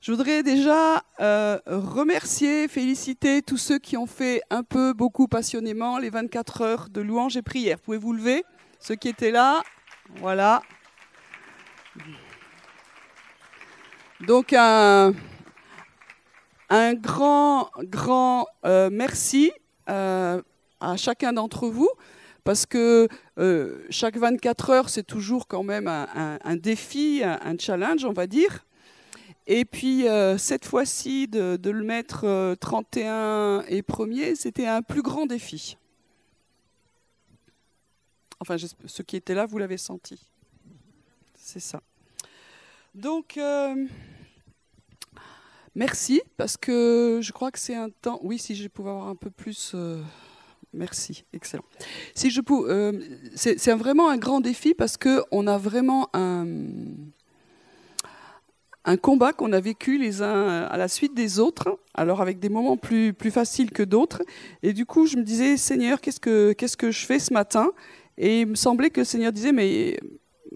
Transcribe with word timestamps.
Je 0.00 0.12
voudrais 0.12 0.44
déjà 0.44 1.02
euh, 1.18 1.58
remercier, 1.66 2.68
féliciter 2.68 3.42
tous 3.42 3.56
ceux 3.56 3.80
qui 3.80 3.96
ont 3.96 4.06
fait 4.06 4.42
un 4.48 4.62
peu, 4.62 4.92
beaucoup 4.92 5.26
passionnément 5.26 5.98
les 5.98 6.08
24 6.08 6.60
heures 6.62 6.88
de 6.88 7.00
louange 7.00 7.36
et 7.36 7.42
prière. 7.42 7.80
Pouvez-vous 7.80 8.12
lever 8.12 8.44
Ceux 8.78 8.94
qui 8.94 9.08
étaient 9.08 9.32
là, 9.32 9.60
voilà. 10.20 10.62
Donc 14.20 14.52
un, 14.52 15.12
un 16.70 16.94
grand, 16.94 17.70
grand 17.82 18.46
euh, 18.64 18.90
merci 18.92 19.50
euh, 19.90 20.40
à 20.80 20.96
chacun 20.96 21.32
d'entre 21.32 21.66
vous, 21.66 21.90
parce 22.44 22.66
que 22.66 23.08
chaque 23.90 24.16
24 24.16 24.70
heures, 24.70 24.88
c'est 24.90 25.02
toujours 25.02 25.48
quand 25.48 25.64
même 25.64 25.88
un, 25.88 26.38
un 26.42 26.56
défi, 26.56 27.22
un 27.24 27.58
challenge, 27.58 28.04
on 28.04 28.12
va 28.12 28.28
dire. 28.28 28.64
Et 29.50 29.64
puis, 29.64 30.06
euh, 30.06 30.36
cette 30.36 30.66
fois-ci, 30.66 31.26
de, 31.26 31.58
le 31.64 31.82
mettre 31.82 32.54
31 32.60 33.12
euh, 33.14 33.62
et 33.68 33.80
premier, 33.80 34.34
c'était 34.34 34.66
un 34.66 34.82
plus 34.82 35.00
grand 35.00 35.24
défi. 35.24 35.78
Enfin, 38.40 38.56
ceux 38.58 39.04
qui 39.04 39.16
étaient 39.16 39.34
là, 39.34 39.46
vous 39.46 39.56
l'avez 39.56 39.78
senti. 39.78 40.20
C'est 41.34 41.60
ça. 41.60 41.80
Donc, 42.94 43.38
euh, 43.38 43.86
merci, 45.74 46.20
parce 46.36 46.58
que 46.58 47.20
je 47.22 47.32
crois 47.32 47.50
que 47.50 47.58
c'est 47.58 47.74
un 47.74 47.88
temps... 47.88 48.20
Oui, 48.22 48.38
si 48.38 48.54
je 48.54 48.68
pouvais 48.68 48.90
avoir 48.90 49.08
un 49.08 49.16
peu 49.16 49.30
plus... 49.30 49.74
Merci, 50.74 51.24
excellent. 51.32 51.64
Si 52.14 52.30
c'est 53.34 53.72
vraiment 53.72 54.10
un 54.10 54.18
grand 54.18 54.40
défi 54.40 54.74
parce 54.74 54.98
qu'on 54.98 55.46
a 55.46 55.56
vraiment 55.56 56.10
un 56.12 56.44
un 58.88 58.96
combat 58.96 59.32
qu'on 59.34 59.52
a 59.52 59.60
vécu 59.60 59.98
les 59.98 60.22
uns 60.22 60.62
à 60.62 60.78
la 60.78 60.88
suite 60.88 61.14
des 61.14 61.38
autres, 61.38 61.78
alors 61.92 62.22
avec 62.22 62.38
des 62.38 62.48
moments 62.48 62.78
plus, 62.78 63.12
plus 63.12 63.30
faciles 63.30 63.70
que 63.70 63.82
d'autres. 63.82 64.22
Et 64.62 64.72
du 64.72 64.86
coup, 64.86 65.06
je 65.06 65.18
me 65.18 65.22
disais, 65.22 65.58
Seigneur, 65.58 66.00
qu'est-ce 66.00 66.20
que, 66.20 66.54
qu'est-ce 66.54 66.78
que 66.78 66.90
je 66.90 67.04
fais 67.04 67.18
ce 67.18 67.34
matin? 67.34 67.70
Et 68.16 68.40
il 68.40 68.46
me 68.46 68.54
semblait 68.54 68.88
que 68.88 69.02
le 69.02 69.04
Seigneur 69.04 69.30
disait, 69.30 69.52
mais 69.52 70.00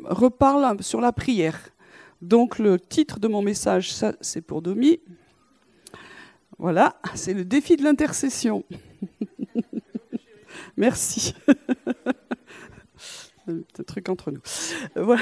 reparle 0.05 0.83
sur 0.83 1.03
la 1.03 1.12
prière. 1.12 1.61
Donc 2.23 2.59
le 2.59 2.81
titre 2.81 3.20
de 3.20 3.29
mon 3.29 3.42
message, 3.42 3.92
ça, 3.92 4.15
c'est 4.23 4.41
pour 4.41 4.62
Domi. 4.62 5.01
Voilà, 6.59 6.97
c'est 7.14 7.35
le 7.35 7.45
défi 7.45 7.77
de 7.77 7.85
l'intercession. 7.85 8.64
Merci. 10.79 11.35
un 13.47 13.83
truc 13.87 14.09
entre 14.09 14.31
nous. 14.31 14.41
Voilà. 14.97 15.20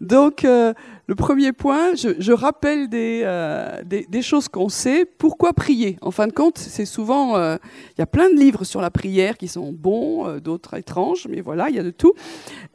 Donc, 0.00 0.44
euh, 0.44 0.74
le 1.06 1.14
premier 1.14 1.52
point, 1.52 1.94
je, 1.94 2.32
rappelle 2.32 2.88
euh, 2.92 3.82
des, 3.84 4.22
choses 4.22 4.48
qu'on 4.48 4.68
sait. 4.68 5.04
Pourquoi 5.04 5.52
prier? 5.52 5.98
En 6.02 6.10
fin 6.10 6.26
de 6.26 6.32
compte, 6.32 6.58
c'est 6.58 6.84
souvent... 6.84 7.36
Euh, 7.36 7.56
il 7.96 8.00
y 8.00 8.02
a 8.02 8.06
plein 8.06 8.28
de 8.28 8.34
livres 8.34 8.64
sur 8.64 8.80
la 8.80 8.90
prière 8.90 9.38
qui 9.38 9.48
sont 9.48 9.72
bons, 9.72 10.38
d'autres 10.38 10.74
étranges, 10.74 11.26
mais 11.30 11.40
voilà, 11.40 11.70
il 11.70 11.76
y 11.76 11.78
a 11.78 11.82
de 11.82 11.90
tout. 11.90 12.12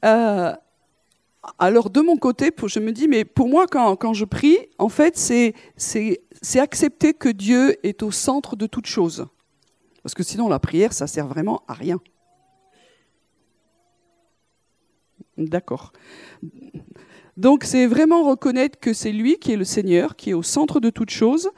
alors, 0.02 1.90
de 1.90 2.02
mon 2.02 2.18
côté, 2.18 2.52
je 2.66 2.80
me 2.80 2.92
dis, 2.92 3.08
mais 3.08 3.26
pour 3.26 3.48
moi, 3.48 3.68
quand, 3.68 3.96
quand 3.96 4.14
je 4.14 4.26
prie, 4.26 4.58
en 4.80 4.90
fait, 4.90 5.18
c'est 5.18 5.54
accepter 6.60 7.14
que 7.14 7.30
Dieu 7.30 7.76
est 7.86 8.02
au 8.04 8.12
centre 8.12 8.56
de 8.56 8.66
toute 8.66 8.88
chose. 8.88 9.28
Parce 10.02 10.16
que 10.16 10.24
sinon, 10.24 10.50
la 10.50 10.60
prière, 10.60 10.94
ça 10.94 11.06
sert 11.06 11.28
vraiment 11.28 11.62
à 11.68 11.74
rien. 11.74 12.00
D'accord. 15.38 15.94
Donc 17.38 17.64
c'est 17.64 17.88
vraiment 17.88 18.24
reconnaître 18.24 18.80
que 18.80 18.94
c'est 18.94 19.12
lui 19.12 19.38
qui 19.38 19.54
est 19.54 19.58
le 19.58 19.64
Seigneur, 19.64 20.16
qui 20.16 20.32
est 20.32 20.34
au 20.34 20.44
centre 20.44 20.80
de 20.80 20.90
toute 20.90 21.10
chose, 21.10 21.50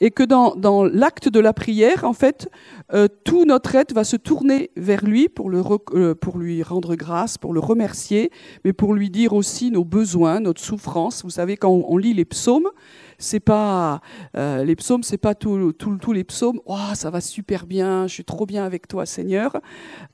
et 0.00 0.10
que 0.10 0.22
dans, 0.22 0.54
dans 0.54 0.84
l'acte 0.84 1.28
de 1.28 1.40
la 1.40 1.52
prière, 1.52 2.04
en 2.04 2.12
fait, 2.12 2.48
euh, 2.92 3.08
tout 3.24 3.44
notre 3.44 3.74
être 3.74 3.92
va 3.92 4.04
se 4.04 4.16
tourner 4.16 4.70
vers 4.76 5.04
lui 5.04 5.28
pour, 5.28 5.50
le, 5.50 5.62
euh, 5.94 6.14
pour 6.14 6.38
lui 6.38 6.62
rendre 6.62 6.94
grâce, 6.94 7.38
pour 7.38 7.52
le 7.52 7.60
remercier, 7.60 8.30
mais 8.64 8.72
pour 8.72 8.94
lui 8.94 9.10
dire 9.10 9.32
aussi 9.32 9.70
nos 9.70 9.84
besoins, 9.84 10.40
notre 10.40 10.60
souffrance. 10.60 11.22
Vous 11.22 11.30
savez, 11.30 11.56
quand 11.56 11.70
on 11.70 11.96
lit 11.96 12.14
les 12.14 12.24
psaumes, 12.24 12.68
c'est 13.18 13.40
pas 13.40 14.00
euh, 14.36 14.64
les 14.64 14.76
psaumes, 14.76 15.02
c'est 15.02 15.18
pas 15.18 15.34
tous 15.34 16.12
les 16.12 16.24
psaumes. 16.24 16.60
Oh, 16.66 16.94
ça 16.94 17.10
va 17.10 17.20
super 17.20 17.66
bien, 17.66 18.06
je 18.06 18.14
suis 18.14 18.24
trop 18.24 18.46
bien 18.46 18.64
avec 18.64 18.88
toi, 18.88 19.06
Seigneur. 19.06 19.56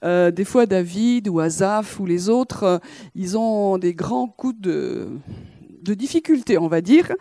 Euh, 0.04 0.30
des 0.30 0.44
fois, 0.44 0.66
David 0.66 1.28
ou 1.28 1.40
Asaph 1.40 1.98
ou 1.98 2.06
les 2.06 2.28
autres, 2.28 2.62
euh, 2.62 2.78
ils 3.14 3.36
ont 3.36 3.78
des 3.78 3.94
grands 3.94 4.28
coups 4.28 4.60
de, 4.60 5.08
de 5.82 5.94
difficulté, 5.94 6.58
on 6.58 6.68
va 6.68 6.80
dire, 6.80 7.12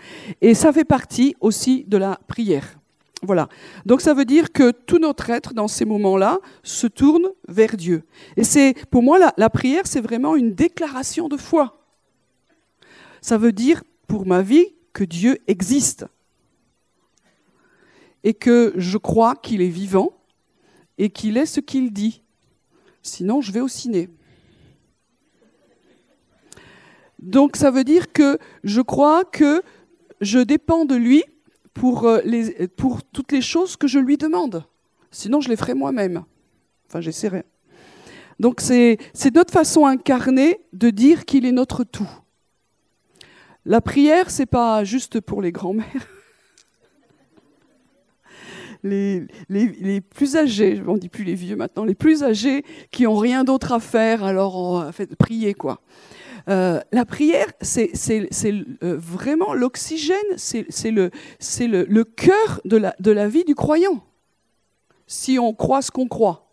et 0.42 0.54
ça 0.54 0.72
fait 0.72 0.86
partie 0.86 1.36
aussi 1.40 1.84
de 1.88 1.98
la 1.98 2.20
prière. 2.28 2.78
Voilà. 3.24 3.50
Donc 3.86 4.02
ça 4.02 4.14
veut 4.14 4.26
dire 4.26 4.52
que 4.52 4.72
tout 4.72 4.98
notre 4.98 5.30
être 5.30 5.54
dans 5.54 5.68
ces 5.68 5.86
moments-là 5.86 6.40
se 6.64 6.88
tourne 6.88 7.28
vers 7.48 7.78
Dieu. 7.78 8.04
Et 8.36 8.44
c'est 8.44 8.74
pour 8.90 9.04
moi 9.04 9.20
la, 9.20 9.34
la 9.38 9.50
prière, 9.50 9.86
c'est 9.86 10.02
vraiment 10.02 10.36
une 10.36 10.54
déclaration 10.54 11.28
de 11.28 11.38
foi. 11.38 11.86
Ça 13.22 13.38
veut 13.38 13.52
dire 13.52 13.84
pour 14.08 14.26
ma 14.26 14.42
vie 14.42 14.74
que 14.94 15.04
Dieu 15.04 15.38
existe 15.48 16.06
et 18.24 18.34
que 18.34 18.74
je 18.76 18.98
crois 18.98 19.36
qu'il 19.36 19.62
est 19.62 19.70
vivant 19.70 20.14
et 20.98 21.10
qu'il 21.10 21.38
est 21.38 21.46
ce 21.46 21.60
qu'il 21.60 21.92
dit. 21.94 22.22
Sinon, 23.04 23.42
je 23.42 23.52
vais 23.52 23.62
au 23.62 23.68
ciné. 23.68 24.10
Donc 27.22 27.56
ça 27.56 27.72
veut 27.72 27.84
dire 27.84 28.12
que 28.12 28.38
je 28.64 28.82
crois 28.82 29.24
que 29.24 29.62
je 30.22 30.40
dépends 30.40 30.86
de 30.86 30.96
lui 30.96 31.24
pour, 31.74 32.06
euh, 32.06 32.20
les, 32.26 32.68
pour 32.68 33.04
toutes 33.04 33.32
les 33.32 33.42
choses 33.42 33.76
que 33.76 33.88
je 33.88 34.00
lui 34.00 34.18
demande. 34.18 34.66
Sinon, 35.12 35.42
je 35.42 35.50
les 35.50 35.56
ferai 35.56 35.74
moi-même. 35.74 36.24
Enfin, 36.88 37.02
j'essaierai. 37.02 37.44
Donc 38.40 38.60
c'est 38.60 38.98
notre 39.36 39.54
façon 39.54 39.86
incarnée 39.86 40.62
de 40.74 40.90
dire 40.90 41.26
qu'il 41.26 41.46
est 41.46 41.52
notre 41.52 41.84
tout. 41.84 42.10
La 43.66 43.82
prière, 43.82 44.32
c'est 44.32 44.48
pas 44.48 44.84
juste 44.84 45.20
pour 45.22 45.42
les 45.42 45.52
grands-mères. 45.52 45.86
Les, 48.84 49.28
plus 50.02 50.36
âgés, 50.36 50.82
on 50.88 50.98
dit 50.98 51.08
plus 51.08 51.24
les 51.24 51.36
vieux 51.36 51.56
maintenant, 51.56 51.86
les 51.86 51.94
plus 51.94 52.24
âgés 52.24 52.66
qui 52.90 53.06
ont 53.06 53.16
rien 53.16 53.44
d'autre 53.44 53.74
à 53.74 53.80
faire, 53.80 54.24
alors 54.24 54.56
on 54.56 54.92
fait 54.92 55.16
prier 55.16 55.54
quoi. 55.54 55.82
Euh, 56.50 56.80
la 56.92 57.06
prière, 57.06 57.48
c'est 57.62 57.92
euh, 58.44 58.98
vraiment 58.98 59.54
l'oxygène, 59.54 60.18
c'est 60.38 60.92
le, 60.92 62.04
cœur 62.04 62.62
de 62.66 62.78
la, 62.78 62.96
de 63.00 63.12
la 63.12 63.28
vie 63.28 63.44
du 63.44 63.56
croyant. 63.56 64.04
Si 65.08 65.38
on 65.40 65.54
croit 65.54 65.82
ce 65.82 65.92
qu'on 65.92 66.08
croit. 66.08 66.48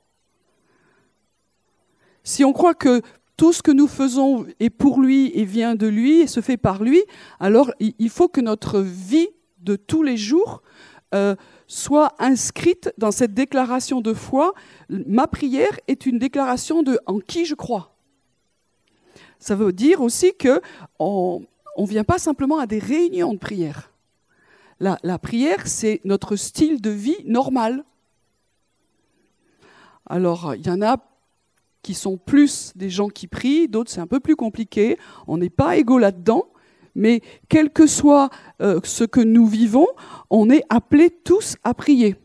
Si 2.24 2.44
on 2.44 2.52
croit 2.52 2.74
que 2.74 3.02
tout 3.36 3.52
ce 3.52 3.62
que 3.62 3.70
nous 3.70 3.86
faisons 3.86 4.46
est 4.58 4.70
pour 4.70 5.00
lui 5.00 5.30
et 5.34 5.44
vient 5.44 5.76
de 5.76 5.86
lui 5.86 6.20
et 6.20 6.26
se 6.26 6.40
fait 6.40 6.56
par 6.56 6.82
lui, 6.82 7.02
alors 7.38 7.72
il 7.78 8.10
faut 8.10 8.28
que 8.28 8.40
notre 8.40 8.80
vie 8.80 9.28
de 9.60 9.76
tous 9.76 10.02
les 10.02 10.16
jours 10.16 10.62
euh, 11.14 11.36
soit 11.66 12.14
inscrite 12.18 12.92
dans 12.98 13.10
cette 13.10 13.32
déclaration 13.32 14.00
de 14.00 14.12
foi. 14.12 14.52
Ma 14.88 15.26
prière 15.26 15.78
est 15.86 16.04
une 16.04 16.18
déclaration 16.18 16.82
de 16.82 16.98
en 17.06 17.18
qui 17.20 17.44
je 17.44 17.54
crois. 17.54 17.97
Ça 19.38 19.54
veut 19.54 19.72
dire 19.72 20.00
aussi 20.00 20.34
que 20.34 20.60
on 20.98 21.44
ne 21.76 21.86
vient 21.86 22.04
pas 22.04 22.18
simplement 22.18 22.58
à 22.58 22.66
des 22.66 22.78
réunions 22.78 23.34
de 23.34 23.38
prière. 23.38 23.92
La, 24.80 24.98
la 25.02 25.18
prière, 25.18 25.66
c'est 25.66 26.00
notre 26.04 26.36
style 26.36 26.80
de 26.80 26.90
vie 26.90 27.18
normal. 27.24 27.84
Alors, 30.06 30.54
il 30.54 30.66
y 30.66 30.70
en 30.70 30.82
a 30.82 30.98
qui 31.82 31.94
sont 31.94 32.16
plus 32.16 32.72
des 32.76 32.90
gens 32.90 33.08
qui 33.08 33.26
prient, 33.26 33.68
d'autres 33.68 33.90
c'est 33.90 34.00
un 34.00 34.06
peu 34.06 34.20
plus 34.20 34.36
compliqué. 34.36 34.98
On 35.26 35.38
n'est 35.38 35.50
pas 35.50 35.76
égaux 35.76 35.98
là-dedans, 35.98 36.46
mais 36.94 37.22
quel 37.48 37.70
que 37.70 37.86
soit 37.86 38.30
euh, 38.60 38.80
ce 38.84 39.04
que 39.04 39.20
nous 39.20 39.46
vivons, 39.46 39.86
on 40.30 40.50
est 40.50 40.64
appelés 40.68 41.10
tous 41.10 41.56
à 41.64 41.74
prier. 41.74 42.16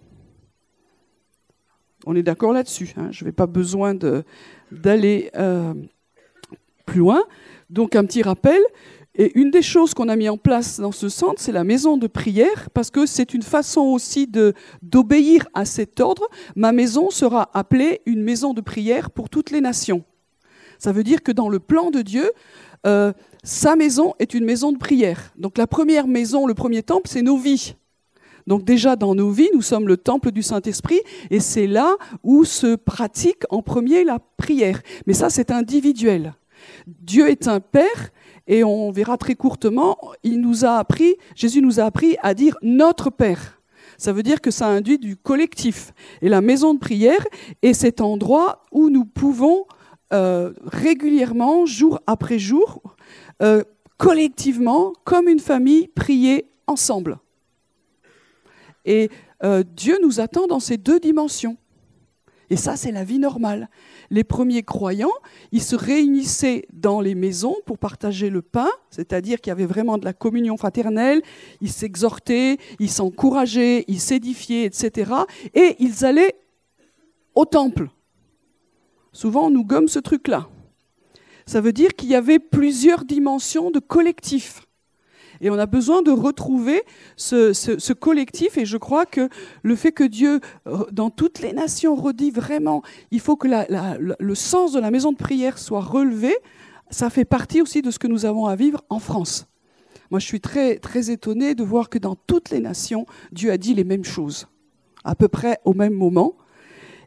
On 2.05 2.15
est 2.15 2.23
d'accord 2.23 2.53
là-dessus. 2.53 2.93
Hein. 2.97 3.09
je 3.11 3.23
n'ai 3.23 3.31
pas 3.31 3.47
besoin 3.47 3.95
d'aller 4.71 5.31
euh, 5.35 5.73
plus 6.85 6.99
loin. 6.99 7.23
Donc 7.69 7.95
un 7.95 8.05
petit 8.05 8.21
rappel, 8.21 8.61
et 9.15 9.31
une 9.39 9.51
des 9.51 9.61
choses 9.61 9.93
qu'on 9.93 10.09
a 10.09 10.15
mis 10.15 10.27
en 10.27 10.37
place 10.37 10.79
dans 10.79 10.91
ce 10.91 11.07
centre, 11.07 11.39
c'est 11.39 11.51
la 11.51 11.63
maison 11.63 11.97
de 11.97 12.07
prière, 12.07 12.69
parce 12.73 12.89
que 12.89 13.05
c'est 13.05 13.35
une 13.35 13.43
façon 13.43 13.81
aussi 13.81 14.27
d'obéir 14.81 15.47
à 15.53 15.65
cet 15.65 15.99
ordre. 15.99 16.27
Ma 16.55 16.71
maison 16.71 17.11
sera 17.11 17.51
appelée 17.53 18.01
une 18.07 18.23
maison 18.23 18.53
de 18.53 18.61
prière 18.61 19.11
pour 19.11 19.29
toutes 19.29 19.51
les 19.51 19.61
nations. 19.61 20.03
Ça 20.79 20.91
veut 20.91 21.03
dire 21.03 21.21
que 21.21 21.31
dans 21.31 21.47
le 21.47 21.59
plan 21.59 21.91
de 21.91 22.01
Dieu, 22.01 22.31
euh, 22.87 23.13
sa 23.43 23.75
maison 23.75 24.15
est 24.17 24.33
une 24.33 24.45
maison 24.45 24.71
de 24.71 24.79
prière. 24.79 25.31
Donc 25.37 25.59
la 25.59 25.67
première 25.67 26.07
maison, 26.07 26.47
le 26.47 26.55
premier 26.55 26.81
temple, 26.81 27.07
c'est 27.07 27.21
nos 27.21 27.37
vies. 27.37 27.75
Donc 28.47 28.65
déjà 28.65 28.95
dans 28.95 29.13
nos 29.13 29.29
vies, 29.29 29.49
nous 29.53 29.61
sommes 29.61 29.87
le 29.87 29.95
temple 29.95 30.31
du 30.31 30.41
Saint-Esprit 30.41 30.99
et 31.29 31.39
c'est 31.39 31.67
là 31.67 31.95
où 32.23 32.45
se 32.45 32.75
pratique 32.75 33.43
en 33.49 33.61
premier 33.61 34.03
la 34.03 34.19
prière. 34.37 34.81
Mais 35.05 35.13
ça, 35.13 35.29
c'est 35.29 35.51
individuel. 35.51 36.33
Dieu 36.87 37.29
est 37.29 37.47
un 37.47 37.59
Père 37.59 38.11
Et 38.47 38.63
on 38.63 38.91
verra 38.91 39.17
très 39.17 39.35
courtement, 39.35 39.97
il 40.23 40.41
nous 40.41 40.65
a 40.65 40.77
appris, 40.77 41.15
Jésus 41.35 41.61
nous 41.61 41.79
a 41.79 41.83
appris 41.83 42.17
à 42.21 42.33
dire 42.33 42.57
notre 42.61 43.09
Père. 43.09 43.61
Ça 43.97 44.11
veut 44.11 44.23
dire 44.23 44.41
que 44.41 44.51
ça 44.51 44.67
induit 44.67 44.97
du 44.97 45.15
collectif. 45.15 45.93
Et 46.21 46.29
la 46.29 46.41
maison 46.41 46.73
de 46.73 46.79
prière 46.79 47.25
est 47.61 47.73
cet 47.73 48.01
endroit 48.01 48.63
où 48.71 48.89
nous 48.89 49.05
pouvons 49.05 49.65
euh, 50.13 50.53
régulièrement, 50.65 51.65
jour 51.65 51.99
après 52.05 52.37
jour, 52.37 52.81
euh, 53.41 53.63
collectivement, 53.97 54.93
comme 55.05 55.27
une 55.27 55.39
famille, 55.39 55.87
prier 55.87 56.45
ensemble. 56.67 57.17
Et 58.85 59.09
euh, 59.43 59.63
Dieu 59.63 59.97
nous 60.01 60.19
attend 60.19 60.47
dans 60.47 60.59
ces 60.59 60.77
deux 60.77 60.99
dimensions. 60.99 61.57
Et 62.49 62.57
ça, 62.57 62.75
c'est 62.75 62.91
la 62.91 63.03
vie 63.03 63.19
normale. 63.19 63.69
Les 64.13 64.23
premiers 64.23 64.61
croyants, 64.61 65.09
ils 65.51 65.63
se 65.63 65.75
réunissaient 65.75 66.67
dans 66.71 67.01
les 67.01 67.15
maisons 67.15 67.55
pour 67.65 67.79
partager 67.79 68.29
le 68.29 68.43
pain, 68.43 68.69
c'est-à-dire 68.91 69.41
qu'il 69.41 69.49
y 69.49 69.51
avait 69.51 69.65
vraiment 69.65 69.97
de 69.97 70.05
la 70.05 70.13
communion 70.13 70.55
fraternelle, 70.55 71.23
ils 71.61 71.71
s'exhortaient, 71.71 72.59
ils 72.77 72.91
s'encourageaient, 72.91 73.85
ils 73.87 73.99
s'édifiaient, 73.99 74.65
etc. 74.65 75.11
Et 75.55 75.77
ils 75.79 76.05
allaient 76.05 76.35
au 77.33 77.45
temple. 77.45 77.89
Souvent, 79.13 79.47
on 79.47 79.49
nous 79.49 79.65
gomme 79.65 79.87
ce 79.87 79.97
truc-là. 79.97 80.47
Ça 81.47 81.59
veut 81.59 81.73
dire 81.73 81.95
qu'il 81.95 82.09
y 82.09 82.15
avait 82.15 82.37
plusieurs 82.37 83.05
dimensions 83.05 83.71
de 83.71 83.79
collectif. 83.79 84.61
Et 85.41 85.49
on 85.49 85.57
a 85.57 85.65
besoin 85.65 86.01
de 86.01 86.11
retrouver 86.11 86.83
ce, 87.15 87.93
collectif. 87.93 88.57
Et 88.57 88.65
je 88.65 88.77
crois 88.77 89.05
que 89.05 89.29
le 89.61 89.75
fait 89.75 89.91
que 89.91 90.03
Dieu, 90.03 90.39
euh, 90.67 90.85
dans 90.91 91.09
toutes 91.09 91.39
les 91.39 91.53
nations, 91.53 91.95
redit 91.95 92.31
vraiment, 92.31 92.81
il 93.11 93.19
faut 93.19 93.35
que 93.35 93.47
le 93.47 94.35
sens 94.35 94.73
de 94.73 94.79
la 94.79 94.91
maison 94.91 95.11
de 95.11 95.17
prière 95.17 95.57
soit 95.57 95.81
relevé, 95.81 96.35
ça 96.89 97.09
fait 97.09 97.25
partie 97.25 97.61
aussi 97.61 97.81
de 97.81 97.91
ce 97.91 97.99
que 97.99 98.07
nous 98.07 98.25
avons 98.25 98.45
à 98.45 98.55
vivre 98.55 98.81
en 98.89 98.99
France. 98.99 99.47
Moi, 100.11 100.19
je 100.19 100.25
suis 100.25 100.41
très, 100.41 100.77
très 100.77 101.09
étonnée 101.09 101.55
de 101.55 101.63
voir 101.63 101.89
que 101.89 101.97
dans 101.97 102.15
toutes 102.15 102.51
les 102.51 102.59
nations, 102.59 103.05
Dieu 103.31 103.51
a 103.51 103.57
dit 103.57 103.73
les 103.73 103.83
mêmes 103.83 104.03
choses, 104.03 104.47
à 105.03 105.15
peu 105.15 105.27
près 105.27 105.59
au 105.65 105.73
même 105.73 105.93
moment. 105.93 106.35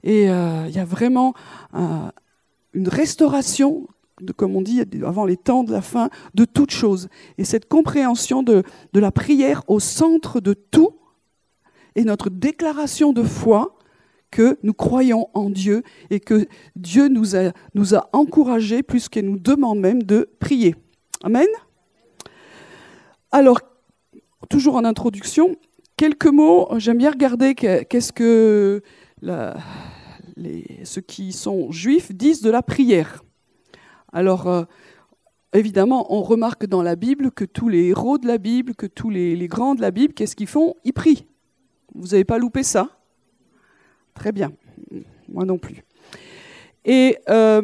Et 0.03 0.29
euh, 0.29 0.67
il 0.69 0.75
y 0.75 0.79
a 0.79 0.85
vraiment 0.85 1.35
une 1.73 2.89
restauration 2.89 3.87
comme 4.37 4.57
on 4.57 4.63
dit 4.63 4.83
avant 5.05 5.25
les 5.25 5.37
temps 5.37 5.65
de 5.65 5.73
la 5.73 5.83
fin, 5.83 6.11
de 6.35 6.45
toute 6.45 6.71
chose. 6.71 7.09
Et 7.39 7.45
cette 7.45 7.69
compréhension 7.69 8.43
de, 8.43 8.63
la 8.95 9.13
prière 9.13 9.63
au 9.69 9.81
centre 9.81 10.41
de 10.41 10.55
tout 10.55 10.97
est 11.95 12.05
notre 12.05 12.31
déclaration 12.31 13.13
de 13.13 13.23
foi 13.23 13.79
que 14.31 14.59
nous 14.63 14.75
croyons 14.75 15.29
en 15.35 15.51
Dieu 15.51 15.83
et 16.11 16.21
que 16.21 16.47
Dieu 16.75 17.09
nous 17.09 17.37
a, 17.37 18.09
encouragés 18.13 18.83
plus 18.83 19.09
qu'il 19.09 19.27
nous 19.27 19.39
demande 19.39 19.81
même 19.81 20.03
de 20.03 20.29
prier. 20.41 20.75
Amen. 21.23 21.47
Alors, 23.33 23.61
toujours 24.51 24.77
en 24.77 24.85
introduction, 24.85 25.57
quelques 25.97 26.27
mots. 26.27 26.69
J'aime 26.79 26.99
bien 26.99 27.11
regarder 27.11 27.55
qu'est-ce 27.55 28.13
que 28.13 28.83
ceux 30.85 31.01
qui 31.01 31.33
sont 31.33 31.71
juifs 31.71 32.13
disent 32.13 32.43
de 32.43 32.51
la 32.51 32.63
prière. 32.63 33.23
Alors, 34.17 34.47
euh, 34.47 34.65
évidemment, 35.53 36.07
on 36.09 36.23
remarque 36.23 36.65
dans 36.65 36.83
la 36.83 36.97
Bible 36.97 37.31
que 37.31 37.45
tous 37.45 37.69
les 37.69 37.89
héros 37.89 38.17
de 38.17 38.27
la 38.27 38.39
Bible, 38.39 38.75
que 38.75 38.87
tous 38.87 39.11
les, 39.11 39.37
grands 39.47 39.75
de 39.75 39.83
la 39.83 39.91
Bible, 39.91 40.15
qu'est-ce 40.15 40.35
qu'ils 40.35 40.47
font? 40.47 40.75
Ils 40.85 40.95
prient. 40.95 41.27
Vous 41.95 42.07
n'avez 42.09 42.25
pas 42.25 42.39
loupé 42.39 42.63
ça? 42.63 42.89
Très 44.15 44.33
bien. 44.33 44.53
Moi 45.29 45.45
non 45.45 45.59
plus. 45.59 45.85
Et 46.87 47.19
euh, 47.29 47.61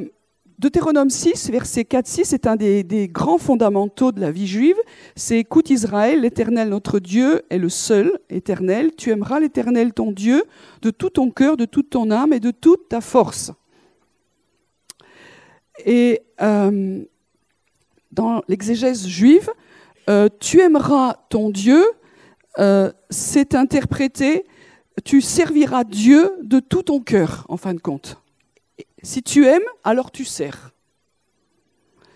Deutéronome 0.59 1.09
6, 1.09 1.49
verset 1.49 1.85
4-6, 1.85 2.25
c'est 2.25 2.47
un 2.47 2.57
des, 2.57 3.09
grands 3.11 3.39
fondamentaux 3.39 4.13
de 4.13 4.21
la 4.21 4.31
vie 4.31 4.47
juive. 4.47 4.77
C'est 5.17 5.39
Écoute 5.39 5.71
Israël, 5.71 6.21
l'Éternel 6.21 6.69
notre 6.69 6.99
Dieu 6.99 7.45
est 7.49 7.57
le 7.57 7.71
seul 7.71 8.19
éternel. 8.29 8.91
Tu 8.95 9.09
aimeras 9.09 9.41
l'Éternel 9.41 9.95
ton 9.95 10.13
Dieu 10.13 10.45
de 10.83 10.91
tout 10.91 11.09
ton 11.09 11.31
cœur, 11.31 11.57
de 11.57 11.65
toute 11.65 11.89
ton 11.89 12.11
âme 12.11 12.35
et 12.35 12.41
de 12.41 12.51
toute 12.51 12.91
ta 12.91 13.01
force. 13.01 13.53
Et 15.85 16.23
euh, 16.41 17.05
dans 18.11 18.43
l'exégèse 18.49 19.07
juive, 19.07 19.51
euh, 20.09 20.29
tu 20.41 20.61
aimeras 20.61 21.15
ton 21.29 21.51
Dieu, 21.51 21.85
euh, 22.59 22.93
c'est 23.11 23.55
interprété, 23.55 24.45
tu 25.05 25.21
serviras 25.21 25.85
Dieu 25.85 26.33
de 26.43 26.61
tout 26.61 26.83
ton 26.83 27.01
cœur, 27.01 27.47
en 27.49 27.57
fin 27.57 27.75
de 27.75 27.81
compte. 27.81 28.19
Si 29.03 29.23
tu 29.23 29.47
aimes, 29.47 29.63
alors 29.85 30.11
tu 30.11 30.25
sers. 30.25 30.73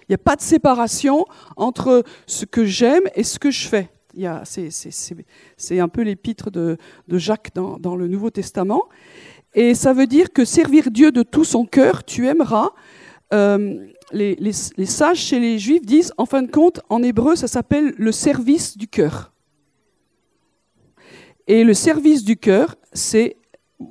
Il 0.02 0.12
n'y 0.12 0.14
a 0.14 0.18
pas 0.18 0.36
de 0.36 0.42
séparation 0.42 1.24
entre 1.56 2.04
ce 2.26 2.44
que 2.44 2.64
j'aime 2.64 3.02
et 3.14 3.24
ce 3.24 3.38
que 3.38 3.50
je 3.50 3.66
fais. 3.66 3.90
C'est 5.56 5.80
un 5.80 5.88
peu 5.88 6.02
l'épître 6.02 6.50
de, 6.50 6.76
de, 7.08 7.18
Jacques 7.18 7.50
dans, 7.54 7.78
dans, 7.78 7.96
le 7.96 8.06
Nouveau 8.06 8.30
Testament. 8.30 8.84
Et 9.54 9.74
ça 9.74 9.92
veut 9.92 10.06
dire 10.06 10.32
que 10.32 10.44
servir 10.44 10.90
Dieu 10.90 11.12
de 11.12 11.22
tout 11.22 11.44
son 11.44 11.66
cœur, 11.66 12.04
tu 12.04 12.26
aimeras, 12.28 12.70
euh, 13.32 13.86
les, 14.12 14.52
sages 14.52 15.18
chez 15.18 15.40
les 15.40 15.58
juifs 15.58 15.84
disent, 15.84 16.12
en 16.16 16.26
fin 16.26 16.42
de 16.42 16.50
compte, 16.50 16.80
en 16.88 17.02
hébreu, 17.02 17.36
ça 17.36 17.48
s'appelle 17.48 17.94
le 17.96 18.12
service 18.12 18.76
du 18.76 18.88
cœur. 18.88 19.32
Et 21.48 21.64
le 21.64 21.74
service 21.74 22.24
du 22.24 22.36
cœur, 22.36 22.76
c'est 22.92 23.36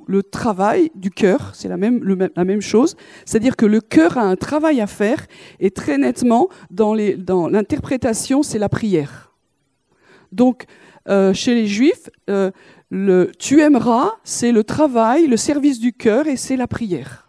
le 0.06 0.22
travail 0.22 0.90
du 0.94 1.10
cœur, 1.10 1.52
c'est 1.54 1.68
la 1.68 1.76
même, 1.76 2.60
chose. 2.60 2.96
C'est-à-dire 3.24 3.56
que 3.56 3.66
le 3.66 3.80
cœur 3.80 4.18
a 4.18 4.22
un 4.22 4.36
travail 4.36 4.80
à 4.80 4.86
faire, 4.86 5.26
et 5.60 5.70
très 5.70 5.96
nettement, 5.96 6.48
dans 6.70 6.94
l'interprétation, 6.94 8.42
c'est 8.42 8.58
la 8.58 8.68
prière. 8.68 9.32
Donc, 10.32 10.66
euh, 11.08 11.32
chez 11.32 11.54
les 11.54 11.66
juifs, 11.66 12.10
euh, 12.30 12.50
le 12.90 13.30
tu 13.38 13.60
aimeras, 13.60 14.12
c'est 14.24 14.52
le 14.52 14.64
travail, 14.64 15.26
le 15.28 15.36
service 15.36 15.78
du 15.78 15.92
cœur, 15.92 16.26
et 16.26 16.36
c'est 16.36 16.56
la 16.56 16.66
prière. 16.66 17.25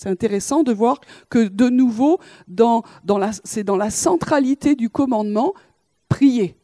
C'est 0.00 0.08
intéressant 0.08 0.62
de 0.62 0.72
voir 0.72 0.98
que 1.28 1.46
de 1.46 1.68
nouveau, 1.68 2.20
c'est 3.44 3.64
dans 3.64 3.76
la 3.76 3.90
centralité 3.90 4.74
du 4.74 4.88
commandement, 4.88 5.52
prier. 6.08 6.56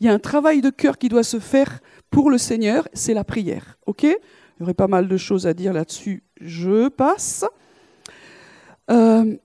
Il 0.00 0.06
y 0.06 0.08
a 0.08 0.14
un 0.14 0.18
travail 0.18 0.62
de 0.62 0.70
cœur 0.70 0.96
qui 0.96 1.10
doit 1.10 1.22
se 1.22 1.40
faire 1.40 1.80
pour 2.10 2.30
le 2.30 2.38
Seigneur, 2.38 2.88
c'est 2.94 3.12
la 3.12 3.22
prière. 3.22 3.76
Ok? 3.84 4.04
Il 4.04 4.16
y 4.60 4.62
aurait 4.62 4.72
pas 4.72 4.86
mal 4.86 5.08
de 5.08 5.16
choses 5.18 5.46
à 5.46 5.52
dire 5.52 5.74
là-dessus. 5.74 6.22
Je 6.40 6.88
passe. 6.88 7.44
Euh, 8.90 9.36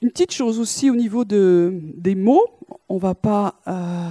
une 0.00 0.10
petite 0.12 0.32
chose 0.32 0.60
aussi 0.60 0.88
au 0.88 0.94
niveau 0.94 1.24
de, 1.24 1.80
des 1.96 2.14
mots. 2.14 2.46
On 2.88 2.94
ne 2.94 3.00
va 3.00 3.16
pas 3.16 3.56
euh, 3.66 4.10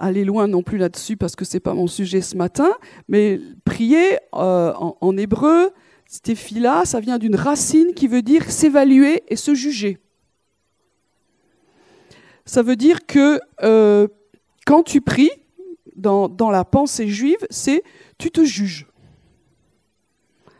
aller 0.00 0.24
loin 0.24 0.48
non 0.48 0.64
plus 0.64 0.76
là-dessus 0.76 1.16
parce 1.16 1.36
que 1.36 1.44
ce 1.44 1.54
n'est 1.54 1.60
pas 1.60 1.74
mon 1.74 1.86
sujet 1.86 2.20
ce 2.20 2.36
matin. 2.36 2.72
Mais 3.06 3.40
prier 3.64 4.18
euh, 4.34 4.72
en 4.74 5.16
hébreu, 5.16 5.70
Stéphila, 6.10 6.84
ça 6.86 6.98
vient 6.98 7.18
d'une 7.18 7.36
racine 7.36 7.94
qui 7.94 8.08
veut 8.08 8.20
dire 8.20 8.50
s'évaluer 8.50 9.22
et 9.28 9.36
se 9.36 9.54
juger. 9.54 9.98
Ça 12.44 12.64
veut 12.64 12.74
dire 12.74 13.06
que 13.06 13.38
euh, 13.62 14.08
quand 14.66 14.82
tu 14.82 15.02
pries, 15.02 15.30
dans, 15.94 16.50
la 16.50 16.64
pensée 16.64 17.06
juive, 17.06 17.38
c'est 17.48 17.84
tu 18.18 18.32
te 18.32 18.42
juges. 18.42 18.88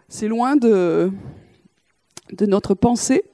C'est 0.09 0.28
loin 0.28 0.54
de, 0.54 1.11
notre 2.42 2.75
pensée. 2.75 3.25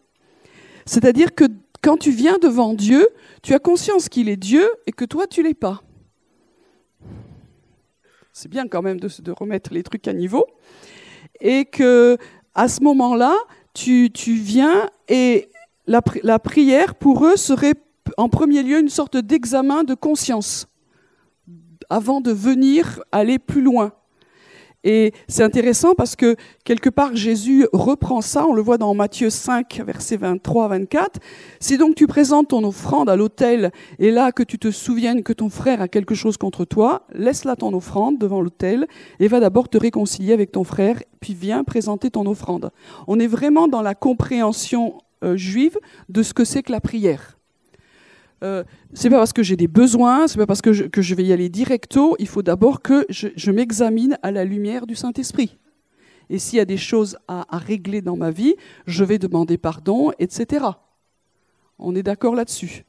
C'est-à-dire 0.86 1.34
que 1.34 1.44
quand 1.82 1.98
tu 1.98 2.12
viens 2.12 2.38
devant 2.38 2.72
Dieu, 2.72 3.06
tu 3.42 3.52
as 3.52 3.58
conscience 3.58 4.08
qu'il 4.08 4.30
est 4.30 4.38
Dieu 4.38 4.66
et 4.86 4.92
que 4.92 5.04
toi, 5.04 5.26
tu 5.26 5.42
l'es 5.42 5.52
pas. 5.52 5.82
C'est 8.32 8.48
bien 8.48 8.68
quand 8.68 8.80
même 8.80 9.00
de 9.00 9.32
remettre 9.32 9.74
les 9.74 9.82
trucs 9.82 10.08
à 10.08 10.14
niveau 10.14 10.46
et 11.40 11.64
que 11.64 12.16
à 12.54 12.68
ce 12.68 12.82
moment-là, 12.82 13.34
tu, 13.74 14.10
viens 14.26 14.88
et 15.08 15.50
la, 15.86 16.00
la 16.22 16.38
prière 16.38 16.94
pour 16.94 17.26
eux 17.26 17.36
serait 17.36 17.74
en 18.16 18.28
premier 18.28 18.62
lieu 18.62 18.78
une 18.78 18.88
sorte 18.88 19.16
d'examen 19.16 19.84
de 19.84 19.94
conscience 19.94 20.66
avant 21.90 22.20
de 22.20 22.32
venir 22.32 23.02
aller 23.12 23.38
plus 23.38 23.62
loin. 23.62 23.92
Et 24.88 25.12
c'est 25.26 25.42
intéressant 25.42 25.96
parce 25.96 26.14
que 26.14 26.36
quelque 26.62 26.88
part 26.88 27.16
Jésus 27.16 27.66
reprend 27.72 28.20
ça, 28.20 28.46
on 28.46 28.52
le 28.52 28.62
voit 28.62 28.78
dans 28.78 28.94
Matthieu 28.94 29.30
5, 29.30 29.82
versets 29.84 30.16
23 30.16 30.66
à 30.66 30.68
24. 30.68 31.18
Si 31.58 31.76
donc 31.76 31.96
tu 31.96 32.06
présentes 32.06 32.50
ton 32.50 32.62
offrande 32.62 33.10
à 33.10 33.16
l'autel 33.16 33.72
et 33.98 34.12
là 34.12 34.30
que 34.30 34.44
tu 34.44 34.60
te 34.60 34.70
souviennes 34.70 35.24
que 35.24 35.32
ton 35.32 35.48
frère 35.48 35.82
a 35.82 35.88
quelque 35.88 36.14
chose 36.14 36.36
contre 36.36 36.64
toi, 36.64 37.04
laisse-la 37.12 37.56
ton 37.56 37.74
offrande 37.74 38.18
devant 38.18 38.40
l'autel 38.40 38.86
et 39.18 39.26
va 39.26 39.40
d'abord 39.40 39.68
te 39.68 39.76
réconcilier 39.76 40.32
avec 40.32 40.52
ton 40.52 40.62
frère, 40.62 41.02
puis 41.18 41.34
viens 41.34 41.64
présenter 41.64 42.12
ton 42.12 42.24
offrande. 42.24 42.70
On 43.08 43.18
est 43.18 43.26
vraiment 43.26 43.66
dans 43.66 43.82
la 43.82 43.96
compréhension 43.96 44.98
euh, 45.24 45.36
juive 45.36 45.76
de 46.10 46.22
ce 46.22 46.32
que 46.32 46.44
c'est 46.44 46.62
que 46.62 46.70
la 46.70 46.80
prière. 46.80 47.35
Euh, 48.44 48.64
c'est 48.92 49.08
pas 49.08 49.18
parce 49.18 49.32
que 49.32 49.42
j'ai 49.42 49.56
des 49.56 49.68
besoins, 49.68 50.28
c'est 50.28 50.38
pas 50.38 50.46
parce 50.46 50.60
que 50.60 50.72
je, 50.72 51.14
vais 51.14 51.24
y 51.24 51.32
aller 51.32 51.48
directo. 51.48 52.16
Il 52.18 52.28
faut 52.28 52.42
d'abord 52.42 52.82
que 52.82 53.06
je, 53.08 53.50
m'examine 53.50 54.18
à 54.22 54.30
la 54.30 54.44
lumière 54.44 54.86
du 54.86 54.94
Saint-Esprit. 54.94 55.58
Et 56.28 56.38
s'il 56.38 56.58
y 56.58 56.60
a 56.60 56.64
des 56.64 56.76
choses 56.76 57.16
à, 57.28 57.46
régler 57.52 58.02
dans 58.02 58.16
ma 58.16 58.30
vie, 58.30 58.54
je 58.86 59.04
vais 59.04 59.18
demander 59.18 59.58
pardon, 59.58 60.12
etc. 60.18 60.66
On 61.78 61.94
est 61.94 62.02
d'accord 62.02 62.34
là-dessus. 62.34 62.84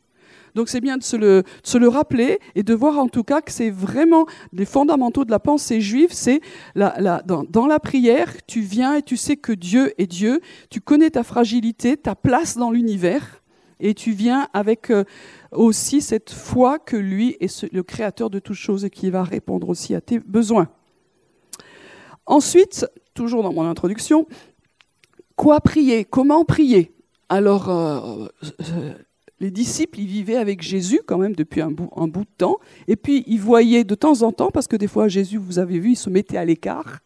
Donc 0.56 0.70
c'est 0.70 0.82
bien 0.82 0.98
de 0.98 1.04
se, 1.04 1.16
le, 1.16 1.44
se 1.62 1.78
le 1.78 1.88
rappeler 1.88 2.40
et 2.56 2.64
de 2.64 2.74
voir 2.74 2.98
en 2.98 3.08
tout 3.08 3.24
cas 3.24 3.42
que 3.42 3.52
c'est 3.52 3.70
vraiment 3.70 4.26
les 4.54 4.66
fondamentaux 4.66 5.24
de 5.24 5.30
la 5.30 5.40
pensée 5.40 5.82
juive. 5.82 6.10
C'est 6.12 6.42
la, 6.74 6.96
la, 7.00 7.22
dans, 7.22 7.44
dans 7.44 7.68
la 7.68 7.80
prière, 7.80 8.34
tu 8.48 8.62
viens 8.62 8.96
et 8.96 9.04
tu 9.04 9.18
sais 9.18 9.38
que 9.38 9.52
Dieu 9.52 9.94
est 10.02 10.08
Dieu, 10.08 10.42
tu 10.72 10.82
connais 10.82 11.12
ta 11.12 11.24
fragilité, 11.24 11.96
ta 11.96 12.16
place 12.16 12.58
dans 12.58 12.72
l'univers 12.72 13.37
et 13.80 13.94
tu 13.94 14.12
viens 14.12 14.48
avec 14.54 14.90
euh, 14.90 15.04
aussi 15.52 16.02
cette 16.02 16.32
foi 16.32 16.80
que 16.80 16.98
lui 16.98 17.38
est 17.40 17.64
le 17.72 17.84
créateur 17.84 18.30
de 18.30 18.40
toutes 18.40 18.56
choses 18.56 18.86
et 18.86 18.90
qui 18.90 19.10
va 19.10 19.24
répondre 19.24 19.70
aussi 19.70 19.96
à 19.96 20.02
tes 20.02 20.20
besoins. 20.20 20.70
Ensuite, 22.26 22.86
toujours 23.14 23.44
dans 23.44 23.54
mon 23.54 23.64
introduction, 23.64 24.28
quoi 25.36 25.62
prier? 25.62 26.06
Comment 26.06 26.44
prier? 26.44 26.94
Alors, 27.30 27.70
euh, 27.70 28.28
euh, 28.44 28.94
les 29.40 29.52
disciples, 29.52 30.00
ils 30.00 30.08
vivaient 30.08 30.38
avec 30.38 30.62
Jésus 30.62 31.02
quand 31.06 31.18
même 31.18 31.36
depuis 31.36 31.62
un 31.62 31.72
bout, 31.72 31.90
de 31.96 32.30
temps, 32.38 32.58
et 32.88 32.96
puis 32.96 33.24
ils 33.28 33.40
voyaient 33.40 33.84
de 33.84 33.96
temps 33.96 34.24
en 34.24 34.32
temps, 34.32 34.50
parce 34.50 34.68
que 34.68 34.76
des 34.76 34.88
fois 34.88 35.08
Jésus, 35.08 35.38
vous 35.38 35.60
avez 35.60 35.80
vu, 35.80 35.92
il 35.92 35.96
se 35.96 36.10
mettait 36.10 36.38
à 36.38 36.46
l'écart, 36.46 37.00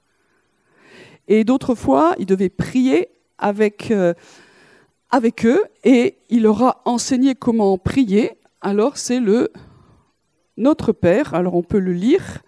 et 1.28 1.44
d'autres 1.44 1.76
fois, 1.76 2.16
il 2.20 2.26
devait 2.26 2.50
prier 2.50 3.10
avec 3.38 3.92
avec 5.12 5.46
eux 5.46 5.64
et 5.84 6.18
il 6.30 6.44
leur 6.44 6.64
a 6.64 6.82
enseigné 6.86 7.36
comment 7.36 7.78
prier. 7.78 8.32
Alors 8.62 8.98
c'est 8.98 9.20
le 9.20 9.52
Notre 10.58 10.92
Père. 10.92 11.34
Alors 11.34 11.56
on 11.56 11.64
peut 11.64 11.80
le 11.80 11.94
lire 11.94 12.42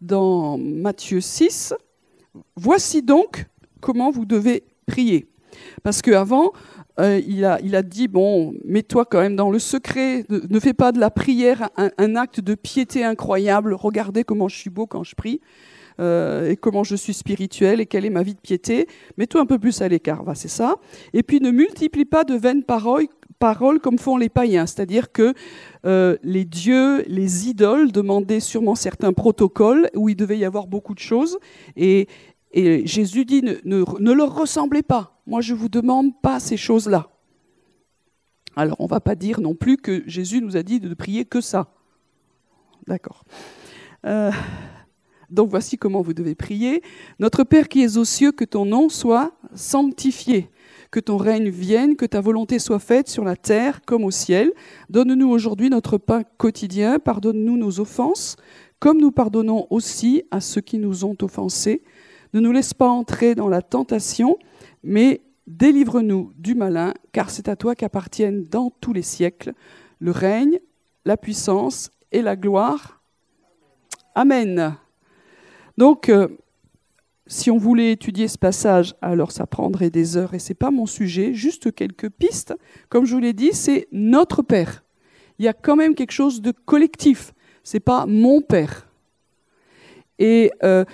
dans 0.00 0.58
Matthieu 0.58 1.20
6. 1.20 1.74
Voici 2.56 3.02
donc 3.02 3.46
comment 3.80 4.10
vous 4.10 4.24
devez 4.24 4.64
prier. 4.86 5.28
Parce 5.82 6.02
qu'avant, 6.02 6.52
euh, 7.00 7.20
il, 7.26 7.44
a, 7.44 7.82
dit, 7.82 8.08
bon, 8.08 8.54
mets-toi 8.64 9.04
quand 9.04 9.20
même 9.20 9.36
dans 9.36 9.50
le 9.50 9.60
secret, 9.60 10.24
ne, 10.28 10.58
fais 10.58 10.72
pas 10.72 10.90
de 10.90 10.98
la 10.98 11.10
prière 11.10 11.70
un, 11.76 11.90
un, 11.96 12.16
acte 12.16 12.40
de 12.40 12.54
piété 12.56 13.04
incroyable, 13.04 13.72
regardez 13.72 14.24
comment 14.24 14.48
je 14.48 14.56
suis 14.56 14.70
beau 14.70 14.86
quand 14.86 15.04
je 15.04 15.14
prie. 15.14 15.40
Euh, 16.00 16.50
et 16.50 16.56
comment 16.56 16.84
je 16.84 16.96
suis 16.96 17.14
spirituel 17.14 17.80
et 17.80 17.86
quelle 17.86 18.04
est 18.04 18.10
ma 18.10 18.22
vie 18.22 18.34
de 18.34 18.40
piété. 18.40 18.86
Mets-toi 19.16 19.40
un 19.40 19.46
peu 19.46 19.58
plus 19.58 19.82
à 19.82 19.88
l'écart, 19.88 20.22
va, 20.22 20.34
c'est 20.34 20.48
ça. 20.48 20.76
Et 21.12 21.22
puis 21.22 21.40
ne 21.40 21.50
multiplie 21.50 22.04
pas 22.04 22.24
de 22.24 22.34
vaines 22.34 22.62
paroles, 22.62 23.06
paroles 23.38 23.80
comme 23.80 23.98
font 23.98 24.16
les 24.16 24.28
païens, 24.28 24.66
c'est-à-dire 24.66 25.12
que 25.12 25.34
euh, 25.84 26.16
les 26.22 26.44
dieux, 26.44 27.02
les 27.06 27.48
idoles 27.48 27.92
demandaient 27.92 28.40
sûrement 28.40 28.74
certains 28.74 29.12
protocoles 29.12 29.90
où 29.94 30.08
il 30.08 30.16
devait 30.16 30.38
y 30.38 30.44
avoir 30.44 30.66
beaucoup 30.66 30.94
de 30.94 31.00
choses. 31.00 31.38
Et, 31.76 32.08
Jésus 32.54 33.26
dit 33.26 33.42
ne, 33.42 33.54
ne, 33.64 33.84
ne, 34.00 34.12
leur 34.12 34.34
ressemblez 34.34 34.82
pas. 34.82 35.20
Moi, 35.26 35.42
je 35.42 35.52
vous 35.52 35.68
demande 35.68 36.18
pas 36.22 36.40
ces 36.40 36.56
choses-là. 36.56 37.10
Alors, 38.56 38.80
on 38.80 38.86
va 38.86 39.00
pas 39.00 39.14
dire 39.14 39.40
non 39.40 39.54
plus 39.54 39.76
que 39.76 40.02
Jésus 40.06 40.40
nous 40.40 40.56
a 40.56 40.62
dit 40.62 40.80
de 40.80 40.92
prier 40.94 41.26
que 41.26 41.42
ça. 41.42 41.68
D'accord. 42.88 43.22
Euh, 44.06 44.30
donc 45.30 45.50
voici 45.50 45.76
comment 45.76 46.00
vous 46.00 46.14
devez 46.14 46.34
prier. 46.34 46.82
Notre 47.18 47.44
Père 47.44 47.68
qui 47.68 47.82
es 47.82 47.96
aux 47.96 48.04
cieux, 48.04 48.32
que 48.32 48.44
ton 48.44 48.64
nom 48.64 48.88
soit 48.88 49.32
sanctifié, 49.54 50.48
que 50.90 51.00
ton 51.00 51.16
règne 51.16 51.50
vienne, 51.50 51.96
que 51.96 52.06
ta 52.06 52.20
volonté 52.20 52.58
soit 52.58 52.78
faite 52.78 53.08
sur 53.08 53.24
la 53.24 53.36
terre 53.36 53.82
comme 53.84 54.04
au 54.04 54.10
ciel. 54.10 54.52
Donne-nous 54.88 55.28
aujourd'hui 55.28 55.70
notre 55.70 55.98
pain 55.98 56.22
quotidien, 56.38 56.98
pardonne-nous 56.98 57.56
nos 57.56 57.80
offenses, 57.80 58.36
comme 58.78 59.00
nous 59.00 59.10
pardonnons 59.10 59.66
aussi 59.70 60.22
à 60.30 60.40
ceux 60.40 60.60
qui 60.60 60.78
nous 60.78 61.04
ont 61.04 61.16
offensés. 61.20 61.82
Ne 62.32 62.40
nous 62.40 62.52
laisse 62.52 62.74
pas 62.74 62.88
entrer 62.88 63.34
dans 63.34 63.48
la 63.48 63.62
tentation, 63.62 64.38
mais 64.82 65.22
délivre-nous 65.46 66.32
du 66.36 66.54
malin, 66.54 66.94
car 67.12 67.30
c'est 67.30 67.48
à 67.48 67.56
toi 67.56 67.74
qu'appartiennent 67.74 68.44
dans 68.44 68.70
tous 68.80 68.92
les 68.92 69.02
siècles 69.02 69.52
le 70.00 70.10
règne, 70.10 70.60
la 71.04 71.16
puissance 71.16 71.90
et 72.12 72.22
la 72.22 72.36
gloire. 72.36 73.02
Amen. 74.14 74.76
Donc, 75.78 76.08
euh, 76.08 76.28
si 77.28 77.50
on 77.50 77.56
voulait 77.56 77.92
étudier 77.92 78.26
ce 78.26 78.36
passage, 78.36 78.96
alors 79.00 79.30
ça 79.32 79.46
prendrait 79.46 79.90
des 79.90 80.16
heures 80.16 80.34
et 80.34 80.40
c'est 80.40 80.54
pas 80.54 80.70
mon 80.70 80.86
sujet, 80.86 81.32
juste 81.34 81.72
quelques 81.72 82.10
pistes. 82.10 82.54
Comme 82.88 83.06
je 83.06 83.14
vous 83.14 83.20
l'ai 83.20 83.32
dit, 83.32 83.52
c'est 83.52 83.86
notre 83.92 84.42
Père. 84.42 84.82
Il 85.38 85.44
y 85.44 85.48
a 85.48 85.52
quand 85.52 85.76
même 85.76 85.94
quelque 85.94 86.10
chose 86.10 86.42
de 86.42 86.50
collectif. 86.50 87.32
C'est 87.62 87.80
pas 87.80 88.06
mon 88.06 88.42
Père. 88.42 88.88
Et 90.18 90.50
euh, 90.64 90.84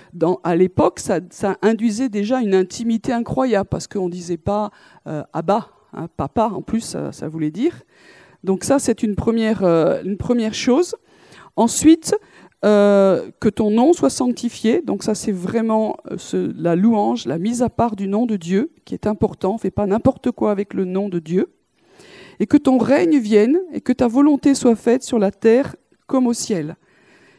à 0.43 0.55
l'époque, 0.55 0.99
ça, 0.99 1.19
induisait 1.63 2.09
déjà 2.09 2.41
une 2.41 2.53
intimité 2.53 3.11
incroyable 3.11 3.67
parce 3.67 3.87
qu'on 3.87 4.07
disait 4.07 4.37
pas 4.37 4.69
euh, 5.07 5.23
Abba, 5.33 5.69
hein, 5.93 6.07
papa 6.15 6.51
en 6.53 6.61
plus, 6.61 6.95
ça, 7.11 7.27
voulait 7.27 7.49
dire. 7.49 7.81
Donc 8.43 8.63
ça, 8.63 8.77
c'est 8.77 9.01
une 9.01 9.15
première, 9.15 9.63
euh, 9.63 10.03
une 10.03 10.17
première 10.17 10.53
chose. 10.53 10.95
Ensuite, 11.55 12.15
euh, 12.65 13.29
que 13.39 13.49
ton 13.49 13.69
nom 13.69 13.93
soit 13.93 14.09
sanctifié. 14.09 14.81
Donc 14.81 15.03
ça, 15.03 15.13
c'est 15.13 15.31
vraiment 15.31 15.97
euh, 16.33 16.51
la 16.57 16.75
louange, 16.75 17.27
la 17.27 17.37
mise 17.37 17.61
à 17.61 17.69
part 17.69 17.95
du 17.95 18.07
nom 18.07 18.25
de 18.25 18.37
Dieu, 18.37 18.71
qui 18.85 18.95
est 18.95 19.05
important. 19.05 19.53
On 19.53 19.57
fait 19.59 19.69
pas 19.69 19.85
n'importe 19.85 20.31
quoi 20.31 20.49
avec 20.49 20.73
le 20.73 20.83
nom 20.83 21.07
de 21.07 21.19
Dieu. 21.19 21.53
Et 22.39 22.47
que 22.47 22.57
ton 22.57 22.79
règne 22.79 23.19
vienne 23.19 23.59
et 23.71 23.81
que 23.81 23.93
ta 23.93 24.07
volonté 24.07 24.55
soit 24.55 24.75
faite 24.75 25.03
sur 25.03 25.19
la 25.19 25.29
terre 25.29 25.75
comme 26.07 26.25
au 26.25 26.33
ciel. 26.33 26.75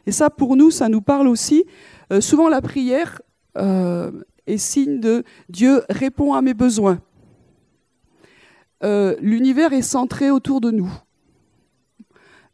Et 0.07 0.13
ça, 0.13 0.31
pour 0.31 0.55
nous, 0.55 0.71
ça 0.71 0.89
nous 0.89 1.03
parle 1.03 1.27
aussi. 1.27 1.65
Euh, 2.13 2.21
souvent, 2.21 2.49
la 2.49 2.63
prière 2.63 3.21
est 4.47 4.59
signe 4.59 5.01
de 5.01 5.25
Dieu 5.49 5.83
répond 5.89 6.35
à 6.35 6.43
mes 6.43 6.53
besoins. 6.53 7.01
L'univers 8.83 9.73
est 9.73 9.81
centré 9.81 10.31
autour 10.31 10.61
de 10.61 10.71
nous. 10.71 10.93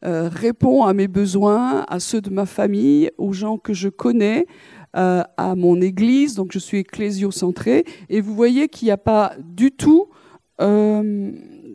Euh, 0.04 0.28
répond 0.28 0.84
à 0.84 0.94
mes 0.94 1.08
besoins, 1.08 1.84
à 1.88 2.00
ceux 2.00 2.20
de 2.20 2.30
ma 2.30 2.46
famille, 2.46 3.10
aux 3.18 3.32
gens 3.32 3.58
que 3.58 3.72
je 3.72 3.88
connais, 3.88 4.46
euh, 4.96 5.22
à 5.36 5.54
mon 5.54 5.80
église, 5.80 6.34
donc 6.34 6.52
je 6.52 6.58
suis 6.58 6.78
ecclésiocentré, 6.78 7.84
et 8.10 8.20
vous 8.20 8.34
voyez 8.34 8.68
qu'il 8.68 8.86
n'y 8.86 8.92
a 8.92 8.98
pas 8.98 9.32
du 9.38 9.70
tout 9.70 10.08
euh, 10.60 11.32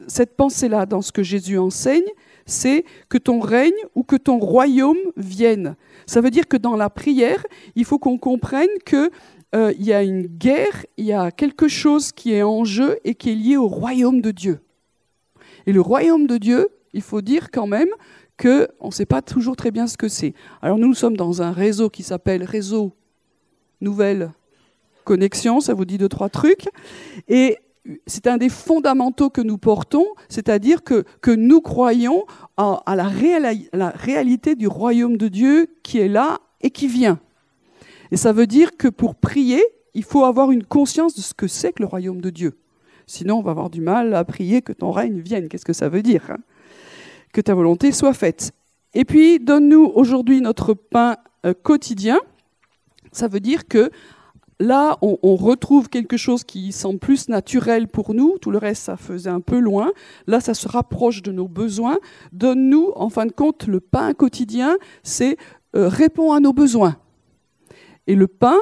cette 0.08 0.36
pensée-là 0.36 0.86
dans 0.86 1.02
ce 1.02 1.12
que 1.12 1.24
Jésus 1.24 1.58
enseigne, 1.58 2.06
c'est 2.46 2.86
que 3.10 3.18
ton 3.18 3.40
règne 3.40 3.74
ou 3.96 4.04
que 4.04 4.16
ton 4.16 4.38
royaume 4.38 4.98
vienne. 5.18 5.76
Ça 6.06 6.22
veut 6.22 6.32
dire 6.32 6.48
que 6.48 6.58
dans 6.58 6.76
la 6.76 6.90
prière, 6.90 7.46
il 7.76 7.86
faut 7.86 8.00
qu'on 8.00 8.18
comprenne 8.18 8.70
que 8.86 9.10
euh, 9.56 9.74
il 9.78 9.86
y 9.86 9.94
a 9.94 10.04
une 10.04 10.28
guerre, 10.28 10.86
il 10.98 11.06
y 11.06 11.14
a 11.14 11.32
quelque 11.32 11.68
chose 11.68 12.12
qui 12.12 12.34
est 12.34 12.44
en 12.44 12.64
jeu 12.64 13.00
et 13.04 13.16
qui 13.16 13.32
est 13.32 13.36
lié 13.36 13.58
au 13.58 13.68
royaume 13.68 14.22
de 14.22 14.32
Dieu. 14.32 14.60
Et 15.66 15.74
le 15.74 15.82
royaume 15.82 16.28
de 16.28 16.38
Dieu, 16.38 16.70
il 16.94 17.02
faut 17.02 17.22
dire 17.22 17.52
quand 17.52 17.68
même 17.68 17.90
qu'on 18.40 18.88
ne 18.88 18.92
sait 18.92 19.06
pas 19.06 19.22
toujours 19.22 19.56
très 19.56 19.72
bien 19.72 19.88
ce 19.88 19.98
que 19.98 20.08
c'est. 20.08 20.34
Alors 20.62 20.78
nous, 20.78 20.88
nous 20.88 20.94
sommes 20.94 21.18
dans 21.18 21.42
un 21.42 21.52
réseau 21.52 21.90
qui 21.90 22.04
s'appelle 22.04 22.44
Réseau 22.44 22.94
Nouvelle 23.82 24.32
Connexion, 25.04 25.60
ça 25.60 25.74
vous 25.74 25.86
dit 25.86 25.98
deux, 25.98 26.10
trois 26.10 26.30
trucs. 26.30 26.68
Et 27.28 27.58
c'est 28.06 28.28
un 28.28 28.38
des 28.38 28.50
fondamentaux 28.50 29.30
que 29.30 29.42
nous 29.42 29.58
portons, 29.58 30.06
c'est-à-dire 30.30 30.84
que, 30.84 31.06
que 31.22 31.32
nous 31.32 31.62
croyons 31.62 32.26
à, 32.58 32.82
la 32.96 33.90
réalité 33.90 34.56
du 34.56 34.68
royaume 34.68 35.18
de 35.18 35.28
Dieu 35.28 35.68
qui 35.84 36.00
est 36.00 36.10
là 36.10 36.40
et 36.62 36.70
qui 36.70 36.88
vient. 36.88 37.20
Et 38.12 38.18
ça 38.18 38.34
veut 38.34 38.48
dire 38.48 38.78
que 38.78 38.88
pour 38.88 39.16
prier, 39.16 39.64
il 39.94 40.04
faut 40.04 40.26
avoir 40.26 40.52
une 40.52 40.64
conscience 40.64 41.16
de 41.16 41.22
ce 41.22 41.34
que 41.34 41.48
c'est 41.48 41.74
que 41.74 41.82
le 41.82 41.88
royaume 41.88 42.22
de 42.22 42.30
Dieu. 42.30 42.58
Sinon, 43.06 43.40
on 43.40 43.42
va 43.42 43.52
avoir 43.52 43.70
du 43.70 43.82
mal 43.82 44.14
à 44.14 44.24
prier 44.26 44.62
que 44.62 44.74
ton 44.74 44.92
règne 44.92 45.20
vienne. 45.20 45.48
Qu'est-ce 45.48 45.66
que 45.66 45.74
ça 45.74 45.88
veut 45.90 46.02
dire 46.02 46.26
hein? 46.30 46.38
Que 47.38 47.42
ta 47.42 47.54
volonté 47.54 47.92
soit 47.92 48.16
faite. 48.16 48.52
Et 48.96 49.06
puis, 49.06 49.40
donne-nous 49.40 49.92
aujourd'hui 49.94 50.42
notre 50.42 50.74
pain 50.74 51.18
euh, 51.46 51.54
quotidien. 51.54 52.18
Ça 53.12 53.28
veut 53.28 53.40
dire 53.40 53.68
que 53.68 53.92
là, 54.60 54.98
on, 55.04 55.36
retrouve 55.36 55.88
quelque 55.88 56.18
chose 56.18 56.44
qui 56.44 56.72
semble 56.72 56.98
plus 56.98 57.30
naturel 57.30 57.90
pour 57.90 58.16
nous. 58.16 58.40
Tout 58.40 58.50
le 58.50 58.58
reste, 58.58 58.86
ça 58.86 58.98
faisait 58.98 59.30
un 59.30 59.40
peu 59.40 59.60
loin. 59.60 59.92
Là, 60.26 60.40
ça 60.40 60.56
se 60.56 60.68
rapproche 60.68 61.22
de 61.22 61.32
nos 61.32 61.48
besoins. 61.48 62.00
Donne-nous, 62.32 62.92
en 62.96 63.10
fin 63.10 63.28
de 63.28 63.32
compte, 63.32 63.68
le 63.68 63.82
pain 63.82 64.16
quotidien, 64.16 64.76
c'est 65.04 65.38
euh, 65.76 65.90
répond 65.90 66.34
à 66.34 66.40
nos 66.40 66.54
besoins. 66.54 66.98
Et 68.08 68.16
le 68.16 68.26
pain, 68.26 68.58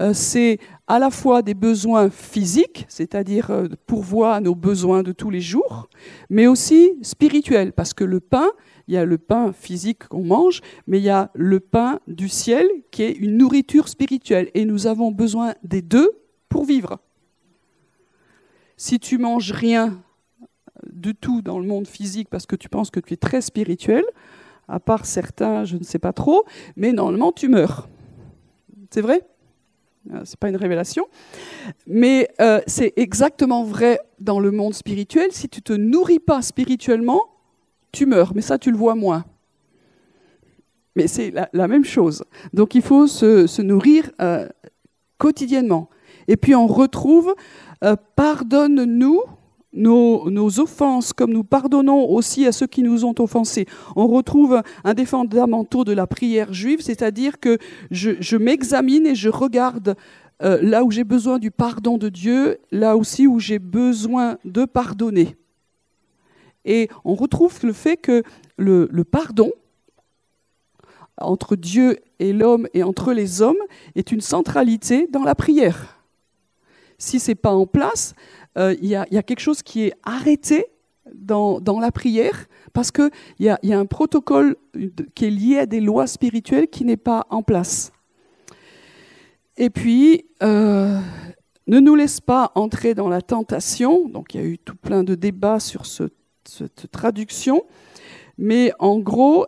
euh, 0.00 0.12
c'est 0.12 0.58
à 0.86 0.98
la 0.98 1.10
fois 1.10 1.42
des 1.42 1.54
besoins 1.54 2.10
physiques, 2.10 2.84
c'est-à-dire 2.88 3.50
euh, 3.50 3.68
pourvoir 3.86 4.40
nos 4.40 4.54
besoins 4.54 5.02
de 5.02 5.12
tous 5.12 5.30
les 5.30 5.40
jours, 5.40 5.88
mais 6.28 6.46
aussi 6.46 6.92
spirituels, 7.02 7.72
parce 7.72 7.94
que 7.94 8.04
le 8.04 8.20
pain, 8.20 8.48
il 8.88 8.94
y 8.94 8.96
a 8.96 9.04
le 9.04 9.18
pain 9.18 9.52
physique 9.52 10.08
qu'on 10.08 10.24
mange, 10.24 10.60
mais 10.86 10.98
il 10.98 11.04
y 11.04 11.10
a 11.10 11.30
le 11.34 11.60
pain 11.60 12.00
du 12.08 12.28
ciel 12.28 12.66
qui 12.90 13.04
est 13.04 13.12
une 13.12 13.36
nourriture 13.36 13.88
spirituelle, 13.88 14.50
et 14.54 14.64
nous 14.64 14.86
avons 14.86 15.12
besoin 15.12 15.54
des 15.62 15.82
deux 15.82 16.10
pour 16.48 16.64
vivre. 16.64 16.98
Si 18.76 18.98
tu 18.98 19.18
manges 19.18 19.52
rien 19.52 20.02
du 20.90 21.14
tout 21.14 21.42
dans 21.42 21.58
le 21.58 21.66
monde 21.66 21.86
physique 21.86 22.28
parce 22.28 22.46
que 22.46 22.56
tu 22.56 22.68
penses 22.68 22.90
que 22.90 23.00
tu 23.00 23.14
es 23.14 23.16
très 23.16 23.40
spirituel, 23.40 24.04
à 24.68 24.80
part 24.80 25.06
certains, 25.06 25.64
je 25.64 25.76
ne 25.76 25.84
sais 25.84 25.98
pas 25.98 26.12
trop, 26.12 26.44
mais 26.76 26.92
normalement 26.92 27.30
tu 27.32 27.48
meurs. 27.48 27.88
C'est 28.90 29.00
vrai? 29.00 29.22
C'est 30.24 30.38
pas 30.38 30.48
une 30.48 30.56
révélation, 30.56 31.06
mais 31.86 32.28
euh, 32.40 32.60
c'est 32.66 32.92
exactement 32.96 33.64
vrai 33.64 34.00
dans 34.18 34.40
le 34.40 34.50
monde 34.50 34.74
spirituel. 34.74 35.28
Si 35.32 35.48
tu 35.48 35.62
te 35.62 35.72
nourris 35.72 36.18
pas 36.18 36.42
spirituellement, 36.42 37.22
tu 37.92 38.06
meurs, 38.06 38.32
mais 38.34 38.42
ça 38.42 38.58
tu 38.58 38.70
le 38.70 38.76
vois 38.76 38.94
moins. 38.94 39.24
Mais 40.96 41.06
c'est 41.06 41.32
la, 41.52 41.68
même 41.68 41.84
chose. 41.84 42.24
Donc 42.52 42.74
il 42.74 42.82
faut 42.82 43.06
se, 43.06 43.62
nourrir 43.62 44.10
euh, 44.20 44.48
quotidiennement. 45.18 45.88
Et 46.28 46.36
puis 46.36 46.54
on 46.54 46.66
retrouve, 46.66 47.34
euh, 47.82 47.96
pardonne-nous 48.16 49.22
nos, 49.72 50.60
offenses, 50.60 51.12
comme 51.12 51.32
nous 51.32 51.44
pardonnons 51.44 52.08
aussi 52.10 52.46
à 52.46 52.52
ceux 52.52 52.66
qui 52.66 52.82
nous 52.82 53.04
ont 53.04 53.14
offensés. 53.18 53.66
On 53.96 54.06
retrouve 54.06 54.62
un 54.84 54.94
des 54.94 55.06
fondamentaux 55.06 55.84
de 55.84 55.92
la 55.92 56.06
prière 56.06 56.52
juive, 56.52 56.80
c'est-à-dire 56.80 57.40
que 57.40 57.58
je, 57.90 58.36
m'examine 58.36 59.06
et 59.06 59.14
je 59.14 59.28
regarde 59.28 59.96
euh, 60.42 60.58
là 60.62 60.84
où 60.84 60.90
j'ai 60.90 61.04
besoin 61.04 61.38
du 61.38 61.50
pardon 61.50 61.98
de 61.98 62.08
Dieu, 62.08 62.58
là 62.70 62.96
aussi 62.96 63.26
où 63.26 63.38
j'ai 63.38 63.58
besoin 63.58 64.38
de 64.44 64.64
pardonner. 64.64 65.36
Et 66.64 66.88
on 67.04 67.14
retrouve 67.14 67.58
le 67.62 67.72
fait 67.72 67.96
que 67.96 68.22
le, 68.56 68.88
le 68.92 69.04
pardon 69.04 69.50
entre 71.18 71.56
Dieu 71.56 71.98
et 72.18 72.32
l'homme 72.32 72.68
et 72.74 72.82
entre 72.82 73.12
les 73.12 73.42
hommes 73.42 73.56
est 73.94 74.12
une 74.12 74.20
centralité 74.20 75.06
dans 75.10 75.24
la 75.24 75.34
prière. 75.34 75.98
Si 76.98 77.18
ce 77.18 77.32
n'est 77.32 77.36
pas 77.36 77.52
en 77.52 77.66
place, 77.66 78.14
euh, 78.58 78.74
il 78.82 78.88
y, 78.88 78.96
a 78.96 79.22
quelque 79.22 79.40
chose 79.40 79.62
qui 79.62 79.84
est 79.84 79.94
arrêté 80.02 80.66
dans, 81.14 81.60
la 81.80 81.90
prière 81.90 82.46
parce 82.72 82.90
qu'il 82.90 83.10
y, 83.40 83.48
a, 83.48 83.58
un 83.62 83.86
protocole 83.86 84.56
qui 85.14 85.24
est 85.24 85.30
lié 85.30 85.58
à 85.58 85.66
des 85.66 85.80
lois 85.80 86.06
spirituelles 86.06 86.68
qui 86.68 86.84
n'est 86.84 86.96
pas 86.96 87.26
en 87.30 87.42
place. 87.42 87.92
Et 89.56 89.70
puis, 89.70 90.26
euh, 90.42 90.98
ne 91.66 91.80
nous 91.80 91.94
laisse 91.94 92.20
pas 92.20 92.52
entrer 92.54 92.94
dans 92.94 93.08
la 93.08 93.20
tentation. 93.20 94.08
Donc, 94.08 94.34
il 94.34 94.40
y 94.40 94.44
a 94.44 94.46
eu 94.46 94.58
tout 94.58 94.76
plein 94.76 95.04
de 95.04 95.14
débats 95.14 95.60
sur 95.60 95.86
cette 95.86 96.90
traduction. 96.90 97.64
Mais 98.38 98.72
en 98.78 98.98
gros, 98.98 99.46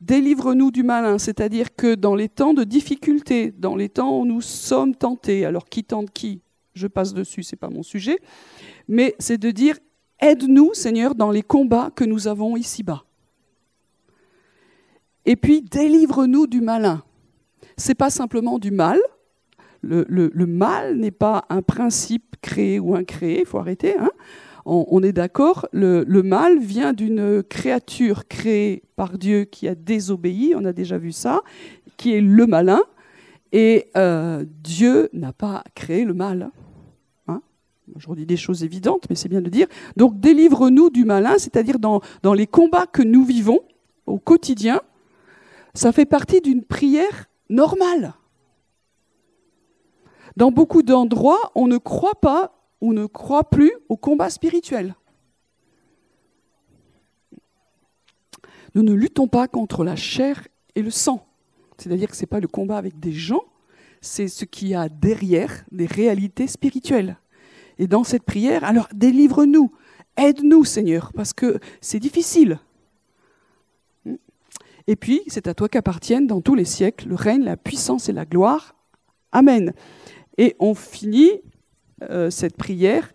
délivre-nous 0.00 0.70
du 0.70 0.82
malin, 0.82 1.18
c'est-à-dire 1.18 1.74
que 1.74 1.94
dans 1.94 2.14
les 2.14 2.28
temps 2.28 2.54
de 2.54 2.64
difficulté, 2.64 3.50
dans 3.50 3.76
les 3.76 3.88
temps 3.88 4.20
où 4.20 4.26
nous 4.26 4.42
sommes 4.42 4.94
tentés, 4.94 5.44
alors 5.44 5.64
qui 5.66 5.84
tente 5.84 6.10
qui? 6.10 6.42
Je 6.76 6.86
passe 6.86 7.14
dessus, 7.14 7.42
ce 7.42 7.54
n'est 7.54 7.58
pas 7.58 7.70
mon 7.70 7.82
sujet, 7.82 8.18
mais 8.88 9.14
c'est 9.18 9.38
de 9.38 9.50
dire 9.50 9.78
aide-nous, 10.20 10.74
Seigneur, 10.74 11.14
dans 11.14 11.30
les 11.30 11.42
combats 11.42 11.90
que 11.94 12.04
nous 12.04 12.28
avons 12.28 12.56
ici-bas. 12.56 13.04
Et 15.24 15.36
puis 15.36 15.62
délivre-nous 15.62 16.46
du 16.46 16.60
malin. 16.60 17.02
C'est 17.76 17.94
pas 17.94 18.10
simplement 18.10 18.58
du 18.58 18.70
mal. 18.70 18.98
Le, 19.82 20.46
mal 20.46 20.96
n'est 20.96 21.10
pas 21.10 21.44
un 21.48 21.62
principe 21.62 22.36
créé 22.42 22.80
ou 22.80 22.94
incréé, 22.94 23.40
il 23.40 23.46
faut 23.46 23.58
arrêter. 23.58 23.96
Hein. 23.98 24.10
on, 24.64 25.02
est 25.02 25.12
d'accord, 25.12 25.66
le, 25.72 26.04
mal 26.22 26.58
vient 26.58 26.92
d'une 26.92 27.42
créature 27.42 28.26
créée 28.26 28.82
par 28.96 29.16
Dieu 29.16 29.44
qui 29.44 29.68
a 29.68 29.74
désobéi, 29.74 30.54
on 30.56 30.64
a 30.64 30.72
déjà 30.72 30.98
vu 30.98 31.12
ça, 31.12 31.42
qui 31.96 32.14
est 32.14 32.20
le 32.20 32.46
malin. 32.46 32.80
Et 33.52 33.86
euh, 33.96 34.44
Dieu 34.62 35.08
n'a 35.12 35.32
pas 35.32 35.62
créé 35.74 36.04
le 36.04 36.14
mal. 36.14 36.50
Je 37.94 38.08
redis 38.08 38.26
des 38.26 38.36
choses 38.36 38.64
évidentes, 38.64 39.06
mais 39.08 39.16
c'est 39.16 39.28
bien 39.28 39.40
de 39.40 39.48
dire. 39.48 39.68
Donc 39.96 40.18
délivre-nous 40.18 40.90
du 40.90 41.04
malin, 41.04 41.38
c'est-à-dire 41.38 41.78
dans, 41.78 42.00
dans 42.22 42.34
les 42.34 42.46
combats 42.46 42.86
que 42.86 43.02
nous 43.02 43.24
vivons 43.24 43.60
au 44.06 44.18
quotidien, 44.18 44.80
ça 45.74 45.92
fait 45.92 46.06
partie 46.06 46.40
d'une 46.40 46.64
prière 46.64 47.26
normale. 47.48 48.14
Dans 50.36 50.50
beaucoup 50.50 50.82
d'endroits, 50.82 51.52
on 51.54 51.66
ne 51.66 51.78
croit 51.78 52.20
pas 52.20 52.52
ou 52.80 52.92
ne 52.92 53.06
croit 53.06 53.48
plus 53.48 53.72
au 53.88 53.96
combat 53.96 54.30
spirituel. 54.30 54.94
Nous 58.74 58.82
ne 58.82 58.92
luttons 58.92 59.28
pas 59.28 59.48
contre 59.48 59.84
la 59.84 59.96
chair 59.96 60.46
et 60.74 60.82
le 60.82 60.90
sang. 60.90 61.26
C'est-à-dire 61.78 62.10
que 62.10 62.16
ce 62.16 62.22
n'est 62.22 62.26
pas 62.26 62.40
le 62.40 62.48
combat 62.48 62.76
avec 62.76 62.98
des 63.00 63.12
gens, 63.12 63.42
c'est 64.02 64.28
ce 64.28 64.44
qu'il 64.44 64.68
y 64.68 64.74
a 64.74 64.88
derrière 64.88 65.64
des 65.72 65.86
réalités 65.86 66.46
spirituelles. 66.46 67.16
Et 67.78 67.86
dans 67.86 68.04
cette 68.04 68.22
prière, 68.22 68.64
alors 68.64 68.88
délivre-nous, 68.94 69.72
aide-nous 70.16 70.64
Seigneur, 70.64 71.12
parce 71.14 71.32
que 71.32 71.58
c'est 71.80 72.00
difficile. 72.00 72.58
Et 74.86 74.96
puis, 74.96 75.22
c'est 75.26 75.48
à 75.48 75.54
toi 75.54 75.68
qu'appartiennent 75.68 76.26
dans 76.26 76.40
tous 76.40 76.54
les 76.54 76.64
siècles 76.64 77.08
le 77.08 77.16
règne, 77.16 77.42
la 77.42 77.56
puissance 77.56 78.08
et 78.08 78.12
la 78.12 78.24
gloire. 78.24 78.76
Amen. 79.32 79.72
Et 80.38 80.54
on 80.60 80.74
finit 80.74 81.32
euh, 82.10 82.30
cette 82.30 82.56
prière 82.56 83.12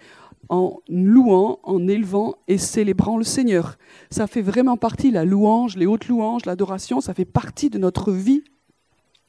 en 0.50 0.82
louant, 0.90 1.60
en 1.64 1.88
élevant 1.88 2.36
et 2.50 2.58
célébrant 2.58 3.18
le 3.18 3.24
Seigneur. 3.24 3.78
Ça 4.10 4.28
fait 4.28 4.42
vraiment 4.42 4.76
partie, 4.76 5.10
la 5.10 5.24
louange, 5.24 5.78
les 5.78 5.86
hautes 5.86 6.10
louanges, 6.10 6.46
l'adoration, 6.46 7.00
ça 7.00 7.14
fait 7.14 7.26
partie 7.26 7.70
de 7.70 7.78
notre 7.78 8.12
vie 8.12 8.44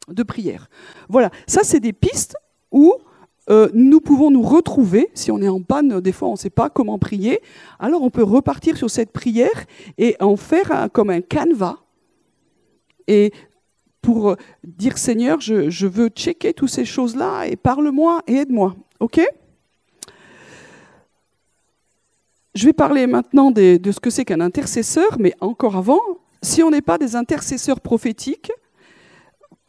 de 0.08 0.22
prière. 0.24 0.68
Voilà, 1.08 1.30
ça 1.46 1.60
c'est 1.62 1.78
des 1.78 1.92
pistes 1.92 2.34
où 2.72 2.94
euh, 3.50 3.68
nous 3.74 4.00
pouvons 4.00 4.30
nous 4.30 4.42
retrouver, 4.42 5.10
si 5.14 5.30
on 5.30 5.40
est 5.40 5.48
en 5.48 5.60
panne, 5.60 6.00
des 6.00 6.12
fois 6.12 6.28
on 6.28 6.32
ne 6.32 6.36
sait 6.36 6.50
pas 6.50 6.70
comment 6.70 6.98
prier, 6.98 7.40
alors 7.80 8.02
on 8.02 8.10
peut 8.10 8.22
repartir 8.22 8.76
sur 8.76 8.90
cette 8.90 9.12
prière 9.12 9.64
et 9.98 10.16
en 10.20 10.36
faire 10.36 10.88
comme 10.92 11.10
un 11.10 11.20
canevas. 11.20 11.78
Et 13.08 13.32
pour 14.00 14.30
euh, 14.30 14.36
dire 14.64 14.96
Seigneur, 14.96 15.40
je, 15.40 15.86
veux 15.86 16.08
checker 16.08 16.54
toutes 16.54 16.70
ces 16.70 16.84
choses-là 16.84 17.46
et 17.46 17.56
parle-moi 17.56 18.22
et 18.26 18.36
aide-moi. 18.36 18.76
OK? 19.00 19.20
Je 22.54 22.66
vais 22.66 22.72
parler 22.72 23.06
maintenant 23.06 23.50
de 23.50 23.80
ce 23.90 23.98
que 23.98 24.10
c'est 24.10 24.24
qu'un 24.24 24.40
intercesseur, 24.40 25.16
mais 25.18 25.34
encore 25.40 25.76
avant, 25.76 26.00
si 26.42 26.62
on 26.62 26.70
n'est 26.70 26.82
pas 26.82 26.98
des 26.98 27.16
intercesseurs 27.16 27.80
prophétiques, 27.80 28.52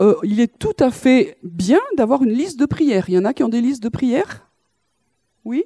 euh, 0.03 0.15
il 0.23 0.41
est 0.41 0.59
tout 0.59 0.75
à 0.79 0.91
fait 0.91 1.37
bien 1.43 1.79
d'avoir 1.95 2.23
une 2.23 2.33
liste 2.33 2.59
de 2.59 2.65
prières. 2.65 3.05
Il 3.07 3.15
y 3.15 3.17
en 3.17 3.25
a 3.25 3.33
qui 3.33 3.41
ont 3.43 3.49
des 3.49 3.61
listes 3.61 3.81
de 3.81 3.89
prières? 3.89 4.49
Oui? 5.45 5.63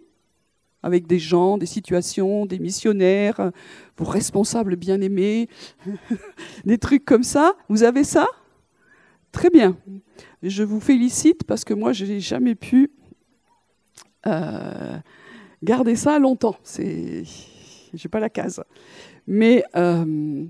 Avec 0.84 1.08
des 1.08 1.18
gens, 1.18 1.58
des 1.58 1.66
situations, 1.66 2.46
des 2.46 2.60
missionnaires, 2.60 3.52
vos 3.98 4.06
responsables 4.06 4.76
bien-aimés, 4.76 5.50
des 6.66 6.78
trucs 6.78 7.04
comme 7.04 7.24
ça? 7.24 7.56
Vous 7.68 7.82
avez 7.82 8.04
ça? 8.04 8.28
Très 9.32 9.50
bien. 9.50 9.76
Je 10.44 10.64
vous 10.64 10.80
félicite 10.80 11.44
parce 11.44 11.66
que 11.66 11.74
moi, 11.74 11.92
je 11.94 12.06
n'ai 12.06 12.20
jamais 12.20 12.54
pu 12.54 12.92
euh, 14.28 14.98
garder 15.64 15.96
ça 15.96 16.20
longtemps. 16.20 16.58
Je 16.76 17.24
n'ai 17.94 18.10
pas 18.12 18.20
la 18.20 18.30
case. 18.30 18.64
Mais 19.26 19.64
euh, 19.76 20.46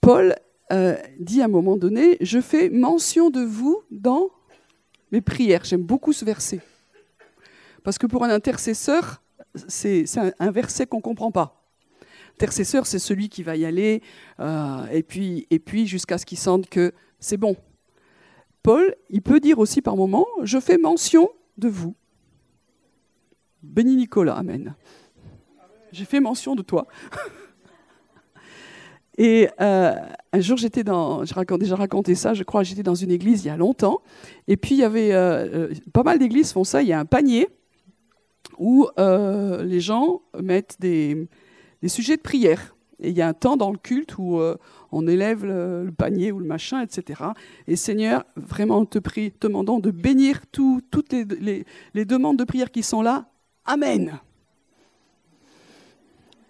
Paul 0.00 0.34
euh, 0.72 0.96
dit 1.18 1.42
à 1.42 1.46
un 1.46 1.48
moment 1.48 1.76
donné, 1.76 2.16
je 2.20 2.40
fais 2.40 2.70
mention 2.70 3.30
de 3.30 3.40
vous 3.40 3.82
dans 3.90 4.30
mes 5.10 5.20
prières. 5.20 5.64
J'aime 5.64 5.82
beaucoup 5.82 6.12
ce 6.12 6.24
verset. 6.24 6.60
Parce 7.84 7.98
que 7.98 8.06
pour 8.06 8.24
un 8.24 8.30
intercesseur, 8.30 9.22
c'est 9.68 10.04
un, 10.38 10.50
verset 10.50 10.86
qu'on 10.86 10.98
ne 10.98 11.02
comprend 11.02 11.30
pas. 11.30 11.68
Intercesseur, 12.36 12.86
c'est 12.86 12.98
celui 12.98 13.28
qui 13.28 13.42
va 13.42 13.56
y 13.56 13.64
aller, 13.64 14.02
euh, 14.40 14.86
et 14.86 15.02
puis, 15.02 15.46
et 15.50 15.58
puis 15.58 15.86
jusqu'à 15.86 16.16
ce 16.16 16.24
qu'il 16.24 16.38
sente 16.38 16.70
que 16.70 16.92
c'est 17.20 17.36
bon. 17.36 17.56
Paul, 18.62 18.94
il 19.10 19.20
peut 19.20 19.40
dire 19.40 19.58
aussi 19.58 19.82
par 19.82 19.96
moment, 19.96 20.26
je 20.42 20.58
fais 20.58 20.78
mention 20.78 21.28
de 21.58 21.68
vous. 21.68 21.94
Béni 23.62 23.96
Nicolas, 23.96 24.36
Amen. 24.36 24.74
J'ai 25.92 26.06
fait 26.06 26.20
mention 26.20 26.54
de 26.54 26.62
toi. 26.62 26.86
Et 29.18 29.48
euh, 29.60 29.94
un 30.32 30.40
jour, 30.40 30.56
j'étais 30.56 30.84
dans, 30.84 31.24
j'ai 31.24 31.34
déjà 31.58 31.76
raconté 31.76 32.14
ça, 32.14 32.32
je 32.34 32.44
crois, 32.44 32.62
j'étais 32.62 32.82
dans 32.82 32.94
une 32.94 33.10
église 33.10 33.44
il 33.44 33.48
y 33.48 33.50
a 33.50 33.56
longtemps. 33.56 34.00
Et 34.48 34.56
puis, 34.56 34.74
il 34.74 34.78
y 34.78 34.84
avait, 34.84 35.12
euh, 35.12 35.68
euh, 35.70 35.74
pas 35.92 36.02
mal 36.02 36.18
d'églises 36.18 36.52
font 36.52 36.64
ça, 36.64 36.82
il 36.82 36.88
y 36.88 36.92
a 36.92 36.98
un 36.98 37.04
panier 37.04 37.48
où 38.58 38.86
les 38.96 39.80
gens 39.80 40.22
mettent 40.40 40.76
des, 40.78 41.28
sujets 41.86 42.16
de 42.16 42.22
prière. 42.22 42.76
Et 43.00 43.08
il 43.08 43.16
y 43.16 43.22
a 43.22 43.26
un 43.26 43.32
temps 43.32 43.56
dans 43.56 43.72
le 43.72 43.78
culte 43.78 44.16
où 44.18 44.40
on 44.92 45.06
élève 45.08 45.44
le, 45.44 45.90
panier 45.96 46.30
ou 46.30 46.38
le 46.38 46.46
machin, 46.46 46.80
etc. 46.80 47.22
Et 47.66 47.74
Seigneur, 47.74 48.24
vraiment, 48.36 48.84
te 48.84 48.98
prie, 48.98 49.32
te 49.32 49.48
demandant 49.48 49.80
de 49.80 49.90
bénir 49.90 50.42
toutes 50.52 51.12
les 51.12 52.04
demandes 52.04 52.38
de 52.38 52.44
prière 52.44 52.70
qui 52.70 52.84
sont 52.84 53.02
là. 53.02 53.26
Amen 53.64 54.20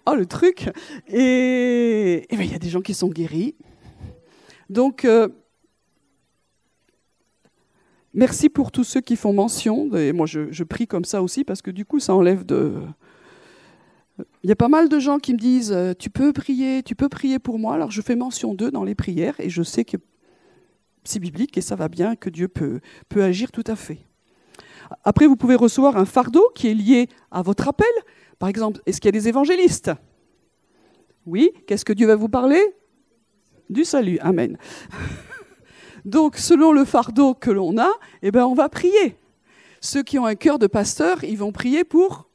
oh 0.07 0.15
le 0.15 0.27
truc 0.27 0.69
Et 1.09 2.27
ben, 2.31 2.43
il 2.43 2.51
y 2.51 2.55
a 2.55 2.59
des 2.59 2.69
gens 2.69 2.81
qui 2.81 2.95
sont 2.95 3.09
guéris. 3.09 3.55
Donc, 4.71 5.05
euh, 5.05 5.29
merci 8.15 8.49
pour 8.49 8.73
tous 8.73 8.85
ceux 8.85 9.01
qui 9.01 9.17
font 9.17 9.33
mention. 9.33 9.95
Et 9.95 10.13
moi, 10.13 10.27
je, 10.27 10.63
prie 10.65 10.87
comme 10.87 11.05
ça 11.05 11.23
aussi 11.23 11.45
parce 11.45 11.63
que 11.63 11.71
du 11.71 11.85
coup, 11.85 12.01
ça 12.01 12.15
enlève 12.15 12.45
de. 12.45 12.75
Il 14.43 14.49
y 14.49 14.53
a 14.53 14.57
pas 14.57 14.69
mal 14.69 14.89
de 14.89 14.99
gens 14.99 15.19
qui 15.19 15.33
me 15.33 15.39
disent 15.39 15.73
euh, 15.73 15.95
Tu 15.99 16.11
peux 16.11 16.33
prier, 16.33 16.83
tu 16.83 16.95
peux 16.95 17.09
prier 17.09 17.39
pour 17.39 17.59
moi. 17.59 17.75
Alors, 17.75 17.91
je 17.91 18.01
fais 18.01 18.17
mention 18.17 18.55
d'eux 18.55 18.71
dans 18.71 18.85
les 18.85 18.95
prières 18.95 19.39
et 19.39 19.51
je 19.51 19.63
sais 19.63 19.85
que 19.85 19.97
c'est 21.05 21.19
biblique 21.19 21.59
et 21.59 21.61
ça 21.63 21.77
va 21.77 21.89
bien, 21.89 22.15
que 22.15 22.31
Dieu 22.31 22.49
peut, 22.49 22.81
peut 23.09 23.23
agir 23.23 23.51
tout 23.51 23.65
à 23.67 23.77
fait. 23.77 23.99
Après, 25.05 25.27
vous 25.27 25.37
pouvez 25.37 25.55
recevoir 25.55 25.97
un 25.97 26.05
fardeau 26.05 26.51
qui 26.55 26.69
est 26.69 26.75
lié 26.75 27.09
à 27.31 27.43
votre 27.43 27.69
appel. 27.69 27.87
Par 28.43 28.49
exemple, 28.49 28.81
est-ce 28.87 29.01
qu'il 29.01 29.07
y 29.07 29.17
a 29.17 29.21
des 29.21 29.29
évangélistes? 29.29 29.93
Oui, 31.27 31.53
qu'est-ce 31.69 31.85
que 31.85 31.93
Dieu 31.93 32.09
va 32.09 32.17
vous 32.17 32.29
parler? 32.29 32.61
Du 33.71 33.85
salut. 33.85 34.19
Amen. 34.19 34.59
Donc, 36.05 36.39
selon 36.39 36.73
le 36.73 36.85
fardeau 36.85 37.35
que 37.35 37.53
l'on 37.53 37.79
a, 37.79 37.89
eh 38.21 38.33
ben, 38.33 38.45
on 38.45 38.55
va 38.55 38.69
prier. 38.69 39.17
Ceux 39.81 40.03
qui 40.03 40.19
ont 40.19 40.27
un 40.27 40.35
cœur 40.35 40.59
de 40.59 40.67
pasteur, 40.67 41.23
ils 41.23 41.39
vont 41.39 41.53
prier 41.53 41.85
pour 41.85 42.29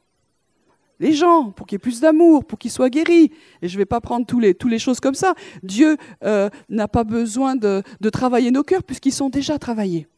les 0.98 1.12
gens, 1.12 1.50
pour 1.50 1.66
qu'il 1.66 1.74
y 1.74 1.76
ait 1.76 1.78
plus 1.78 2.00
d'amour, 2.00 2.46
pour 2.46 2.58
qu'ils 2.58 2.70
soient 2.70 2.88
guéris. 2.88 3.30
Et 3.60 3.68
je 3.68 3.74
ne 3.74 3.78
vais 3.78 3.84
pas 3.84 4.00
prendre 4.00 4.24
tous 4.24 4.40
toutes 4.54 4.70
les 4.70 4.78
choses 4.78 5.00
comme 5.00 5.14
ça. 5.14 5.34
Dieu 5.62 5.98
euh, 6.24 6.48
n'a 6.70 6.88
pas 6.88 7.04
besoin 7.04 7.54
de 7.54 7.82
travailler 8.10 8.50
nos 8.50 8.62
cœurs 8.62 8.82
puisqu'ils 8.82 9.12
sont 9.12 9.28
déjà 9.28 9.58
travaillés. 9.58 10.08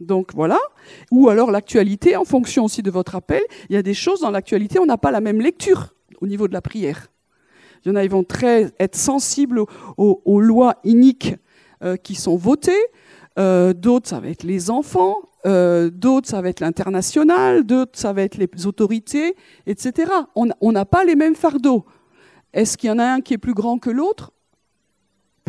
Donc 0.00 0.32
voilà. 0.34 0.58
Ou 1.10 1.28
alors 1.28 1.50
l'actualité, 1.50 2.16
en 2.16 2.24
fonction 2.24 2.64
aussi 2.64 2.82
de 2.82 2.90
votre 2.90 3.14
appel, 3.14 3.42
il 3.68 3.74
y 3.74 3.78
a 3.78 3.82
des 3.82 3.94
choses 3.94 4.20
dans 4.20 4.30
l'actualité, 4.30 4.78
on 4.78 4.86
n'a 4.86 4.98
pas 4.98 5.10
la 5.10 5.20
même 5.20 5.40
lecture 5.40 5.94
au 6.20 6.26
niveau 6.26 6.48
de 6.48 6.52
la 6.52 6.62
prière. 6.62 7.08
Il 7.84 7.88
y 7.88 7.92
en 7.92 7.96
a, 7.96 8.04
ils 8.04 8.10
vont 8.10 8.24
très, 8.24 8.72
être 8.78 8.96
sensibles 8.96 9.62
aux, 9.96 10.40
lois 10.40 10.76
iniques 10.84 11.36
euh, 11.82 11.96
qui 11.96 12.14
sont 12.14 12.36
votées. 12.36 12.72
Euh, 13.38 13.72
d'autres, 13.72 14.08
ça 14.08 14.20
va 14.20 14.28
être 14.28 14.42
les 14.42 14.70
enfants. 14.70 15.16
Euh, 15.46 15.88
d'autres, 15.90 16.28
ça 16.28 16.42
va 16.42 16.50
être 16.50 16.60
l'international. 16.60 17.64
D'autres, 17.64 17.98
ça 17.98 18.12
va 18.12 18.22
être 18.22 18.36
les 18.36 18.66
autorités, 18.66 19.34
etc. 19.66 20.12
On 20.34 20.72
n'a 20.72 20.84
pas 20.84 21.04
les 21.04 21.14
mêmes 21.14 21.34
fardeaux. 21.34 21.84
Est-ce 22.52 22.76
qu'il 22.76 22.88
y 22.88 22.92
en 22.92 22.98
a 22.98 23.04
un 23.04 23.20
qui 23.20 23.34
est 23.34 23.38
plus 23.38 23.54
grand 23.54 23.78
que 23.78 23.90
l'autre? 23.90 24.32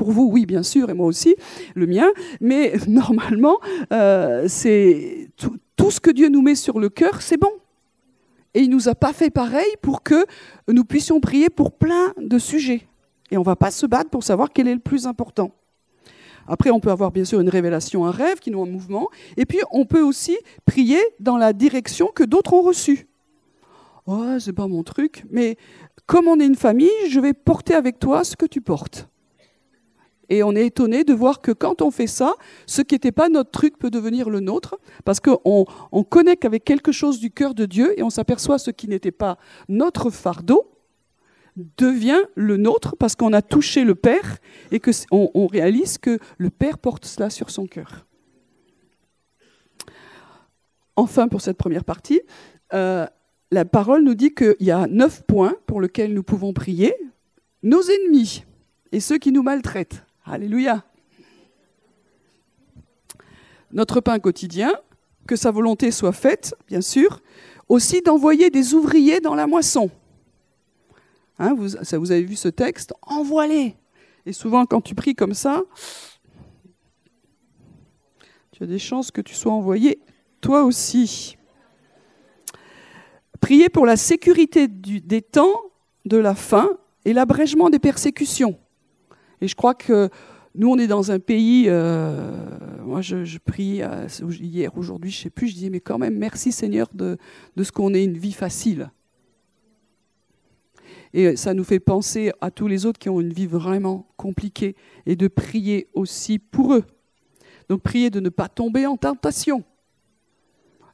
Pour 0.02 0.12
vous, 0.12 0.32
oui, 0.32 0.48
bien 0.48 0.64
sûr, 0.64 0.90
et 0.90 0.96
moi 0.96 1.06
aussi, 1.06 1.36
le 1.76 1.86
mien. 1.86 2.10
Mais 2.40 2.74
normalement, 2.88 3.60
c'est 4.48 5.30
tout, 5.38 5.92
ce 5.92 6.00
que 6.00 6.10
Dieu 6.10 6.28
nous 6.28 6.42
met 6.42 6.56
sur 6.56 6.80
le 6.80 6.90
cœur, 6.90 7.22
c'est 7.22 7.38
bon. 7.38 7.52
Et 8.56 8.62
il 8.62 8.72
nous 8.72 8.90
a 8.90 8.96
pas 8.96 9.14
fait 9.14 9.30
pareil 9.30 9.72
pour 9.84 10.02
que 10.02 10.26
nous 10.68 10.86
puissions 10.86 11.20
prier 11.20 11.52
pour 11.52 11.74
plein 11.74 12.16
de 12.18 12.40
sujets. 12.40 12.88
Et 13.30 13.38
on 13.38 13.44
va 13.44 13.56
pas 13.56 13.70
se 13.70 13.86
battre 13.86 14.10
pour 14.10 14.24
savoir 14.24 14.50
quel 14.52 14.68
est 14.68 14.74
le 14.74 14.80
plus 14.80 15.06
important. 15.06 15.52
Après, 16.48 16.72
on 16.72 16.80
peut 16.80 16.90
avoir 16.90 17.12
bien 17.12 17.24
sûr 17.24 17.40
une 17.40 17.50
révélation, 17.50 18.04
un 18.04 18.12
rêve 18.12 18.40
qui 18.40 18.50
nous 18.50 18.62
en 18.62 18.66
mouvement. 18.66 19.08
Et 19.38 19.46
puis, 19.46 19.60
on 19.70 19.86
peut 19.86 20.02
aussi 20.02 20.36
prier 20.66 21.00
dans 21.20 21.38
la 21.38 21.54
direction 21.54 22.08
que 22.08 22.24
d'autres 22.24 22.54
ont 22.54 22.64
reçue. 22.64 23.08
Oh, 24.08 24.40
c'est 24.40 24.54
pas 24.54 24.68
mon 24.68 24.82
truc, 24.82 25.26
mais 25.30 25.58
comme 26.08 26.28
on 26.28 26.40
est 26.40 26.48
une 26.48 26.56
famille, 26.56 26.90
je 27.08 27.20
vais 27.20 27.34
porter 27.34 27.76
avec 27.76 28.00
toi 28.00 28.24
ce 28.24 28.36
que 28.36 28.48
tu 28.48 28.62
portes. 28.62 29.11
Et 30.32 30.44
on 30.44 30.56
est 30.56 30.66
étonné 30.66 31.04
de 31.04 31.14
voir 31.14 31.42
que 31.42 31.52
quand 31.52 31.82
on 31.82 31.92
fait 31.92 32.08
ça, 32.08 32.36
ce 32.66 32.82
qui 32.82 32.96
n'était 32.96 33.12
pas 33.12 33.28
notre 33.28 33.52
truc 33.52 33.78
peut 33.78 33.90
devenir 33.92 34.30
le 34.30 34.40
nôtre, 34.40 34.80
parce 35.04 35.20
qu'on 35.20 35.66
on 35.92 36.04
connecte 36.06 36.46
avec 36.46 36.64
quelque 36.64 36.94
chose 36.94 37.20
du 37.20 37.32
cœur 37.32 37.54
de 37.54 37.66
Dieu 37.66 37.94
et 38.00 38.02
on 38.02 38.10
s'aperçoit 38.10 38.58
ce 38.58 38.72
qui 38.72 38.88
n'était 38.88 39.12
pas 39.12 39.38
notre 39.68 40.10
fardeau 40.10 40.72
devient 41.78 42.22
le 42.36 42.56
nôtre 42.56 42.96
parce 42.98 43.16
qu'on 43.16 43.34
a 43.34 43.42
touché 43.42 43.84
le 43.84 43.94
Père 43.94 44.38
et 44.72 44.80
que 44.80 44.92
on, 45.12 45.48
réalise 45.48 45.98
que 45.98 46.18
le 46.38 46.50
Père 46.50 46.78
porte 46.78 47.04
cela 47.04 47.30
sur 47.30 47.50
son 47.50 47.68
cœur. 47.68 48.06
Enfin, 50.96 51.28
pour 51.28 51.42
cette 51.42 51.58
première 51.58 51.84
partie, 51.84 52.22
euh, 52.74 53.06
la 53.52 53.66
parole 53.66 54.02
nous 54.06 54.16
dit 54.16 54.34
qu'il 54.34 54.56
y 54.62 54.72
a 54.72 54.88
neuf 54.88 55.24
points 55.24 55.56
pour 55.66 55.82
lesquels 55.82 56.14
nous 56.14 56.24
pouvons 56.24 56.54
prier. 56.54 56.96
Nos 57.64 57.82
ennemis 57.82 58.46
et 58.94 59.02
ceux 59.02 59.18
qui 59.18 59.34
nous 59.34 59.44
maltraitent. 59.44 60.06
Alléluia. 60.26 60.84
Notre 63.72 64.02
pain 64.02 64.20
quotidien, 64.20 64.72
que 65.28 65.36
sa 65.36 65.52
volonté 65.52 65.92
soit 65.92 66.12
faite, 66.12 66.56
bien 66.68 66.82
sûr, 66.82 67.22
aussi 67.70 68.02
d'envoyer 68.02 68.50
des 68.50 68.74
ouvriers 68.74 69.20
dans 69.20 69.36
la 69.36 69.48
moisson. 69.48 69.90
Hein, 71.40 71.54
vous, 71.56 71.70
ça, 71.70 71.98
vous 71.98 72.12
avez 72.12 72.24
vu 72.24 72.36
ce 72.36 72.50
texte 72.50 72.94
Envoie-les 73.02 73.76
Et 74.26 74.34
souvent, 74.34 74.66
quand 74.66 74.82
tu 74.82 74.94
pries 74.94 75.16
comme 75.16 75.34
ça, 75.34 75.64
tu 78.52 78.64
as 78.64 78.68
des 78.68 78.80
chances 78.80 79.10
que 79.10 79.22
tu 79.22 79.34
sois 79.34 79.54
envoyé 79.54 80.00
toi 80.42 80.64
aussi. 80.64 81.38
Priez 83.40 83.70
pour 83.70 83.86
la 83.86 83.98
sécurité 83.98 84.68
des 84.68 85.22
temps 85.22 85.62
de 86.06 86.18
la 86.18 86.36
fin 86.36 86.70
et 87.06 87.14
l'abrègement 87.14 87.70
des 87.70 87.80
persécutions. 87.80 88.60
Et 89.42 89.48
je 89.48 89.56
crois 89.56 89.74
que 89.74 90.10
nous, 90.54 90.70
on 90.70 90.78
est 90.78 90.88
dans 90.88 91.12
un 91.12 91.20
pays, 91.20 91.66
euh, 91.68 92.36
moi 92.84 93.02
je, 93.02 93.24
je 93.24 93.40
prie 93.40 93.82
euh, 93.82 94.08
hier, 94.40 94.78
aujourd'hui, 94.78 95.10
je 95.10 95.20
ne 95.20 95.24
sais 95.24 95.30
plus, 95.30 95.48
je 95.48 95.54
disais, 95.56 95.70
mais 95.70 95.80
quand 95.80 95.98
même, 95.98 96.18
merci 96.18 96.52
Seigneur 96.52 96.88
de, 96.94 97.18
de 97.56 97.64
ce 97.64 97.72
qu'on 97.72 97.94
ait 97.94 98.04
une 98.04 98.18
vie 98.18 98.34
facile. 98.34 98.92
Et 101.14 101.36
ça 101.36 101.54
nous 101.54 101.64
fait 101.64 101.80
penser 101.80 102.32
à 102.40 102.52
tous 102.52 102.68
les 102.68 102.86
autres 102.86 103.00
qui 103.00 103.10
ont 103.10 103.20
une 103.20 103.34
vie 103.34 103.48
vraiment 103.48 104.08
compliquée 104.16 104.76
et 105.06 105.16
de 105.16 105.28
prier 105.28 105.88
aussi 105.94 106.40
pour 106.40 106.74
eux. 106.74 106.86
Donc 107.70 107.82
prier 107.82 108.10
de 108.10 108.20
ne 108.20 108.30
pas 108.30 108.48
tomber 108.48 108.86
en 108.86 108.98
tentation. 108.98 109.64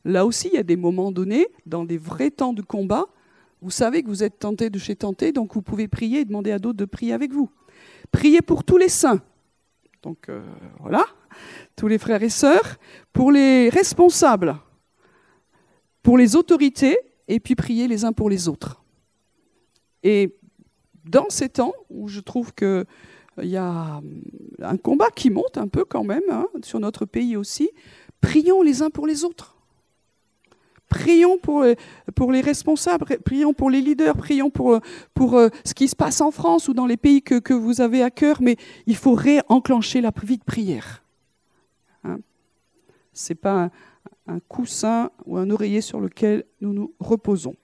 Là 0.05 0.25
aussi, 0.25 0.49
il 0.53 0.55
y 0.55 0.59
a 0.59 0.63
des 0.63 0.75
moments 0.75 1.11
donnés, 1.11 1.47
dans 1.65 1.83
des 1.83 1.97
vrais 1.97 2.31
temps 2.31 2.53
de 2.53 2.61
combat, 2.61 3.05
vous 3.61 3.71
savez 3.71 4.03
que 4.03 4.07
vous 4.07 4.23
êtes 4.23 4.39
tenté 4.39 4.69
de 4.69 4.77
chez 4.77 4.95
tenté, 4.95 5.31
donc 5.31 5.53
vous 5.53 5.61
pouvez 5.61 5.87
prier 5.87 6.21
et 6.21 6.25
demander 6.25 6.51
à 6.51 6.59
d'autres 6.59 6.77
de 6.77 6.85
prier 6.85 7.13
avec 7.13 7.31
vous. 7.31 7.49
Priez 8.11 8.41
pour 8.41 8.63
tous 8.63 8.77
les 8.77 8.89
saints. 8.89 9.21
Donc 10.03 10.29
euh, 10.29 10.41
voilà, 10.79 11.05
tous 11.75 11.87
les 11.87 11.97
frères 11.97 12.23
et 12.23 12.29
sœurs, 12.29 12.77
pour 13.13 13.31
les 13.31 13.69
responsables, 13.69 14.57
pour 16.01 16.17
les 16.17 16.35
autorités, 16.35 16.97
et 17.27 17.39
puis 17.39 17.55
prier 17.55 17.87
les 17.87 18.05
uns 18.05 18.13
pour 18.13 18.29
les 18.29 18.47
autres. 18.47 18.83
Et 20.03 20.37
dans 21.03 21.29
ces 21.29 21.49
temps 21.49 21.73
où 21.89 22.07
je 22.07 22.19
trouve 22.19 22.53
qu'il 22.53 22.85
y 23.39 23.57
a 23.57 24.01
un 24.61 24.77
combat 24.77 25.09
qui 25.09 25.29
monte 25.29 25.57
un 25.57 25.67
peu 25.67 25.83
quand 25.83 26.03
même 26.03 26.23
hein, 26.29 26.47
sur 26.63 26.79
notre 26.79 27.05
pays 27.05 27.35
aussi, 27.35 27.69
prions 28.21 28.61
les 28.61 28.81
uns 28.81 28.89
pour 28.89 29.07
les 29.07 29.23
autres. 29.23 29.56
Prions 30.89 31.37
pour, 31.37 31.65
pour 32.15 32.31
les 32.31 32.39
responsables, 32.39 33.05
prions 33.25 33.53
pour 33.53 33.69
les 33.69 33.81
leaders, 33.81 34.15
prions 34.15 34.49
pour, 34.49 34.79
pour 35.13 35.35
euh, 35.35 35.49
ce 35.65 35.73
qui 35.73 35.87
se 35.89 35.95
passe 35.95 36.21
en 36.21 36.31
France 36.31 36.69
ou 36.69 36.73
dans 36.73 36.85
les 36.85 36.95
pays 36.95 37.21
que, 37.21 37.39
que 37.39 37.53
vous 37.53 37.81
avez 37.81 38.01
à 38.03 38.09
cœur, 38.09 38.37
mais 38.41 38.55
il 38.85 38.95
faut 38.95 39.13
réenclencher 39.13 39.99
la 39.99 40.11
vie 40.23 40.37
de 40.37 40.43
prière. 40.45 41.03
Hein 42.05 42.19
Ce 43.11 43.33
n'est 43.33 43.35
pas 43.35 43.69
un, 44.27 44.39
coussin 44.47 45.11
ou 45.25 45.37
un 45.37 45.49
oreiller 45.49 45.81
sur 45.81 45.99
lequel 45.99 46.45
nous 46.61 46.71
nous 46.71 46.93
reposons. 46.99 47.55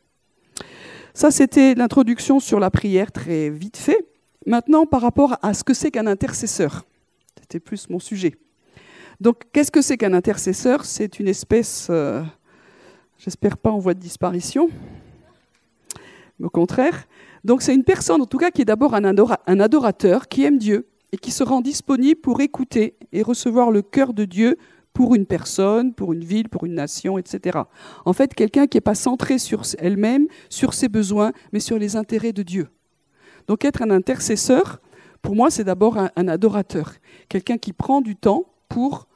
Ça, 1.14 1.32
c'était 1.32 1.76
l'introduction 1.76 2.42
sur 2.42 2.60
la 2.60 2.72
prière, 2.72 3.12
très 3.12 3.50
vite 3.50 3.78
fait. 3.78 4.06
Maintenant, 4.46 4.86
par 4.86 5.02
rapport 5.02 5.38
à 5.42 5.54
ce 5.54 5.64
que 5.64 5.74
c'est 5.74 5.92
qu'un 5.92 6.08
intercesseur, 6.08 6.86
c'était 7.40 7.62
plus 7.62 7.90
mon 7.90 8.00
sujet. 8.00 8.36
Donc, 9.22 9.44
qu'est-ce 9.54 9.72
que 9.72 9.82
c'est 9.82 9.96
qu'un 9.96 10.14
intercesseur? 10.14 10.84
C'est 10.84 11.20
une 11.20 11.30
espèce... 11.30 11.88
Euh, 11.90 12.22
J'espère 13.24 13.56
pas 13.56 13.72
en 13.72 13.80
voie 13.80 13.94
de 13.94 14.02
disparition. 14.02 14.70
Au 16.42 16.50
contraire. 16.50 17.08
Donc 17.46 17.62
c'est 17.62 17.74
une 17.74 17.86
personne, 17.86 18.22
en 18.22 18.26
tout 18.26 18.38
cas, 18.38 18.52
qui 18.52 18.64
est 18.64 18.66
d'abord 18.66 18.96
un, 18.96 19.06
adorateur, 19.06 20.28
qui 20.28 20.44
aime 20.44 20.58
Dieu 20.58 20.90
et 21.14 21.18
qui 21.18 21.32
se 21.32 21.42
rend 21.42 21.62
disponible 21.62 22.20
pour 22.20 22.42
écouter 22.42 22.98
et 23.14 23.22
recevoir 23.22 23.72
le 23.72 23.82
cœur 23.82 24.14
de 24.14 24.26
Dieu 24.26 24.58
pour 24.92 25.16
une 25.16 25.26
personne, 25.26 25.94
pour 25.94 26.12
une 26.12 26.26
ville, 26.26 26.50
pour 26.50 26.66
une 26.66 26.74
nation, 26.74 27.18
etc. 27.18 27.60
En 28.04 28.12
fait, 28.12 28.34
quelqu'un 28.34 28.68
qui 28.68 28.76
n'est 28.76 28.82
pas 28.82 28.94
centré 28.94 29.38
sur 29.38 29.62
elle-même, 29.80 30.28
sur 30.50 30.74
ses 30.74 30.90
besoins, 30.90 31.32
mais 31.54 31.62
sur 31.62 31.80
les 31.80 31.96
intérêts 31.96 32.34
de 32.34 32.44
Dieu. 32.44 32.68
Donc 33.48 33.64
être 33.64 33.84
un 33.84 33.92
intercesseur, 33.92 34.82
pour 35.22 35.38
moi, 35.38 35.50
c'est 35.50 35.64
d'abord 35.64 35.98
un 35.98 36.28
adorateur, 36.28 36.96
quelqu'un 37.30 37.58
qui 37.58 37.72
prend 37.72 38.02
du 38.02 38.18
temps 38.18 38.48
pour 38.68 39.08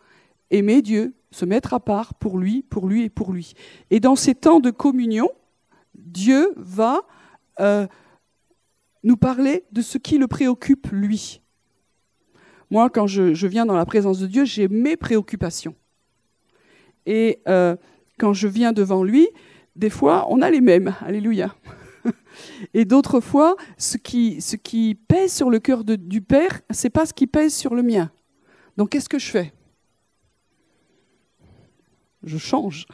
aimer 0.50 0.82
Dieu, 0.82 1.14
se 1.38 1.46
mettre 1.46 1.74
à 1.74 1.80
part 1.80 2.16
pour 2.16 2.40
lui, 2.40 2.64
pour 2.64 2.88
lui 2.88 3.04
et 3.04 3.10
pour 3.10 3.32
lui. 3.32 3.54
Et 3.92 4.00
dans 4.00 4.16
ces 4.16 4.34
temps 4.34 4.60
de 4.60 4.72
communion, 4.72 5.30
Dieu 5.94 6.54
va 6.58 7.02
euh, 7.60 7.86
nous 9.04 9.18
parler 9.18 9.64
de 9.72 9.82
ce 9.82 9.98
qui 9.98 10.18
le 10.18 10.28
préoccupe 10.28 10.88
lui. 10.92 11.42
Moi, 12.72 12.90
quand 12.90 13.08
je, 13.08 13.48
viens 13.48 13.66
dans 13.66 13.76
la 13.76 13.86
présence 13.86 14.20
de 14.20 14.28
Dieu, 14.28 14.46
j'ai 14.46 14.68
mes 14.68 14.98
préoccupations. 14.98 15.76
Et 17.06 17.40
euh, 17.48 17.76
quand 18.18 18.34
je 18.34 18.48
viens 18.48 18.74
devant 18.74 19.04
lui, 19.04 19.28
des 19.76 19.92
fois, 19.92 20.26
on 20.30 20.42
a 20.42 20.50
les 20.50 20.60
mêmes. 20.60 20.96
Alléluia. 21.02 21.56
Et 22.74 22.84
d'autres 22.84 23.20
fois, 23.20 23.56
ce 23.78 23.98
qui, 23.98 24.42
ce 24.42 24.56
pèse 25.08 25.34
sur 25.34 25.50
le 25.50 25.60
cœur 25.60 25.84
du 25.84 26.22
Père, 26.22 26.62
c'est 26.72 26.90
pas 26.90 27.06
ce 27.06 27.14
qui 27.14 27.28
pèse 27.28 27.54
sur 27.54 27.76
le 27.76 27.84
mien. 27.84 28.12
Donc, 28.76 28.90
qu'est-ce 28.90 29.10
que 29.10 29.20
je 29.20 29.30
fais? 29.30 29.54
Je 32.28 32.38
change. 32.38 32.86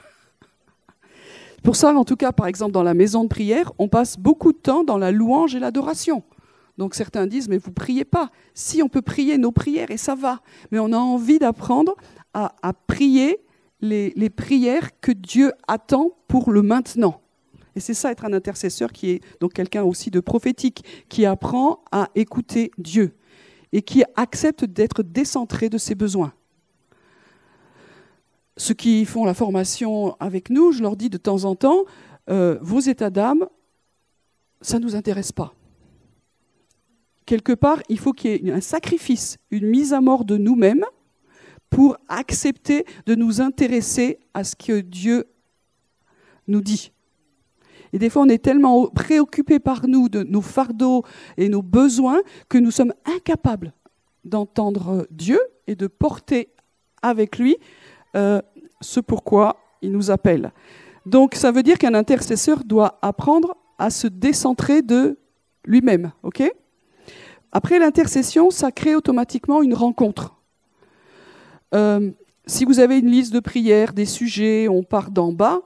Pour 1.64 1.76
ça, 1.78 1.96
en 1.96 2.04
tout 2.04 2.18
cas, 2.18 2.32
par 2.32 2.48
exemple, 2.48 2.74
dans 2.74 2.84
la 2.84 2.94
maison 2.94 3.24
de 3.24 3.30
prière, 3.30 3.72
on 3.80 3.88
passe 3.88 4.18
beaucoup 4.20 4.52
de 4.52 4.58
temps 4.58 4.84
dans 4.84 4.98
la 4.98 5.12
louange 5.12 5.56
et 5.56 5.60
l'adoration. 5.60 6.24
Donc 6.78 6.96
certains 6.96 7.28
disent, 7.28 7.48
mais 7.48 7.58
vous 7.58 7.72
priez 7.72 8.04
pas. 8.04 8.32
Si, 8.54 8.82
on 8.82 8.90
peut 8.90 9.02
prier 9.02 9.38
nos 9.38 9.52
prières 9.52 9.92
et 9.92 9.98
ça 9.98 10.16
va. 10.16 10.42
Mais 10.72 10.80
on 10.80 10.92
a 10.92 10.98
envie 10.98 11.40
d'apprendre 11.40 11.96
à, 12.34 12.74
prier 12.88 13.40
les, 13.80 14.12
les, 14.16 14.30
prières 14.30 15.00
que 15.00 15.12
Dieu 15.12 15.54
attend 15.68 16.12
pour 16.28 16.52
le 16.52 16.64
maintenant. 16.64 17.22
Et 17.76 17.80
c'est 17.80 17.94
ça 17.94 18.12
être 18.12 18.26
un 18.26 18.34
intercesseur 18.34 18.92
qui 18.92 19.12
est 19.12 19.22
donc 19.40 19.54
quelqu'un 19.54 19.84
aussi 19.84 20.10
de 20.10 20.20
prophétique, 20.20 20.84
qui 21.10 21.26
apprend 21.26 21.84
à 21.92 22.10
écouter 22.16 22.72
Dieu 22.78 23.16
et 23.72 23.82
qui 23.82 24.04
accepte 24.16 24.66
d'être 24.66 25.04
décentré 25.04 25.70
de 25.70 25.78
ses 25.78 25.96
besoins. 25.96 26.34
Ceux 28.58 28.74
qui 28.74 29.06
font 29.06 29.26
la 29.26 29.34
formation 29.34 30.16
avec 30.20 30.50
nous, 30.50 30.72
je 30.72 30.82
leur 30.82 30.96
dis 30.96 31.10
de 31.10 31.18
temps 31.18 31.46
en 31.46 31.56
temps, 31.56 31.86
euh, 32.30 32.58
vos 32.62 32.80
états 32.80 33.10
d'âme, 33.10 33.48
ça 34.62 34.80
ne 34.80 34.84
nous 34.84 34.96
intéresse 34.96 35.32
pas. 35.32 35.54
Quelque 37.26 37.54
part, 37.54 37.82
il 37.90 38.00
faut 38.00 38.14
qu'il 38.14 38.46
y 38.46 38.50
ait 38.50 38.54
un 38.54 38.62
sacrifice, 38.62 39.38
une 39.50 39.68
mise 39.68 39.94
à 39.94 40.02
mort 40.02 40.26
de 40.26 40.38
nous-mêmes 40.38 40.86
pour 41.70 41.98
accepter 42.08 42.86
de 43.06 43.16
nous 43.16 43.42
intéresser 43.42 44.20
à 44.34 44.44
ce 44.44 44.56
que 44.56 44.82
Dieu 44.82 45.26
nous 46.48 46.62
dit. 46.62 46.92
Et 47.94 48.00
des 48.00 48.10
fois, 48.10 48.24
on 48.24 48.30
est 48.30 48.44
tellement 48.44 48.88
préoccupé 48.88 49.60
par 49.60 49.88
nous, 49.88 50.10
de 50.10 50.24
nos 50.24 50.42
fardeaux 50.42 51.04
et 51.38 51.50
nos 51.50 51.62
besoins, 51.62 52.22
que 52.50 52.58
nous 52.58 52.72
sommes 52.72 52.94
incapables 53.06 53.74
d'entendre 54.24 55.08
Dieu 55.12 55.40
et 55.68 55.76
de 55.76 55.88
porter 55.88 56.50
avec 57.02 57.38
lui 57.38 57.58
euh, 58.16 58.42
ce 58.82 59.00
pourquoi 59.00 59.58
il 59.82 59.92
nous 59.92 60.12
appelle. 60.12 60.52
Donc, 61.06 61.36
ça 61.36 61.52
veut 61.52 61.64
dire 61.64 61.78
qu'un 61.78 61.94
intercesseur 61.94 62.64
doit 62.64 63.00
apprendre 63.02 63.56
à 63.78 63.90
se 63.90 64.08
décentrer 64.08 64.82
de 64.82 65.18
lui-même. 65.66 66.12
Après 67.52 67.80
l'intercession, 67.80 68.50
ça 68.50 68.72
crée 68.72 68.96
automatiquement 68.96 69.62
une 69.62 69.74
rencontre. 69.74 70.36
Euh, 71.76 72.12
si 72.46 72.66
vous 72.66 72.80
avez 72.80 73.00
une 73.00 73.10
liste 73.10 73.34
de 73.34 73.40
prières, 73.40 73.94
des 73.94 74.06
sujets, 74.06 74.68
on 74.68 74.84
part 74.84 75.12
d'en 75.12 75.32
bas, 75.32 75.62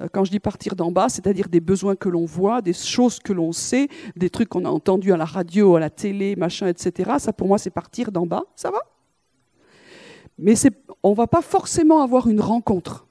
euh, 0.00 0.08
quand 0.12 0.24
je 0.24 0.30
dis 0.30 0.40
partir 0.40 0.76
d'en 0.76 0.90
bas, 0.90 1.08
c'est-à-dire 1.08 1.48
des 1.48 1.60
besoins 1.60 1.96
que 1.96 2.08
l'on 2.08 2.24
voit, 2.24 2.62
des 2.62 2.72
choses 2.72 3.18
que 3.18 3.32
l'on 3.32 3.52
sait, 3.52 3.88
des 4.16 4.30
trucs 4.30 4.48
qu'on 4.48 4.64
a 4.64 4.68
entendus 4.68 5.12
à 5.12 5.16
la 5.16 5.24
radio, 5.24 5.76
à 5.76 5.80
la 5.80 5.90
télé, 5.90 6.36
machin, 6.36 6.66
etc. 6.66 7.12
Ça, 7.18 7.32
pour 7.32 7.48
moi, 7.48 7.58
c'est 7.58 7.70
partir 7.70 8.12
d'en 8.12 8.26
bas. 8.26 8.44
Ça 8.56 8.70
va? 8.70 8.78
Mais 10.40 10.54
on 11.02 11.10
ne 11.10 11.14
va 11.14 11.26
pas 11.26 11.42
forcément 11.42 12.02
avoir 12.02 12.26
une 12.28 12.40
rencontre. 12.40 13.06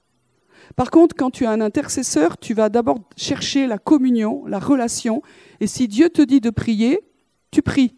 Par 0.75 0.91
contre, 0.91 1.15
quand 1.15 1.31
tu 1.31 1.45
as 1.45 1.51
un 1.51 1.61
intercesseur, 1.61 2.37
tu 2.37 2.53
vas 2.53 2.69
d'abord 2.69 2.99
chercher 3.15 3.67
la 3.67 3.77
communion, 3.77 4.45
la 4.45 4.59
relation. 4.59 5.21
Et 5.59 5.67
si 5.67 5.87
Dieu 5.87 6.09
te 6.09 6.21
dit 6.21 6.41
de 6.41 6.49
prier, 6.49 6.99
tu 7.51 7.61
pries. 7.61 7.95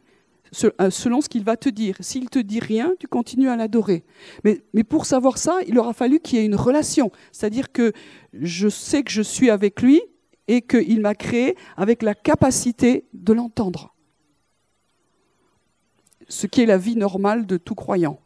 Euh, 0.82 0.90
selon 0.90 1.22
ce 1.22 1.30
qu'il 1.30 1.44
va 1.44 1.56
te 1.56 1.70
dire. 1.70 1.96
S'il 2.02 2.30
te 2.30 2.40
dit 2.40 2.60
rien, 2.60 2.92
tu 3.00 3.08
continues 3.08 3.48
à 3.48 3.56
l'adorer. 3.56 4.04
Mais, 4.44 4.62
mais, 4.74 4.84
pour 4.84 5.06
savoir 5.06 5.38
ça, 5.38 5.60
il 5.66 5.80
aura 5.80 5.94
fallu 5.94 6.20
qu'il 6.20 6.40
y 6.40 6.42
ait 6.42 6.46
une 6.46 6.56
relation. 6.56 7.12
C'est-à-dire 7.32 7.72
que 7.72 7.94
je 8.34 8.68
sais 8.68 9.04
que 9.04 9.12
je 9.12 9.22
suis 9.22 9.50
avec 9.50 9.82
lui 9.82 10.02
et 10.50 10.62
qu'il 10.62 11.00
m'a 11.00 11.16
créé 11.16 11.56
avec 11.78 12.04
la 12.04 12.14
capacité 12.14 13.06
de 13.14 13.32
l'entendre. 13.32 13.96
Ce 16.28 16.48
qui 16.48 16.62
est 16.62 16.66
la 16.66 16.78
vie 16.78 16.98
normale 16.98 17.46
de 17.46 17.56
tout 17.56 17.76
croyant. 17.76 18.20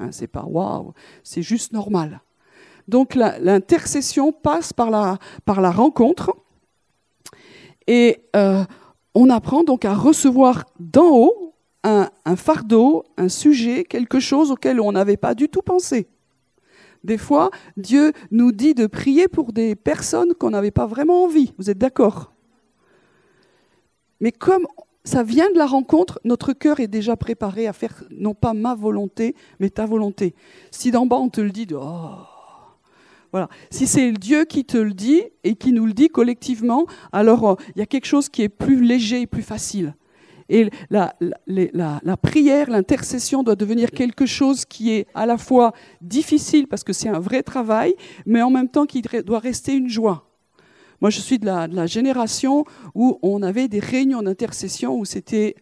Hein, 0.00 0.08
c'est 0.12 0.26
pas 0.26 0.44
waouh, 0.44 0.94
c'est 1.22 1.42
juste 1.42 1.72
normal. 1.72 2.22
Donc 2.88 3.14
l'intercession 3.14 4.32
passe 4.32 4.72
par 4.72 4.90
la, 4.90 5.70
rencontre 5.70 6.34
et 7.86 8.24
euh, 8.34 8.64
on 9.14 9.28
apprend 9.28 9.62
donc 9.62 9.84
à 9.84 9.94
recevoir 9.94 10.64
d'en 10.80 11.10
haut 11.10 11.54
un, 11.84 12.36
fardeau, 12.36 13.04
un 13.16 13.28
sujet, 13.28 13.84
quelque 13.84 14.20
chose 14.20 14.50
auquel 14.50 14.80
on 14.80 14.92
n'avait 14.92 15.16
pas 15.16 15.34
du 15.34 15.48
tout 15.48 15.62
pensé. 15.62 16.08
Des 17.04 17.18
fois, 17.18 17.50
Dieu 17.76 18.12
nous 18.30 18.52
dit 18.52 18.74
de 18.74 18.86
prier 18.86 19.28
pour 19.28 19.52
des 19.52 19.74
personnes 19.74 20.34
qu'on 20.34 20.50
n'avait 20.50 20.70
pas 20.70 20.86
vraiment 20.86 21.24
envie. 21.24 21.54
Vous 21.58 21.70
êtes 21.70 21.78
d'accord? 21.78 22.32
Mais 24.20 24.32
comme 24.32 24.66
ça 25.04 25.22
vient 25.22 25.50
de 25.50 25.58
la 25.58 25.66
rencontre, 25.66 26.20
notre 26.24 26.52
cœur 26.52 26.80
est 26.80 26.88
déjà 26.88 27.16
préparé 27.16 27.66
à 27.66 27.72
faire 27.72 28.04
non 28.10 28.34
pas 28.34 28.52
ma 28.52 28.74
volonté, 28.74 29.34
mais 29.58 29.70
ta 29.70 29.86
volonté. 29.86 30.34
Si 30.70 30.90
d'en 30.90 31.06
bas 31.06 31.16
on 31.16 31.28
te 31.28 31.40
le 31.40 31.50
dit, 31.50 31.66
oh, 31.72 32.10
voilà. 33.32 33.48
Si 33.70 33.86
c'est 33.86 34.12
Dieu 34.12 34.44
qui 34.44 34.64
te 34.64 34.76
le 34.76 34.92
dit 34.92 35.22
et 35.44 35.54
qui 35.54 35.72
nous 35.72 35.86
le 35.86 35.92
dit 35.92 36.08
collectivement, 36.08 36.86
alors 37.12 37.48
euh, 37.48 37.54
il 37.74 37.78
y 37.78 37.82
a 37.82 37.86
quelque 37.86 38.06
chose 38.06 38.28
qui 38.28 38.42
est 38.42 38.48
plus 38.48 38.84
léger 38.84 39.22
et 39.22 39.26
plus 39.26 39.42
facile. 39.42 39.94
Et 40.48 40.68
la 40.90 41.14
prière, 42.20 42.70
l'intercession 42.70 43.44
doit 43.44 43.54
devenir 43.54 43.92
quelque 43.92 44.26
chose 44.26 44.64
qui 44.64 44.90
est 44.90 45.06
à 45.14 45.24
la 45.24 45.38
fois 45.38 45.72
difficile 46.00 46.66
parce 46.66 46.82
que 46.82 46.92
c'est 46.92 47.08
un 47.08 47.20
vrai 47.20 47.44
travail, 47.44 47.94
mais 48.26 48.42
en 48.42 48.50
même 48.50 48.68
temps 48.68 48.84
qui 48.84 49.00
doit 49.00 49.38
rester 49.38 49.74
une 49.74 49.88
joie. 49.88 50.29
Moi, 51.00 51.10
je 51.10 51.20
suis 51.20 51.38
de 51.38 51.46
la, 51.46 51.86
génération 51.86 52.64
où 52.94 53.18
on 53.22 53.42
avait 53.42 53.68
des 53.68 53.80
réunions 53.80 54.22
d'intercession 54.22 54.98
où 54.98 55.04
c'était... 55.04 55.56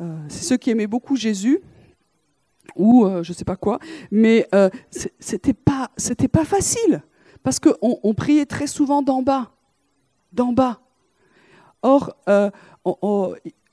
Euh, 0.00 0.16
c'est 0.28 0.44
ceux 0.44 0.56
qui 0.56 0.70
aimaient 0.70 0.86
beaucoup 0.86 1.16
Jésus 1.16 1.60
ou 2.76 3.04
euh, 3.04 3.22
je 3.22 3.32
ne 3.32 3.36
sais 3.36 3.44
pas 3.44 3.56
quoi, 3.56 3.78
mais 4.10 4.46
euh, 4.54 4.70
c'était 5.18 5.52
pas 5.52 5.90
pas 6.32 6.44
facile 6.44 7.02
parce 7.42 7.58
qu'on 7.58 7.98
on 8.02 8.14
priait 8.14 8.46
très 8.46 8.66
souvent 8.66 9.02
d'en 9.02 9.22
bas, 9.22 9.52
d'en 10.32 10.52
bas. 10.52 10.80
Or, 11.82 12.14
euh, 12.28 12.50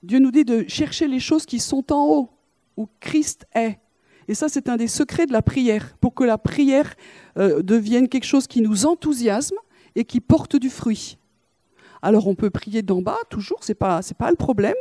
Dieu 0.03 0.19
nous 0.19 0.31
dit 0.31 0.45
de 0.45 0.65
chercher 0.67 1.07
les 1.07 1.19
choses 1.19 1.45
qui 1.45 1.59
sont 1.59 1.91
en 1.91 2.05
haut, 2.07 2.29
où 2.77 2.87
Christ 2.99 3.45
est. 3.53 3.79
Et 4.27 4.33
ça, 4.33 4.49
c'est 4.49 4.69
un 4.69 4.77
des 4.77 4.87
secrets 4.87 5.25
de 5.25 5.33
la 5.33 5.41
prière, 5.41 5.95
pour 6.01 6.13
que 6.13 6.23
la 6.23 6.37
prière 6.37 6.95
devienne 7.35 8.07
quelque 8.07 8.25
chose 8.25 8.47
qui 8.47 8.61
nous 8.61 8.85
enthousiasme 8.85 9.57
et 9.95 10.05
qui 10.05 10.19
porte 10.19 10.55
du 10.55 10.69
fruit. 10.69 11.17
Alors 12.05 12.27
on 12.27 12.35
peut 12.35 12.51
prier 12.51 12.83
d'en 12.83 13.01
bas, 13.01 13.17
toujours, 13.31 13.63
ce 13.63 13.71
n'est 13.71 13.75
pas, 13.75 14.01
pas 14.17 14.29
le 14.29 14.35
problème, 14.35 14.75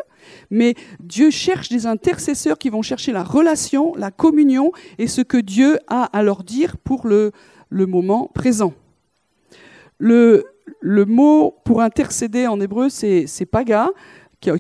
mais 0.51 0.75
Dieu 1.01 1.31
cherche 1.31 1.71
des 1.71 1.87
intercesseurs 1.87 2.59
qui 2.59 2.69
vont 2.69 2.83
chercher 2.83 3.13
la 3.13 3.23
relation, 3.23 3.95
la 3.97 4.11
communion 4.11 4.73
et 4.99 5.07
ce 5.07 5.23
que 5.23 5.39
Dieu 5.39 5.79
a 5.89 6.05
à 6.05 6.23
leur 6.23 6.45
dire 6.45 6.77
pour 6.77 7.07
le, 7.07 7.33
le 7.71 7.87
moment 7.87 8.31
présent. 8.35 8.75
Le, 9.99 10.45
le, 10.81 11.07
mot 11.07 11.57
pour 11.65 11.81
intercéder 11.81 12.47
en 12.47 12.61
hébreu, 12.61 12.91
c'est 12.91 13.47
paga, 13.51 13.89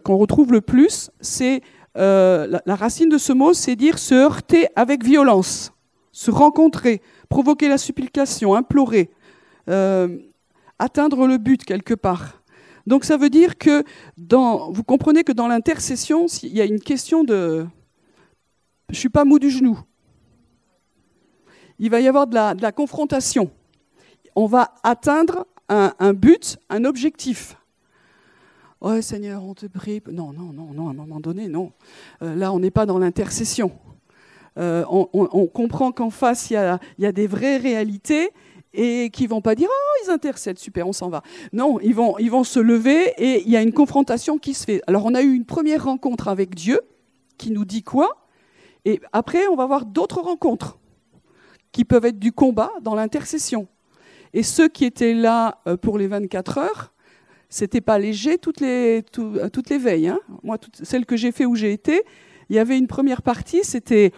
qu'on 0.03 0.17
retrouve 0.17 0.53
le 0.53 0.63
plus. 0.63 1.11
C'est 1.21 1.61
euh, 1.97 2.59
la, 2.67 2.75
racine 2.75 3.09
de 3.09 3.19
ce 3.19 3.33
mot, 3.33 3.55
c'est 3.55 3.77
dire 3.77 3.99
se 3.99 4.15
heurter 4.15 4.69
avec 4.77 5.05
violence, 5.05 5.73
se 6.13 6.31
rencontrer, 6.31 7.01
provoquer 7.29 7.69
la 7.69 7.79
supplication, 7.79 8.55
implorer, 8.55 9.11
euh, 9.69 10.19
atteindre 10.79 11.27
le 11.27 11.39
but 11.39 11.65
quelque 11.65 11.95
part. 11.95 12.43
Donc 12.87 13.05
ça 13.05 13.17
veut 13.17 13.31
dire 13.31 13.57
que 13.57 13.85
dans, 14.17 14.71
vous 14.71 14.83
comprenez 14.83 15.25
que 15.25 15.33
dans 15.33 15.49
l'intercession, 15.49 16.27
il 16.43 16.55
y 16.55 16.61
a 16.61 16.65
une 16.65 16.81
question 16.81 17.25
de 17.25 17.67
je 18.91 18.99
suis 18.99 19.09
pas 19.09 19.25
mou 19.25 19.39
du 19.39 19.51
genou. 19.51 19.79
Il 21.79 21.91
va 21.91 22.01
y 22.01 22.09
avoir 22.09 22.27
de 22.27 22.35
la, 22.35 22.73
confrontation. 22.73 23.51
On 24.37 24.47
va 24.47 24.75
atteindre 24.83 25.47
un, 25.69 26.13
but, 26.13 26.59
un 26.69 26.85
objectif. 26.85 27.57
Oh 28.87 29.01
Seigneur, 29.01 29.43
on 29.43 29.55
te 29.55 29.65
prie. 29.65 30.03
Non, 30.13 30.35
non, 30.35 30.53
non, 30.53 30.75
non, 30.75 30.89
à 30.89 30.91
un 30.91 30.95
moment 30.95 31.19
donné, 31.19 31.49
non. 31.49 31.73
Euh, 32.21 32.35
là, 32.35 32.53
on 32.53 32.59
n'est 32.59 32.71
pas 32.71 32.85
dans 32.85 32.99
l'intercession. 32.99 33.73
Euh, 34.59 34.85
on, 34.91 35.47
comprend 35.47 35.91
qu'en 35.91 36.11
face, 36.11 36.51
il 36.51 36.79
y 36.99 37.07
a, 37.07 37.13
des 37.13 37.27
vraies 37.27 37.57
réalités 37.57 38.29
et 38.75 39.09
qui 39.11 39.27
vont 39.27 39.41
pas 39.41 39.55
dire 39.55 39.69
oh 39.71 40.05
ils 40.05 40.11
intercèdent 40.11 40.59
super 40.59 40.89
on 40.89 40.93
s'en 40.93 41.09
va 41.09 41.23
non 41.53 41.79
ils 41.79 41.95
vont 41.95 42.19
ils 42.19 42.31
vont 42.31 42.43
se 42.43 42.59
lever 42.59 43.15
et 43.19 43.41
il 43.43 43.49
y 43.49 43.57
a 43.57 43.63
une 43.63 43.73
confrontation 43.73 44.37
qui 44.37 44.53
se 44.53 44.65
fait 44.65 44.83
alors 44.89 45.07
on 45.07 45.15
a 45.15 45.23
eu 45.23 45.33
une 45.33 45.45
première 45.45 45.85
rencontre 45.85 46.27
avec 46.27 46.57
Dieu 46.57 46.81
qui 47.39 47.53
nous 47.53 47.65
dit 47.65 47.85
quoi? 47.85 48.27
Et 48.85 49.01
après 49.13 49.47
on 49.47 49.55
va 49.55 49.63
avoir 49.63 49.87
d'autres 49.87 50.21
rencontres 50.21 50.81
qui 51.71 51.85
peuvent 51.85 52.05
être 52.05 52.19
du 52.19 52.33
combat 52.33 52.73
dans 52.83 52.97
l'intercession 52.97 53.69
et 54.33 54.43
ceux 54.43 54.69
qui 54.69 54.85
étaient 54.85 55.15
là 55.15 55.61
euh, 55.69 55.77
pour 55.77 55.97
les 55.97 56.09
24 56.09 56.59
heures 56.59 56.94
c'était 57.55 57.81
pas 57.81 58.01
léger 58.01 58.37
toutes 58.39 58.61
les 58.61 59.05
euh, 59.19 59.79
veilles 59.79 60.09
hein. 60.09 60.19
moi 60.43 60.59
toutes, 60.59 60.85
celles 60.85 61.07
que 61.07 61.17
j'ai 61.17 61.31
fait 61.31 61.47
où 61.47 61.55
j'ai 61.55 61.73
été 61.73 62.03
il 62.49 62.57
y 62.57 62.59
avait 62.59 62.77
une 62.77 62.89
première 62.89 63.23
partie 63.23 63.63
c'était 63.63 64.11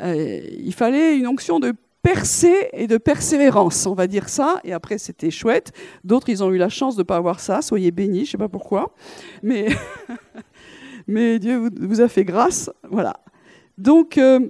euh, 0.00 0.40
il 0.58 0.72
fallait 0.72 1.18
une 1.18 1.26
onction 1.26 1.60
de 1.60 1.74
percée 2.02 2.70
et 2.72 2.86
de 2.86 2.96
persévérance, 2.96 3.84
on 3.84 3.92
va 3.92 4.06
dire 4.06 4.30
ça. 4.30 4.58
Et 4.64 4.72
après, 4.72 4.96
c'était 4.96 5.30
chouette. 5.30 5.72
D'autres, 6.02 6.30
ils 6.30 6.42
ont 6.42 6.50
eu 6.50 6.56
la 6.56 6.70
chance 6.70 6.96
de 6.96 7.02
ne 7.02 7.04
pas 7.04 7.16
avoir 7.16 7.40
ça. 7.40 7.60
Soyez 7.60 7.90
bénis, 7.90 8.24
je 8.24 8.30
sais 8.30 8.38
pas 8.38 8.48
pourquoi. 8.48 8.94
Mais, 9.42 9.66
mais 11.06 11.38
Dieu 11.38 11.68
vous, 11.78 12.00
a 12.00 12.08
fait 12.08 12.24
grâce. 12.24 12.70
Voilà. 12.88 13.20
Donc, 13.76 14.16
euh, 14.16 14.48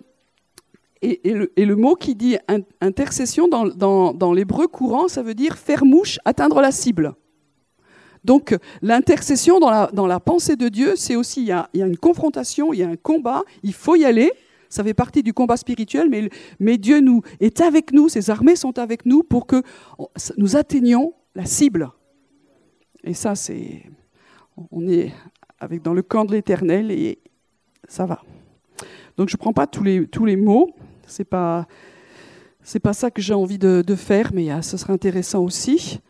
et, 1.03 1.21
le, 1.33 1.77
mot 1.77 1.95
qui 1.97 2.15
dit 2.15 2.37
intercession 2.81 3.49
dans, 3.49 4.33
l'hébreu 4.33 4.69
courant, 4.69 5.09
ça 5.09 5.23
veut 5.23 5.35
dire 5.35 5.57
faire 5.57 5.85
mouche, 5.85 6.19
atteindre 6.25 6.61
la 6.61 6.73
cible. 6.73 7.15
Donc 8.25 8.57
l'intercession 8.83 9.61
dans 9.61 9.71
la, 9.71 9.91
dans 9.93 10.07
la, 10.07 10.21
pensée 10.21 10.57
de 10.57 10.69
Dieu, 10.69 10.95
c'est 10.97 11.17
aussi, 11.17 11.43
il 11.43 11.49
y, 11.49 11.53
a, 11.53 11.69
il 11.73 11.81
y, 11.81 11.83
a, 11.83 11.87
une 11.87 11.97
confrontation, 11.97 12.73
il 12.73 12.81
y 12.81 12.83
a 12.83 12.89
un 12.89 12.97
combat, 12.97 13.43
il 13.63 13.73
faut 13.73 13.97
y 13.97 14.05
aller, 14.05 14.31
Ça 14.69 14.85
fait 14.85 14.95
partie 14.95 15.23
du 15.23 15.33
combat 15.33 15.57
spirituel, 15.57 16.09
mais, 16.11 16.31
mais 16.59 16.79
Dieu 16.79 17.01
nous, 17.01 17.23
est 17.41 17.61
avec 17.61 17.93
nous, 17.93 18.09
ses 18.09 18.31
armées 18.31 18.57
sont 18.57 18.79
avec 18.79 19.05
nous 19.05 19.23
pour 19.23 19.47
que 19.47 19.63
nous 20.37 20.57
atteignions 20.57 21.15
la 21.35 21.45
cible. 21.45 21.91
Et 23.05 23.15
ça, 23.15 23.35
c'est. 23.35 23.83
On 24.71 24.87
est 24.87 25.13
avec 25.59 25.83
dans 25.83 25.95
le 25.95 26.03
camp 26.03 26.25
de 26.25 26.33
l'éternel 26.33 26.91
et 26.91 27.19
ça 27.89 28.07
va. 28.07 28.23
Donc 29.17 29.29
je 29.29 29.35
ne 29.35 29.39
prends 29.39 29.53
pas 29.53 29.67
tous 29.67 29.83
les, 29.83 30.07
tous 30.07 30.25
les 30.25 30.37
mots. 30.37 30.75
Ce 31.07 31.21
n'est 31.23 31.27
pas, 31.27 31.67
pas 32.83 32.93
ça 32.93 33.11
que 33.11 33.21
j'ai 33.21 33.35
envie 33.35 33.59
de, 33.59 33.95
faire, 33.95 34.31
mais 34.33 34.51
ah, 34.51 34.63
ce 34.63 34.77
sera 34.77 34.93
intéressant 34.93 35.43
aussi. 35.43 36.01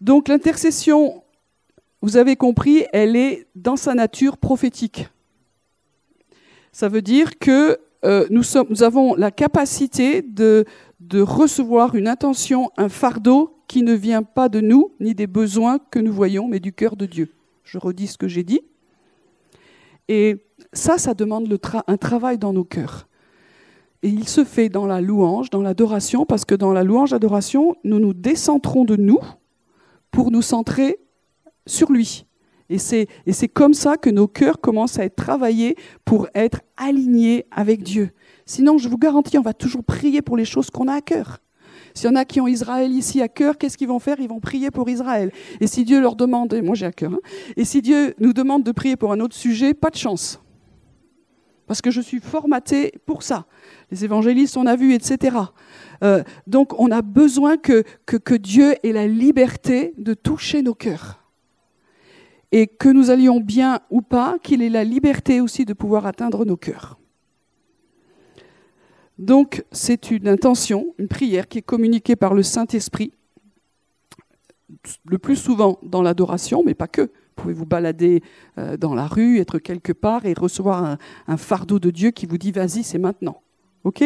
Donc 0.00 0.28
l'intercession, 0.28 1.22
vous 2.02 2.16
avez 2.16 2.34
compris, 2.34 2.84
elle 2.92 3.14
est 3.14 3.46
dans 3.54 3.76
sa 3.76 3.94
nature 3.94 4.36
prophétique. 4.36 5.08
Ça 6.72 6.88
veut 6.88 7.00
dire 7.00 7.38
que 7.38 7.78
euh, 8.04 8.26
nous, 8.30 8.82
avons 8.82 9.14
la 9.14 9.30
capacité 9.30 10.20
de, 10.20 10.64
recevoir 11.12 11.94
une 11.94 12.08
intention, 12.08 12.70
un 12.76 12.88
fardeau 12.88 13.62
qui 13.68 13.82
ne 13.82 13.92
vient 13.92 14.24
pas 14.24 14.48
de 14.48 14.60
nous, 14.60 14.92
ni 14.98 15.14
des 15.14 15.28
besoins 15.28 15.78
que 15.78 16.00
nous 16.00 16.12
voyons, 16.12 16.48
mais 16.48 16.58
du 16.58 16.72
cœur 16.72 16.96
de 16.96 17.06
Dieu. 17.06 17.28
Je 17.62 17.78
redis 17.78 18.08
ce 18.08 18.18
que 18.18 18.28
j'ai 18.28 18.42
dit. 18.42 18.62
Et 20.08 20.44
ça, 20.72 20.98
ça 20.98 21.14
demande 21.14 21.56
un 21.86 21.96
travail 21.96 22.38
dans 22.38 22.52
nos 22.52 22.64
cœurs. 22.64 23.06
Et 24.02 24.08
il 24.08 24.26
se 24.26 24.42
fait 24.42 24.68
dans 24.68 24.86
la 24.86 25.00
louange, 25.00 25.50
dans 25.50 25.62
l'adoration, 25.62 26.26
parce 26.26 26.44
que 26.44 26.56
dans 26.56 26.72
la 26.72 26.82
louange-adoration, 26.82 27.76
nous 27.84 28.00
nous 28.00 28.14
décentrons 28.14 28.84
de 28.84 28.96
nous 28.96 29.20
pour 30.10 30.32
nous 30.32 30.42
centrer 30.42 30.98
sur 31.66 31.92
lui. 31.92 32.26
Et 32.68 32.78
c'est 32.78 33.48
comme 33.48 33.74
ça 33.74 33.96
que 33.96 34.08
nos 34.08 34.26
cœurs 34.26 34.60
commencent 34.60 34.98
à 34.98 35.04
être 35.04 35.16
travaillés 35.16 35.76
pour 36.04 36.28
être 36.34 36.60
alignés 36.76 37.44
avec 37.50 37.82
Dieu. 37.82 38.10
Sinon, 38.46 38.78
je 38.78 38.88
vous 38.88 38.96
garantis, 38.96 39.36
on 39.36 39.42
va 39.42 39.52
toujours 39.52 39.84
prier 39.84 40.22
pour 40.22 40.36
les 40.36 40.46
choses 40.46 40.70
qu'on 40.70 40.88
a 40.88 40.94
à 40.94 41.00
cœur. 41.02 41.40
S'il 41.94 42.08
y 42.08 42.12
en 42.12 42.16
a 42.16 42.24
qui 42.24 42.40
ont 42.40 42.46
Israël 42.46 42.90
ici 42.90 43.20
à 43.20 43.28
cœur, 43.28 43.58
qu'est-ce 43.58 43.76
qu'ils 43.76 43.88
vont 43.88 43.98
faire? 43.98 44.18
Ils 44.20 44.28
vont 44.28 44.40
prier 44.40 44.70
pour 44.70 44.88
Israël. 44.88 45.30
Et 45.60 45.66
si 45.66 45.84
Dieu 45.84 46.00
leur 46.00 46.16
demande, 46.16 46.54
moi 46.62 46.74
j'ai 46.74 46.86
à 46.86 46.92
cœur, 46.92 47.12
hein, 47.12 47.20
et 47.56 47.66
si 47.66 47.82
Dieu 47.82 48.14
nous 48.18 48.32
demande 48.32 48.62
de 48.62 48.72
prier 48.72 48.96
pour 48.96 49.12
un 49.12 49.20
autre 49.20 49.36
sujet, 49.36 49.74
pas 49.74 49.90
de 49.90 49.96
chance. 49.96 50.40
Parce 51.66 51.82
que 51.82 51.90
je 51.90 52.00
suis 52.00 52.20
formaté 52.20 52.92
pour 53.04 53.22
ça. 53.22 53.46
Les 53.90 54.04
évangélistes, 54.04 54.56
on 54.56 54.66
a 54.66 54.76
vu, 54.76 54.94
etc. 54.94 55.36
Euh, 56.02 56.22
donc 56.46 56.78
on 56.80 56.90
a 56.90 57.02
besoin 57.02 57.58
que 57.58 58.36
Dieu 58.36 58.74
ait 58.82 58.92
la 58.92 59.06
liberté 59.06 59.92
de 59.98 60.14
toucher 60.14 60.62
nos 60.62 60.74
cœurs. 60.74 61.21
Et 62.52 62.66
que 62.66 62.88
nous 62.88 63.10
allions 63.10 63.40
bien 63.40 63.80
ou 63.90 64.02
pas, 64.02 64.36
qu'il 64.42 64.62
ait 64.62 64.68
la 64.68 64.84
liberté 64.84 65.40
aussi 65.40 65.64
de 65.64 65.72
pouvoir 65.72 66.06
atteindre 66.06 66.44
nos 66.44 66.56
cœurs. 66.56 66.98
Donc 69.18 69.64
c'est 69.72 70.10
une 70.10 70.28
intention, 70.28 70.94
une 70.98 71.08
prière 71.08 71.48
qui 71.48 71.58
est 71.58 71.62
communiquée 71.62 72.16
par 72.16 72.34
le 72.34 72.42
Saint-Esprit, 72.42 73.12
le 75.04 75.18
plus 75.18 75.36
souvent 75.36 75.78
dans 75.82 76.02
l'adoration, 76.02 76.62
mais 76.64 76.74
pas 76.74 76.88
que. 76.88 77.02
Vous 77.02 77.42
pouvez 77.44 77.54
vous 77.54 77.66
balader 77.66 78.22
euh, 78.58 78.76
dans 78.76 78.94
la 78.94 79.06
rue, 79.06 79.38
être 79.38 79.58
quelque 79.58 79.92
part 79.92 80.26
et 80.26 80.34
recevoir 80.34 80.98
un, 81.26 81.36
fardeau 81.36 81.78
de 81.78 81.90
Dieu 81.90 82.10
qui 82.10 82.26
vous 82.26 82.36
dit 82.36 82.52
vas-y, 82.52 82.82
c'est 82.82 82.98
maintenant. 82.98 83.40
OK? 83.84 84.04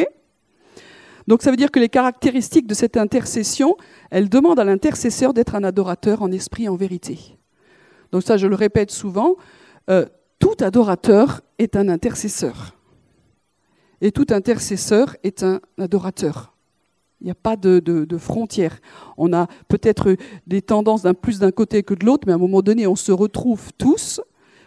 Donc 1.27 1.43
ça 1.43 1.51
veut 1.51 1.57
dire 1.57 1.71
que 1.71 1.81
les 1.81 1.89
caractéristiques 1.89 2.67
de 2.67 2.75
cette 2.75 2.97
intercession, 2.97 3.77
elles 4.11 4.29
demandent 4.29 4.61
à 4.61 4.65
l'intercesseur 4.65 5.35
d'être 5.35 5.55
un 5.55 5.65
adorateur 5.65 6.23
en 6.23 6.31
esprit 6.31 6.69
en 6.69 6.77
vérité. 6.77 7.36
Donc 8.13 8.23
ça, 8.23 8.37
je 8.37 8.47
le 8.47 8.55
répète 8.55 8.91
souvent, 8.91 9.37
euh, 9.91 10.07
tout 10.39 10.57
adorateur 10.61 11.41
est 11.59 11.77
un 11.77 11.89
intercesseur. 11.89 12.77
Et 14.01 14.13
tout 14.13 14.27
intercesseur 14.31 15.17
est 15.23 15.43
un 15.43 15.61
adorateur. 15.79 16.55
Il 17.21 17.25
n'y 17.25 17.31
a 17.31 17.35
pas 17.35 17.57
de, 17.57 17.79
de, 17.79 18.19
frontières. 18.19 18.79
On 19.17 19.33
a 19.33 19.47
peut-être 19.69 20.17
des 20.47 20.61
tendances 20.61 21.03
d'un 21.03 21.15
plus 21.15 21.39
d'un 21.39 21.51
côté 21.51 21.83
que 21.83 21.95
de 21.95 22.05
l'autre, 22.05 22.25
mais 22.27 22.33
à 22.33 22.37
un 22.37 22.39
moment 22.39 22.61
donné, 22.61 22.87
on 22.87 22.97
se 22.97 23.11
retrouve 23.11 23.73
tous 23.79 24.21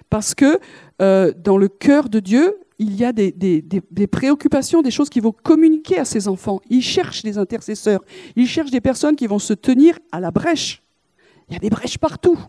parce 0.10 0.34
que 0.34 0.60
euh, 1.02 1.32
dans 1.38 1.58
le 1.58 1.68
cœur 1.68 2.10
de 2.10 2.20
Dieu, 2.20 2.58
il 2.80 2.96
y 2.96 3.04
a 3.04 3.12
des, 3.12 4.08
préoccupations, 4.10 4.82
des 4.82 4.90
choses 4.90 5.10
qui 5.10 5.20
vont 5.20 5.34
communiquer 5.34 6.00
à 6.00 6.06
ses 6.06 6.28
enfants. 6.28 6.62
Il 6.70 6.82
cherche 6.82 7.24
des 7.24 7.38
intercesseurs, 7.38 8.02
il 8.36 8.48
cherche 8.48 8.72
des 8.72 8.82
personnes 8.82 9.16
qui 9.16 9.28
vont 9.28 9.40
se 9.40 9.54
tenir 9.54 10.00
à 10.12 10.20
la 10.20 10.32
brèche. 10.32 10.82
Il 11.50 11.54
y 11.54 11.58
a 11.58 11.60
des 11.60 11.70
brèches 11.70 11.98
partout. 11.98 12.40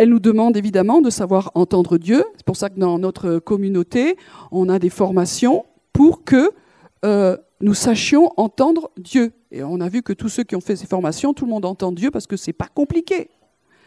Elle 0.00 0.08
nous 0.08 0.18
demande 0.18 0.56
évidemment 0.56 1.02
de 1.02 1.10
savoir 1.10 1.50
entendre 1.54 1.98
Dieu. 1.98 2.24
C'est 2.34 2.46
pour 2.46 2.56
ça 2.56 2.70
que 2.70 2.80
dans 2.80 2.98
notre 2.98 3.38
communauté, 3.38 4.16
on 4.50 4.70
a 4.70 4.78
des 4.78 4.88
formations 4.88 5.66
pour 5.92 6.24
que 6.24 6.52
euh, 7.04 7.36
nous 7.60 7.74
sachions 7.74 8.30
entendre 8.38 8.90
Dieu. 8.96 9.34
Et 9.50 9.62
on 9.62 9.78
a 9.78 9.90
vu 9.90 10.00
que 10.00 10.14
tous 10.14 10.30
ceux 10.30 10.42
qui 10.42 10.56
ont 10.56 10.62
fait 10.62 10.76
ces 10.76 10.86
formations, 10.86 11.34
tout 11.34 11.44
le 11.44 11.50
monde 11.50 11.66
entend 11.66 11.92
Dieu 11.92 12.10
parce 12.10 12.26
que 12.26 12.38
c'est 12.38 12.54
pas 12.54 12.68
compliqué. 12.74 13.28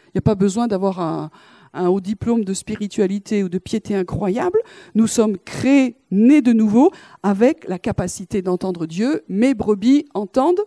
Il 0.06 0.10
n'y 0.14 0.18
a 0.18 0.22
pas 0.22 0.36
besoin 0.36 0.68
d'avoir 0.68 1.00
un, 1.00 1.30
un 1.72 1.88
haut 1.88 2.00
diplôme 2.00 2.44
de 2.44 2.54
spiritualité 2.54 3.42
ou 3.42 3.48
de 3.48 3.58
piété 3.58 3.96
incroyable. 3.96 4.60
Nous 4.94 5.08
sommes 5.08 5.36
créés, 5.36 5.96
nés 6.12 6.42
de 6.42 6.52
nouveau, 6.52 6.92
avec 7.24 7.66
la 7.66 7.80
capacité 7.80 8.40
d'entendre 8.40 8.86
Dieu. 8.86 9.24
Mes 9.28 9.52
brebis 9.52 10.06
entendent. 10.14 10.62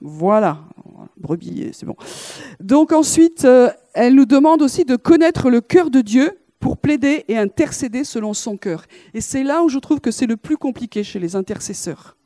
Voilà, 0.00 0.58
brebis, 1.16 1.70
c'est 1.72 1.86
bon. 1.86 1.96
Donc 2.60 2.92
ensuite, 2.92 3.44
euh, 3.44 3.70
elle 3.94 4.14
nous 4.14 4.26
demande 4.26 4.62
aussi 4.62 4.84
de 4.84 4.96
connaître 4.96 5.50
le 5.50 5.60
cœur 5.60 5.90
de 5.90 6.00
Dieu 6.00 6.38
pour 6.60 6.78
plaider 6.78 7.24
et 7.28 7.36
intercéder 7.36 8.04
selon 8.04 8.32
son 8.32 8.56
cœur. 8.56 8.84
Et 9.12 9.20
c'est 9.20 9.42
là 9.42 9.62
où 9.62 9.68
je 9.68 9.78
trouve 9.78 10.00
que 10.00 10.10
c'est 10.10 10.26
le 10.26 10.36
plus 10.36 10.56
compliqué 10.56 11.04
chez 11.04 11.18
les 11.18 11.36
intercesseurs. 11.36 12.16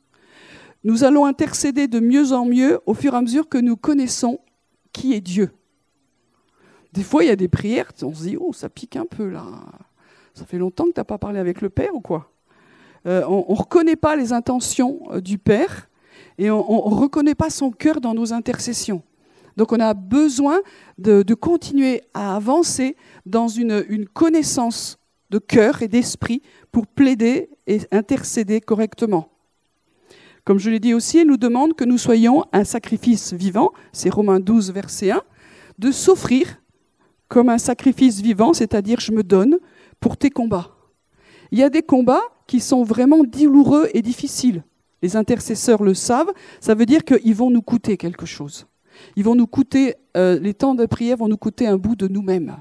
Nous 0.83 1.03
allons 1.03 1.25
intercéder 1.25 1.87
de 1.87 1.99
mieux 1.99 2.31
en 2.31 2.45
mieux 2.45 2.79
au 2.85 2.93
fur 2.93 3.13
et 3.13 3.17
à 3.17 3.21
mesure 3.21 3.49
que 3.49 3.57
nous 3.57 3.75
connaissons 3.75 4.39
qui 4.93 5.13
est 5.13 5.21
Dieu. 5.21 5.51
Des 6.93 7.03
fois, 7.03 7.23
il 7.23 7.27
y 7.27 7.31
a 7.31 7.35
des 7.35 7.49
prières, 7.49 7.91
on 8.01 8.13
se 8.13 8.23
dit, 8.23 8.37
oh, 8.39 8.53
ça 8.53 8.69
pique 8.69 8.95
un 8.95 9.05
peu 9.05 9.27
là. 9.27 9.45
Ça 10.33 10.45
fait 10.45 10.57
longtemps 10.57 10.85
que 10.85 10.93
tu 10.93 10.99
n'as 10.99 11.03
pas 11.03 11.17
parlé 11.17 11.39
avec 11.39 11.61
le 11.61 11.69
Père 11.69 11.93
ou 11.93 11.99
quoi? 11.99 12.31
Euh, 13.05 13.23
On 13.27 13.53
ne 13.53 13.57
reconnaît 13.57 13.95
pas 13.95 14.15
les 14.15 14.33
intentions 14.33 15.01
euh, 15.11 15.21
du 15.21 15.37
Père 15.37 15.88
et 16.39 16.49
on 16.49 16.89
ne 16.89 16.95
reconnaît 16.95 17.35
pas 17.35 17.49
son 17.49 17.69
cœur 17.69 17.99
dans 17.99 18.13
nos 18.13 18.31
intercessions. 18.31 19.03
Donc 19.57 19.73
on 19.73 19.79
a 19.81 19.93
besoin 19.93 20.61
de, 20.97 21.21
continuer 21.33 22.01
à 22.13 22.37
avancer 22.37 22.95
dans 23.25 23.49
une, 23.49 24.07
connaissance 24.13 24.97
de 25.31 25.37
cœur 25.37 25.81
et 25.81 25.89
d'esprit 25.89 26.41
pour 26.71 26.87
plaider 26.87 27.49
et 27.67 27.81
intercéder 27.91 28.61
correctement. 28.61 29.27
Comme 30.45 30.59
je 30.59 30.69
l'ai 30.69 30.79
dit 30.79 30.93
aussi, 30.93 31.17
elle 31.19 31.27
nous 31.27 31.35
demande 31.35 31.75
que 31.75 31.83
nous 31.83 31.97
soyons 31.97 32.45
un 32.53 32.63
sacrifice 32.63 33.33
vivant, 33.33 33.73
c'est 33.91 34.09
Romains 34.09 34.39
12, 34.39 34.71
verset 34.71 35.11
1, 35.11 35.21
de 35.77 35.91
s'offrir 35.91 36.61
comme 37.27 37.49
un 37.49 37.57
sacrifice 37.57 38.21
vivant, 38.21 38.53
c'est-à-dire 38.53 39.01
je 39.01 39.11
me 39.11 39.23
donne 39.23 39.57
pour 39.99 40.15
tes 40.15 40.29
combats. 40.29 40.71
Il 41.51 41.59
y 41.59 41.63
a 41.63 41.69
des 41.69 41.83
combats 41.83 42.23
qui 42.47 42.61
sont 42.61 42.83
vraiment 42.83 43.25
douloureux 43.25 43.89
et 43.93 44.01
difficiles 44.01 44.63
les 45.01 45.15
intercesseurs 45.15 45.83
le 45.83 45.93
savent, 45.93 46.31
ça 46.59 46.75
veut 46.75 46.85
dire 46.85 47.03
qu'ils 47.03 47.35
vont 47.35 47.49
nous 47.49 47.61
coûter 47.61 47.97
quelque 47.97 48.25
chose. 48.25 48.67
Ils 49.15 49.23
vont 49.23 49.35
nous 49.35 49.47
coûter, 49.47 49.95
euh, 50.17 50.39
les 50.39 50.53
temps 50.53 50.75
de 50.75 50.85
prière 50.85 51.17
vont 51.17 51.27
nous 51.27 51.37
coûter 51.37 51.67
un 51.67 51.77
bout 51.77 51.95
de 51.95 52.07
nous-mêmes. 52.07 52.57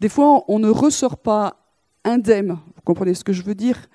Des 0.00 0.08
fois, 0.08 0.44
on 0.48 0.58
ne 0.58 0.68
ressort 0.68 1.16
pas 1.16 1.58
indemne, 2.04 2.58
vous 2.74 2.82
comprenez 2.84 3.14
ce 3.14 3.22
que 3.22 3.32
je 3.32 3.42
veux 3.42 3.54
dire, 3.54 3.88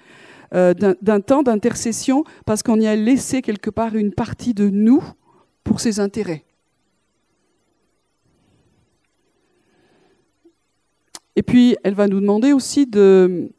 euh, 0.54 0.74
d'un 0.74 1.20
temps 1.20 1.44
d'intercession 1.44 2.24
parce 2.46 2.64
qu'on 2.64 2.80
y 2.80 2.88
a 2.88 2.96
laissé 2.96 3.42
quelque 3.42 3.70
part 3.70 3.96
une 3.96 4.14
partie 4.14 4.54
de 4.54 4.70
nous 4.70 5.04
pour 5.66 5.82
ses 5.82 6.00
intérêts. 6.00 6.46
Et 11.36 11.44
puis, 11.44 11.76
elle 11.84 11.94
va 11.94 12.08
nous 12.08 12.22
demander 12.22 12.54
aussi 12.54 12.88
de, 12.88 13.52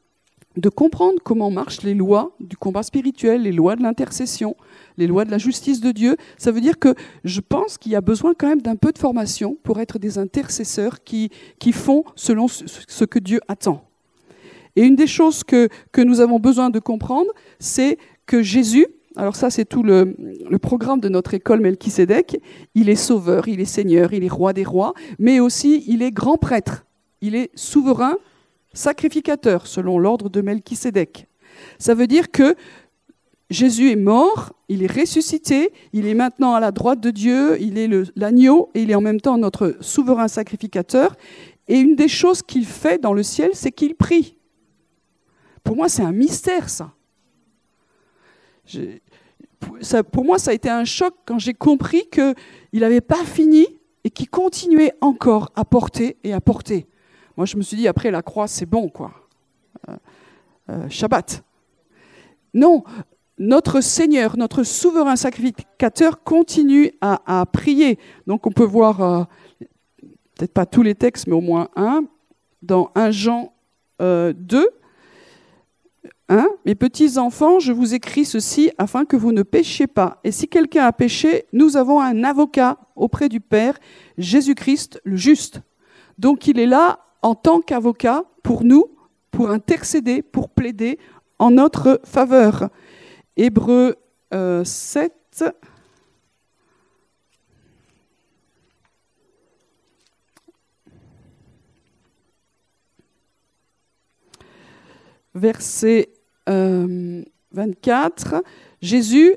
de 0.59 0.69
comprendre 0.69 1.21
comment 1.23 1.51
marchent 1.51 1.83
les 1.83 1.95
lois 1.95 2.33
du 2.41 2.57
combat 2.57 2.83
spirituel, 2.83 3.43
les 3.43 3.53
lois 3.53 3.77
de 3.77 3.83
l'intercession, 3.83 4.57
les 4.97 5.07
lois 5.07 5.25
de 5.25 5.31
la 5.31 5.39
justice 5.39 5.81
de 5.81 5.93
Dieu. 5.93 6.17
Ça 6.37 6.51
veut 6.51 6.61
dire 6.61 6.81
que 6.81 6.95
je 7.23 7.41
pense 7.41 7.79
qu'il 7.79 7.93
y 7.93 7.97
a 7.97 8.01
besoin 8.01 8.35
quand 8.37 8.49
même 8.49 8.61
d'un 8.61 8.75
peu 8.75 8.91
de 8.91 8.99
formation 8.99 9.57
pour 9.63 9.79
être 9.79 10.01
des 10.01 10.19
intercesseurs 10.19 11.05
qui, 11.05 11.31
qui 11.61 11.73
font 11.73 12.05
selon 12.17 12.49
ce 12.49 13.05
que 13.05 13.21
Dieu 13.21 13.41
attend. 13.47 13.85
Et 14.75 14.83
une 14.83 14.97
des 14.97 15.07
choses 15.07 15.45
que, 15.45 15.69
que 15.93 16.01
nous 16.01 16.21
avons 16.21 16.41
besoin 16.41 16.71
de 16.71 16.81
comprendre, 16.81 17.31
c'est 17.61 17.97
que 18.27 18.43
Jésus, 18.43 18.87
alors 19.15 19.37
ça 19.37 19.51
c'est 19.51 19.65
tout 19.65 19.85
le, 19.85 20.17
le, 20.49 20.59
programme 20.59 21.01
de 21.01 21.09
notre 21.09 21.35
école 21.35 21.61
Melchisedec, 21.61 22.41
il 22.75 22.89
est 22.89 22.97
sauveur, 22.97 23.47
il 23.47 23.61
est 23.61 23.65
seigneur, 23.65 24.13
il 24.13 24.25
est 24.25 24.29
roi 24.29 24.53
des 24.53 24.65
rois, 24.65 24.93
mais 25.21 25.41
aussi 25.41 25.85
il 25.87 26.03
est 26.03 26.11
grand 26.11 26.37
prêtre, 26.37 26.85
il 27.21 27.35
est 27.35 27.51
souverain 27.55 28.17
sacrificateur, 28.79 29.67
selon 29.67 29.99
l'ordre 29.99 30.29
de 30.29 30.41
Melchisédek. 30.41 31.27
Ça 31.79 31.95
veut 31.95 32.07
dire 32.07 32.31
que 32.31 32.55
Jésus 33.51 33.91
est 33.91 33.97
mort, 33.97 34.53
il 34.69 34.83
est 34.83 34.93
ressuscité, 34.93 35.73
il 35.93 36.07
est 36.07 36.15
maintenant 36.15 36.55
à 36.55 36.61
la 36.61 36.71
droite 36.71 37.01
de 37.01 37.11
Dieu, 37.11 37.61
il 37.61 37.79
est 37.79 37.89
l'agneau 38.15 38.71
et 38.75 38.83
il 38.83 38.91
est 38.91 38.95
en 38.95 39.01
même 39.01 39.21
temps 39.21 39.39
notre 39.39 39.77
souverain 39.81 40.29
sacrificateur. 40.29 41.17
Et 41.67 41.79
une 41.79 41.97
des 41.97 42.09
choses 42.09 42.43
qu'il 42.43 42.67
fait 42.67 43.01
dans 43.01 43.13
le 43.13 43.23
ciel, 43.23 43.51
c'est 43.55 43.73
qu'il 43.73 43.95
prie. 43.95 44.37
pour 45.65 45.77
moi, 45.77 45.89
c'est 45.89 46.03
un 46.03 46.13
mystère, 46.13 46.69
ça. 46.69 46.93
ça. 49.81 50.03
Pour 50.03 50.25
moi, 50.25 50.39
ça 50.39 50.51
a 50.53 50.55
été 50.55 50.71
un 50.71 50.85
choc 50.85 51.15
quand 51.27 51.39
j'ai 51.39 51.55
compris 51.55 52.09
qu'il 52.11 52.81
n'avait 52.81 53.01
pas 53.01 53.25
fini 53.25 53.67
et 54.05 54.11
qu'il 54.11 54.31
continuait 54.31 54.93
encore 55.01 55.51
à 55.57 55.65
porter 55.65 56.17
et 56.23 56.33
à 56.33 56.41
porter. 56.41 56.87
Moi, 57.39 57.47
je 57.47 57.57
me 57.57 57.63
suis 57.63 57.77
dit, 57.77 57.87
après 57.87 58.11
la 58.11 58.21
croix, 58.21 58.49
c'est 58.49 58.67
bon, 58.67 58.89
quoi. 58.89 59.13
Euh, 59.89 59.97
euh, 60.71 60.89
Shabbat. 60.89 61.45
Non, 62.53 62.83
notre 63.39 63.81
Seigneur, 63.81 64.37
notre 64.37 64.65
souverain 64.65 65.15
sacrificateur 65.15 66.25
continue 66.25 66.91
à, 67.01 67.47
prier. 67.53 68.01
Donc 68.27 68.49
on 68.49 68.51
peut 68.51 68.65
voir, 68.65 69.01
euh, 69.01 69.23
peut-être 70.35 70.53
pas 70.53 70.67
tous 70.67 70.83
les 70.83 70.97
textes, 70.97 71.29
mais 71.29 71.35
au 71.35 71.41
moins 71.41 71.69
un, 71.77 72.07
dans 72.61 72.91
1 72.97 73.13
Jean 73.13 73.53
2. 74.01 74.35
1. 76.29 76.49
Mes 76.67 76.75
petits 76.75 77.19
enfants, 77.19 77.61
je 77.61 77.71
vous 77.71 77.95
écris 77.95 78.25
ceci 78.25 78.73
afin 78.79 79.05
que 79.05 79.17
vous 79.17 79.31
ne 79.31 79.45
péchiez 79.45 79.87
pas. 79.87 80.19
Et 80.25 80.33
si 80.33 80.49
quelqu'un 80.49 80.87
a 80.87 80.93
péché, 80.93 81.47
nous 81.53 81.77
avons 81.77 82.01
un 82.01 82.25
avocat 82.25 82.79
auprès 82.97 83.29
du 83.29 83.41
Père, 83.41 83.79
Jésus-Christ 84.19 85.01
le 85.05 85.15
juste. 85.15 85.61
Donc 86.19 86.49
il 86.49 86.59
est 86.59 86.67
là 86.67 87.05
en 87.23 87.35
tant 87.35 87.61
qu'avocat 87.61 88.25
pour 88.43 88.65
nous, 88.65 88.87
pour 89.31 89.51
intercéder, 89.51 90.23
pour 90.23 90.51
plaider 90.51 90.99
en 91.39 91.51
notre 91.51 92.01
faveur. 92.05 92.71
Hébreu 93.37 93.97
7. 94.33 95.13
Euh, 95.43 95.53
Verset 105.35 106.09
24. 106.47 108.35
Euh, 108.35 108.41
Jésus, 108.81 109.37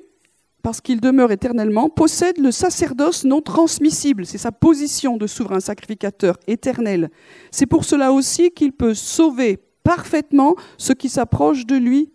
parce 0.63 0.81
qu'il 0.81 1.01
demeure 1.01 1.31
éternellement, 1.31 1.89
possède 1.89 2.37
le 2.37 2.51
sacerdoce 2.51 3.23
non 3.23 3.41
transmissible. 3.41 4.25
C'est 4.25 4.37
sa 4.37 4.51
position 4.51 5.17
de 5.17 5.27
souverain 5.27 5.59
sacrificateur 5.59 6.37
éternel. 6.47 7.09
C'est 7.51 7.65
pour 7.65 7.85
cela 7.85 8.11
aussi 8.11 8.51
qu'il 8.51 8.71
peut 8.71 8.93
sauver 8.93 9.59
parfaitement 9.83 10.55
ceux 10.77 10.93
qui 10.93 11.09
s'approchent 11.09 11.65
de 11.65 11.75
lui 11.75 12.11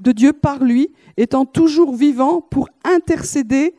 de 0.00 0.12
Dieu 0.12 0.32
par 0.32 0.64
lui, 0.64 0.90
étant 1.16 1.44
toujours 1.44 1.94
vivant 1.94 2.40
pour 2.40 2.68
intercéder 2.84 3.74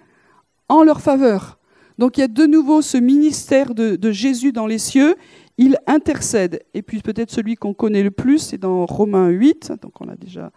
en 0.69 0.83
leur 0.83 1.01
faveur. 1.01 1.57
Donc 1.97 2.17
il 2.17 2.21
y 2.21 2.23
a 2.23 2.27
de 2.27 2.45
nouveau 2.45 2.81
ce 2.81 2.97
ministère 2.97 3.73
de, 3.73 4.11
Jésus 4.11 4.51
dans 4.51 4.67
les 4.67 4.77
cieux, 4.77 5.15
il 5.57 5.77
intercède. 5.87 6.63
Et 6.73 6.81
puis 6.81 7.01
peut-être 7.01 7.31
celui 7.31 7.55
qu'on 7.55 7.73
connaît 7.73 8.03
le 8.03 8.11
plus, 8.11 8.39
c'est 8.39 8.57
dans 8.57 8.85
Romains 8.85 9.29
8, 9.29 9.73
donc 9.81 9.99
on 9.99 10.09
a 10.09 10.15
déjà 10.15 10.51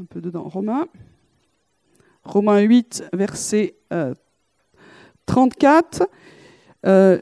un 0.00 0.04
peu 0.04 0.20
dedans, 0.20 0.44
Romains. 0.44 0.86
Romains 2.26 2.60
8, 2.60 3.04
verset 3.12 3.76
34. 5.26 6.02
Euh, 6.02 6.06
euh, 6.86 7.20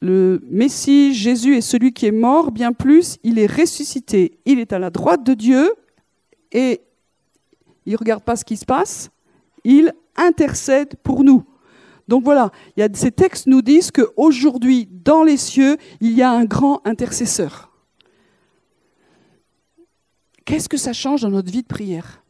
le 0.00 0.40
Messie, 0.44 1.14
Jésus 1.14 1.56
est 1.56 1.62
celui 1.62 1.92
qui 1.92 2.06
est 2.06 2.12
mort, 2.12 2.52
bien 2.52 2.72
plus, 2.72 3.18
il 3.22 3.38
est 3.38 3.46
ressuscité. 3.46 4.38
Il 4.44 4.58
est 4.58 4.72
à 4.72 4.78
la 4.78 4.90
droite 4.90 5.24
de 5.24 5.34
Dieu, 5.34 5.72
et 6.52 6.82
il 7.86 7.92
ne 7.92 7.98
regarde 7.98 8.22
pas 8.22 8.36
ce 8.36 8.44
qui 8.44 8.56
se 8.56 8.66
passe, 8.66 9.10
il 9.64 9.92
intercède 10.16 10.96
pour 11.02 11.24
nous. 11.24 11.44
Donc 12.06 12.24
voilà, 12.24 12.50
il 12.76 12.80
y 12.80 12.82
a, 12.82 12.88
ces 12.92 13.10
textes 13.10 13.46
nous 13.46 13.62
disent 13.62 13.90
qu'aujourd'hui, 13.90 14.88
dans 14.90 15.22
les 15.22 15.36
cieux, 15.36 15.76
il 16.00 16.12
y 16.12 16.22
a 16.22 16.30
un 16.30 16.44
grand 16.44 16.80
intercesseur. 16.86 17.70
Qu'est-ce 20.44 20.68
que 20.68 20.78
ça 20.78 20.92
change 20.92 21.22
dans 21.22 21.30
notre 21.30 21.50
vie 21.50 21.62
de 21.62 21.66
prière? 21.66 22.22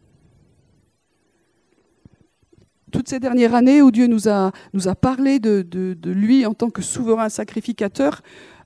Ces 3.08 3.20
dernières 3.20 3.54
années 3.54 3.80
où 3.80 3.90
Dieu 3.90 4.06
nous 4.06 4.28
a, 4.28 4.52
nous 4.74 4.86
a 4.86 4.94
parlé 4.94 5.38
de, 5.38 5.62
de 5.62 6.10
lui 6.10 6.44
en 6.44 6.52
tant 6.52 6.68
que 6.68 6.82
souverain 6.82 7.30
sacrificateur, 7.30 8.20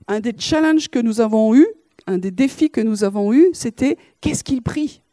un 0.09 0.19
des 0.19 0.35
challenges 0.37 0.89
que 0.89 0.99
nous 0.99 1.21
avons 1.21 1.55
eus, 1.55 1.69
un 2.09 2.19
des 2.19 2.33
défis 2.33 2.69
que 2.69 2.81
nous 2.81 3.05
avons 3.05 3.33
eus, 3.33 3.51
c'était 3.53 3.97
qu'est-ce 4.21 4.43
qu'il 4.43 4.61
prie? 4.61 5.05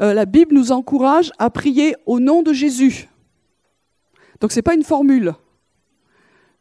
Euh, 0.00 0.14
la 0.14 0.24
Bible 0.24 0.54
nous 0.54 0.72
encourage 0.72 1.30
à 1.38 1.50
prier 1.50 1.94
au 2.06 2.20
nom 2.20 2.42
de 2.42 2.54
Jésus. 2.54 3.10
Donc 4.40 4.50
ce 4.50 4.56
n'est 4.56 4.62
pas 4.62 4.74
une 4.74 4.82
formule. 4.82 5.34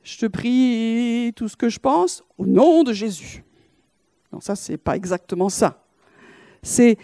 Je 0.04 0.18
te 0.18 0.26
prie 0.26 1.32
tout 1.38 1.48
ce 1.48 1.56
que 1.56 1.70
je 1.70 1.80
pense 1.80 2.22
au 2.38 2.46
nom 2.46 2.84
de 2.84 2.92
Jésus. 2.92 3.46
Non, 4.34 4.42
ça, 4.42 4.58
c'est 4.58 4.76
pas 4.76 4.98
exactement 4.98 5.48
ça. 5.48 5.86
C'est 6.62 6.98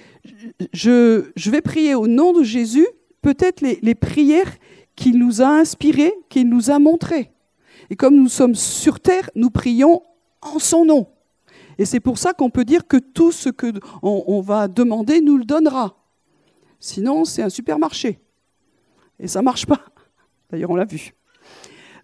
je, 0.73 1.31
je, 1.37 1.51
vais 1.51 1.61
prier 1.61 1.95
au 1.95 2.07
nom 2.07 2.33
de 2.33 2.43
Jésus, 2.43 2.85
peut-être 3.25 3.61
les, 3.61 3.95
prières 3.95 4.53
qu'il 4.95 5.17
nous 5.17 5.41
a 5.41 5.47
inspirées, 5.47 6.13
qu'il 6.29 6.47
nous 6.47 6.69
a 6.69 6.77
montrées. 6.77 7.31
Et 7.89 7.95
comme 7.95 8.15
nous 8.15 8.29
sommes 8.29 8.53
sur 8.53 8.99
terre, 8.99 9.31
nous 9.33 9.49
prions 9.49 10.03
en 10.43 10.59
son 10.59 10.85
nom. 10.85 11.07
Et 11.79 11.85
c'est 11.85 11.99
pour 11.99 12.19
ça 12.19 12.33
qu'on 12.33 12.51
peut 12.51 12.65
dire 12.65 12.85
que 12.85 12.97
tout 12.97 13.31
ce 13.31 13.49
qu'on 13.49 13.73
on 14.03 14.41
va 14.41 14.67
demander 14.67 15.21
nous 15.21 15.39
le 15.39 15.43
donnera. 15.43 15.97
Sinon, 16.79 17.25
c'est 17.25 17.41
un 17.41 17.49
supermarché. 17.49 18.19
Et 19.19 19.27
ça 19.27 19.39
ne 19.39 19.45
marche 19.45 19.65
pas. 19.65 19.81
D'ailleurs, 20.51 20.69
on 20.69 20.75
l'a 20.75 20.85
vu. 20.85 21.15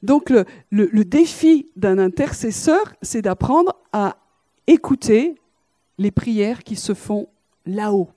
Donc, 0.01 0.34
le, 0.72 1.05
défi 1.05 1.69
d'un 1.76 1.99
intercesseur, 1.99 2.95
c'est 3.03 3.22
d'apprendre 3.22 3.76
à 3.93 4.17
écouter 4.65 5.36
les 5.99 6.09
prières 6.09 6.63
qui 6.63 6.76
se 6.76 6.95
font 6.95 7.28
là-haut. 7.67 8.09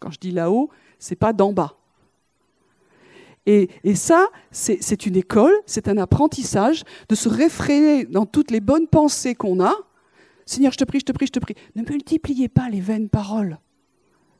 Quand 0.00 0.10
je 0.10 0.20
dis 0.20 0.32
là-haut, 0.32 0.68
c'est 0.98 1.16
pas 1.16 1.32
d'en 1.32 1.54
bas. 1.54 1.78
Et, 3.46 3.68
ça, 3.94 4.28
c'est 4.50 5.06
une 5.06 5.16
école, 5.16 5.52
c'est 5.66 5.88
un 5.88 5.98
apprentissage 5.98 6.84
de 7.08 7.14
se 7.14 7.28
réfréner 7.28 8.04
dans 8.04 8.26
toutes 8.26 8.50
les 8.50 8.60
bonnes 8.60 8.86
pensées 8.86 9.34
qu'on 9.34 9.62
a. 9.62 9.74
Seigneur, 10.46 10.72
je 10.72 10.78
te 10.78 10.84
prie, 10.84 11.00
je 11.00 11.04
te 11.04 11.12
prie, 11.12 11.26
je 11.26 11.32
te 11.32 11.40
prie. 11.40 11.54
Ne 11.74 11.82
multipliez 11.82 12.48
pas 12.48 12.68
les 12.68 12.80
vaines 12.80 13.08
paroles 13.08 13.58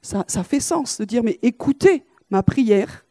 ça, 0.03 0.45
fait 0.45 0.61
sens 0.61 0.99
de 0.99 1.05
dire, 1.05 1.23
mais 1.23 1.39
écoutez 1.43 2.05
ma 2.31 2.43
prière, 2.43 3.07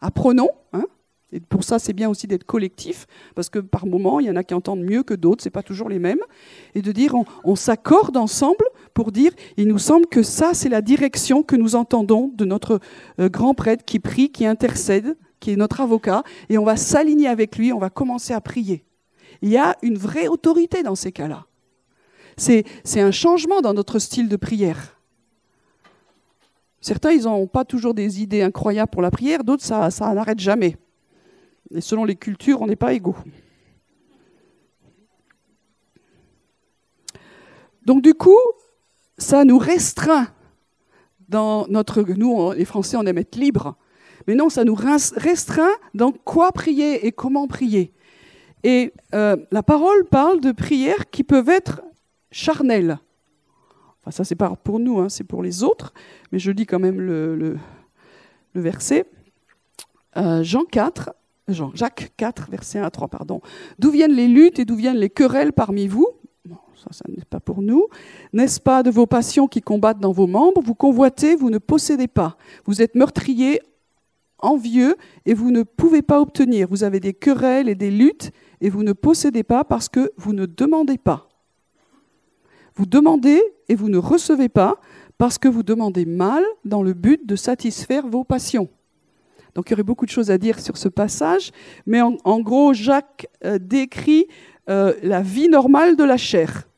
apprenons. 0.00 0.50
Hein 0.72 0.84
et 1.32 1.40
pour 1.40 1.64
ça, 1.64 1.78
c'est 1.78 1.92
bien 1.92 2.08
aussi 2.08 2.26
d'être 2.26 2.44
collectif, 2.44 3.06
parce 3.34 3.50
que 3.50 3.58
par 3.58 3.86
moment, 3.86 4.20
il 4.20 4.26
y 4.26 4.30
en 4.30 4.36
a 4.36 4.44
qui 4.44 4.54
entendent 4.54 4.84
mieux 4.84 5.02
que 5.02 5.14
d'autres, 5.14 5.42
ce 5.42 5.48
n'est 5.48 5.52
pas 5.52 5.62
toujours 5.62 5.88
les 5.88 5.98
mêmes. 5.98 6.20
Et 6.74 6.82
de 6.82 6.92
dire, 6.92 7.14
on, 7.44 7.56
s'accorde 7.56 8.16
ensemble 8.16 8.64
pour 8.94 9.10
dire, 9.10 9.32
il 9.56 9.66
nous 9.66 9.78
semble 9.78 10.06
que 10.06 10.22
ça, 10.22 10.54
c'est 10.54 10.68
la 10.68 10.82
direction 10.82 11.42
que 11.42 11.56
nous 11.56 11.74
entendons 11.74 12.30
de 12.34 12.44
notre 12.44 12.80
euh, 13.18 13.28
grand 13.28 13.54
prêtre 13.54 13.84
qui 13.84 13.98
prie, 13.98 14.30
qui 14.30 14.46
intercède, 14.46 15.16
qui 15.40 15.50
est 15.52 15.56
notre 15.56 15.80
avocat, 15.80 16.22
et 16.48 16.58
on 16.58 16.64
va 16.64 16.76
s'aligner 16.76 17.28
avec 17.28 17.56
lui, 17.56 17.72
on 17.72 17.78
va 17.78 17.90
commencer 17.90 18.32
à 18.32 18.40
prier. 18.40 18.84
Il 19.42 19.50
y 19.50 19.58
a 19.58 19.76
une 19.82 19.98
vraie 19.98 20.28
autorité 20.28 20.82
dans 20.82 20.94
ces 20.94 21.12
cas-là. 21.12 21.46
C'est 22.36 22.64
un 22.96 23.10
changement 23.10 23.60
dans 23.60 23.74
notre 23.74 23.98
style 23.98 24.28
de 24.28 24.36
prière. 24.36 24.98
Certains, 26.80 27.12
ils 27.12 27.24
n'ont 27.24 27.46
pas 27.46 27.64
toujours 27.64 27.94
des 27.94 28.22
idées 28.22 28.42
incroyables 28.42 28.90
pour 28.90 29.02
la 29.02 29.10
prière, 29.10 29.42
d'autres, 29.42 29.64
ça, 29.64 29.90
n'arrête 30.14 30.38
jamais. 30.38 30.76
Et 31.74 31.80
selon 31.80 32.04
les 32.04 32.14
cultures, 32.14 32.62
on 32.62 32.66
n'est 32.66 32.76
pas 32.76 32.92
égaux. 32.92 33.16
Donc 37.84 38.02
du 38.02 38.14
coup, 38.14 38.38
ça 39.18 39.44
nous 39.44 39.58
restreint 39.58 40.28
dans 41.28 41.66
notre... 41.68 42.02
Nous, 42.02 42.52
les 42.52 42.64
Français, 42.64 42.96
on 42.96 43.02
aime 43.02 43.18
être 43.18 43.36
libres. 43.36 43.76
Mais 44.26 44.34
non, 44.34 44.48
ça 44.48 44.64
nous 44.64 44.74
restreint 44.74 45.74
dans 45.94 46.12
quoi 46.12 46.52
prier 46.52 47.06
et 47.06 47.12
comment 47.12 47.46
prier. 47.46 47.92
Et 48.64 48.92
euh, 49.14 49.36
la 49.50 49.62
parole 49.62 50.04
parle 50.04 50.40
de 50.40 50.52
prières 50.52 51.10
qui 51.10 51.22
peuvent 51.22 51.48
être 51.48 51.82
charnelles 52.30 52.98
ça, 54.10 54.24
c'est 54.24 54.36
pas 54.36 54.54
pour 54.56 54.78
nous, 54.78 54.98
hein, 54.98 55.08
c'est 55.08 55.24
pour 55.24 55.42
les 55.42 55.62
autres, 55.62 55.92
mais 56.30 56.38
je 56.38 56.50
lis 56.50 56.66
quand 56.66 56.78
même 56.78 57.00
le, 57.00 57.58
verset. 58.54 59.04
Euh, 60.16 60.42
Jean 60.42 60.64
4, 60.64 61.10
Jean, 61.48 61.70
Jacques 61.74 62.12
4, 62.16 62.48
verset 62.50 62.78
1 62.78 62.84
à 62.84 62.90
3, 62.90 63.08
pardon. 63.08 63.40
D'où 63.78 63.90
viennent 63.90 64.14
les 64.14 64.28
luttes 64.28 64.58
et 64.58 64.64
d'où 64.64 64.76
viennent 64.76 64.96
les 64.96 65.10
querelles 65.10 65.52
parmi 65.52 65.88
vous? 65.88 66.08
Ça, 66.76 66.88
ça 66.90 67.04
n'est 67.08 67.24
pas 67.24 67.40
pour 67.40 67.62
nous. 67.62 67.86
N'est-ce 68.32 68.60
pas 68.60 68.82
de 68.82 68.90
vos 68.90 69.06
passions 69.06 69.48
qui 69.48 69.60
combattent 69.60 69.98
dans 69.98 70.12
vos 70.12 70.26
membres? 70.26 70.60
Vous 70.62 70.74
convoitez, 70.74 71.34
vous 71.34 71.50
ne 71.50 71.58
possédez 71.58 72.06
pas. 72.06 72.36
Vous 72.64 72.82
êtes 72.82 72.94
meurtriers, 72.94 73.60
envieux, 74.38 74.96
et 75.24 75.34
vous 75.34 75.50
ne 75.50 75.62
pouvez 75.62 76.02
pas 76.02 76.20
obtenir. 76.20 76.68
Vous 76.68 76.84
avez 76.84 77.00
des 77.00 77.14
querelles 77.14 77.68
et 77.68 77.74
des 77.74 77.90
luttes, 77.90 78.32
et 78.60 78.70
vous 78.70 78.82
ne 78.82 78.92
possédez 78.92 79.42
pas 79.42 79.64
parce 79.64 79.88
que 79.88 80.12
vous 80.16 80.32
ne 80.32 80.46
demandez 80.46 80.98
pas. 80.98 81.28
Vous 82.74 82.86
demandez 82.86 83.42
et 83.68 83.74
vous 83.74 83.88
ne 83.88 83.98
recevez 83.98 84.48
pas 84.48 84.80
parce 85.18 85.38
que 85.38 85.48
vous 85.48 85.62
demandez 85.62 86.04
mal 86.04 86.44
dans 86.64 86.82
le 86.82 86.92
but 86.92 87.26
de 87.26 87.36
satisfaire 87.36 88.06
vos 88.06 88.24
passions. 88.24 88.68
Donc 89.54 89.70
il 89.70 89.72
y 89.72 89.74
aurait 89.74 89.82
beaucoup 89.82 90.04
de 90.04 90.10
choses 90.10 90.30
à 90.30 90.36
dire 90.36 90.60
sur 90.60 90.76
ce 90.76 90.88
passage, 90.88 91.50
mais 91.86 92.02
en, 92.02 92.40
gros, 92.40 92.74
Jacques 92.74 93.26
euh, 93.44 93.58
décrit 93.58 94.26
euh, 94.68 94.92
la 95.02 95.22
vie 95.22 95.48
normale 95.48 95.96
de 95.96 96.04
la 96.04 96.18
chair. 96.18 96.68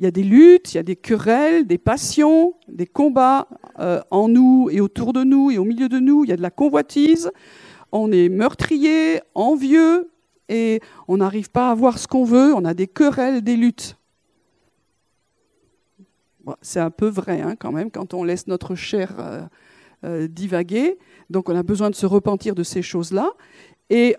Il 0.00 0.04
y 0.04 0.06
a 0.06 0.10
des 0.10 0.24
luttes, 0.24 0.74
il 0.74 0.76
y 0.76 0.80
a 0.80 0.82
des 0.82 0.96
querelles, 0.96 1.66
des 1.66 1.78
passions, 1.78 2.54
des 2.68 2.86
combats 2.86 3.48
euh, 3.78 4.00
en 4.10 4.28
nous 4.28 4.68
et 4.70 4.80
autour 4.80 5.12
de 5.12 5.22
nous 5.22 5.50
et 5.50 5.58
au 5.58 5.64
milieu 5.64 5.88
de 5.88 6.00
nous. 6.00 6.24
Il 6.24 6.30
y 6.30 6.32
a 6.32 6.36
de 6.36 6.42
la 6.42 6.50
convoitise. 6.50 7.30
On 7.92 8.10
est 8.10 8.28
meurtrier, 8.28 9.20
envieux 9.34 10.10
et 10.48 10.80
on 11.06 11.18
n'arrive 11.18 11.50
pas 11.50 11.70
à 11.70 11.74
voir 11.74 11.98
ce 11.98 12.08
qu'on 12.08 12.24
veut. 12.24 12.52
On 12.54 12.64
a 12.64 12.74
des 12.74 12.88
querelles, 12.88 13.42
des 13.42 13.56
luttes. 13.56 13.96
c'est 16.60 16.80
un 16.80 16.90
peu 16.90 17.08
vrai 17.08 17.40
hein, 17.40 17.54
quand 17.56 17.72
même 17.72 17.90
quand 17.90 18.14
on 18.14 18.24
laisse 18.24 18.48
notre 18.48 18.74
chair 18.74 19.14
euh, 19.18 19.42
euh, 20.04 20.28
divaguer. 20.28 20.98
Donc 21.30 21.48
on 21.48 21.56
a 21.56 21.62
besoin 21.62 21.88
de 21.88 21.94
se 21.94 22.04
repentir 22.04 22.56
de 22.56 22.64
ces 22.64 22.82
choses-là. 22.82 23.30
Et 23.90 24.16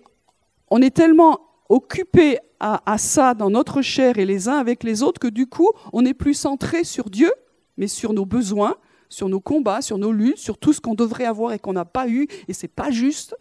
on 0.70 0.82
est 0.82 0.96
tellement 0.96 1.42
occupé 1.70 2.38
à, 2.60 2.98
ça 2.98 3.34
dans 3.34 3.50
notre 3.50 3.82
chair 3.82 4.18
et 4.18 4.26
les 4.26 4.48
uns 4.48 4.58
avec 4.58 4.84
les 4.84 5.04
autres 5.04 5.20
que 5.20 5.28
du 5.28 5.48
coup, 5.48 5.70
on 5.94 6.02
n'est 6.02 6.14
plus 6.14 6.34
centré 6.34 6.84
sur 6.84 7.10
Dieu, 7.10 7.32
mais 7.78 7.88
sur 7.88 8.14
nos 8.14 8.26
besoins, 8.26 8.76
sur 9.10 9.30
nos 9.30 9.40
combats, 9.40 9.82
sur 9.82 9.98
nos 9.98 10.12
luttes, 10.12 10.40
sur 10.40 10.58
tout 10.58 10.74
ce 10.74 10.82
qu'on 10.82 10.96
devrait 10.96 11.26
avoir 11.26 11.54
et 11.54 11.60
qu'on 11.60 11.74
n'a 11.74 11.86
pas 11.86 12.08
eu, 12.08 12.28
et 12.48 12.54
c'est 12.54 12.68
pas 12.68 12.90
juste, 12.90 13.36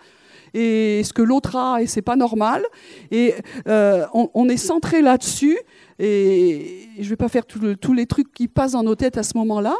et 0.52 1.02
ce 1.04 1.12
que 1.12 1.22
l'autre 1.22 1.56
a 1.56 1.82
et 1.82 1.86
c'est 1.86 2.02
pas 2.02 2.16
normal. 2.16 2.64
Et 3.10 3.34
euh, 3.66 4.06
on, 4.12 4.48
est 4.48 4.56
centré 4.56 5.02
là-dessus, 5.02 5.58
et 5.98 6.88
je 6.98 7.08
vais 7.08 7.16
pas 7.16 7.28
faire 7.28 7.46
tous 7.46 7.92
les 7.92 8.06
trucs 8.06 8.32
qui 8.32 8.48
passent 8.48 8.72
dans 8.72 8.82
nos 8.82 8.94
têtes 8.94 9.16
à 9.16 9.22
ce 9.22 9.36
moment-là. 9.38 9.74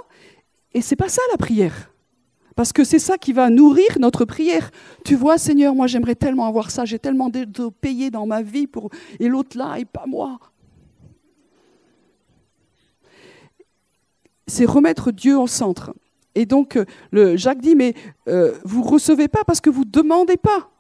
Et 0.73 0.81
c'est 0.81 0.97
pas 0.97 1.09
ça 1.09 1.23
la 1.31 1.39
prière. 1.39 1.94
Parce 2.55 2.73
que 2.73 2.85
c'est 2.85 2.99
ça 2.99 3.19
qui 3.19 3.33
va 3.33 3.51
nourrir 3.51 3.99
notre 3.99 4.25
prière. 4.25 4.71
Tu 5.05 5.17
vois, 5.17 5.39
Seigneur, 5.39 5.75
moi 5.75 5.87
j'aimerais 5.87 6.15
tellement 6.15 6.47
avoir 6.47 6.71
ça, 6.71 6.85
j'ai 6.85 6.99
tellement 6.99 7.29
de, 7.29 7.69
payer 7.81 8.11
dans 8.11 8.27
ma 8.27 8.43
vie 8.43 8.67
pour 8.67 8.91
et 9.19 9.29
l'autre 9.29 9.59
là 9.59 9.77
et 9.79 9.85
pas 9.85 10.05
moi. 10.07 10.39
C'est 14.47 14.67
remettre 14.67 15.11
Dieu 15.11 15.39
au 15.39 15.47
centre. 15.47 15.95
Et 16.35 16.47
donc 16.47 16.77
euh, 17.15 17.37
Jacques 17.37 17.61
dit, 17.61 17.75
mais 17.75 17.95
euh, 18.29 18.53
vous 18.65 18.85
ne 18.85 18.89
recevez 18.89 19.29
pas 19.29 19.45
parce 19.45 19.61
que 19.61 19.71
vous 19.71 19.85
ne 19.85 19.91
demandez 19.91 20.37
pas. 20.37 20.71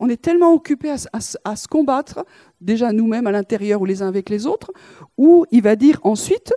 On 0.00 0.08
est 0.08 0.20
tellement 0.20 0.52
occupé 0.52 0.90
à, 0.90 0.96
à 1.44 1.56
se 1.56 1.68
combattre, 1.68 2.26
déjà 2.60 2.92
nous-mêmes 2.92 3.26
à 3.26 3.30
l'intérieur 3.30 3.80
ou 3.80 3.84
les 3.84 4.02
uns 4.02 4.08
avec 4.08 4.28
les 4.28 4.46
autres, 4.46 4.72
où 5.16 5.46
il 5.52 5.62
va 5.62 5.76
dire 5.76 6.00
ensuite, 6.02 6.52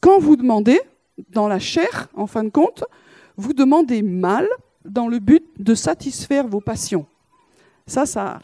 quand 0.00 0.18
vous 0.18 0.36
demandez, 0.36 0.80
dans 1.28 1.48
la 1.48 1.58
chair, 1.58 2.08
en 2.14 2.26
fin 2.26 2.42
de 2.44 2.48
compte, 2.48 2.84
vous 3.36 3.52
demandez 3.52 4.02
mal 4.02 4.48
dans 4.84 5.08
le 5.08 5.18
but 5.18 5.44
de 5.58 5.74
satisfaire 5.74 6.46
vos 6.46 6.60
passions. 6.60 7.06
Ça, 7.86 8.06
ça. 8.06 8.40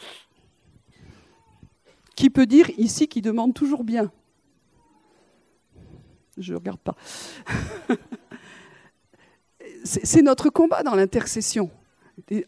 Qui 2.17 2.31
peut 2.31 2.47
dire 2.47 2.71
ici 2.79 3.09
qui 3.09 3.23
demande 3.23 3.55
toujours 3.55 3.85
bien 3.85 4.11
Je 6.37 6.53
ne 6.53 6.59
regarde 6.59 6.81
pas. 6.81 6.97
C'est 9.85 10.21
notre 10.21 10.51
combat 10.51 10.83
dans 10.83 10.95
l'intercession. 10.95 11.71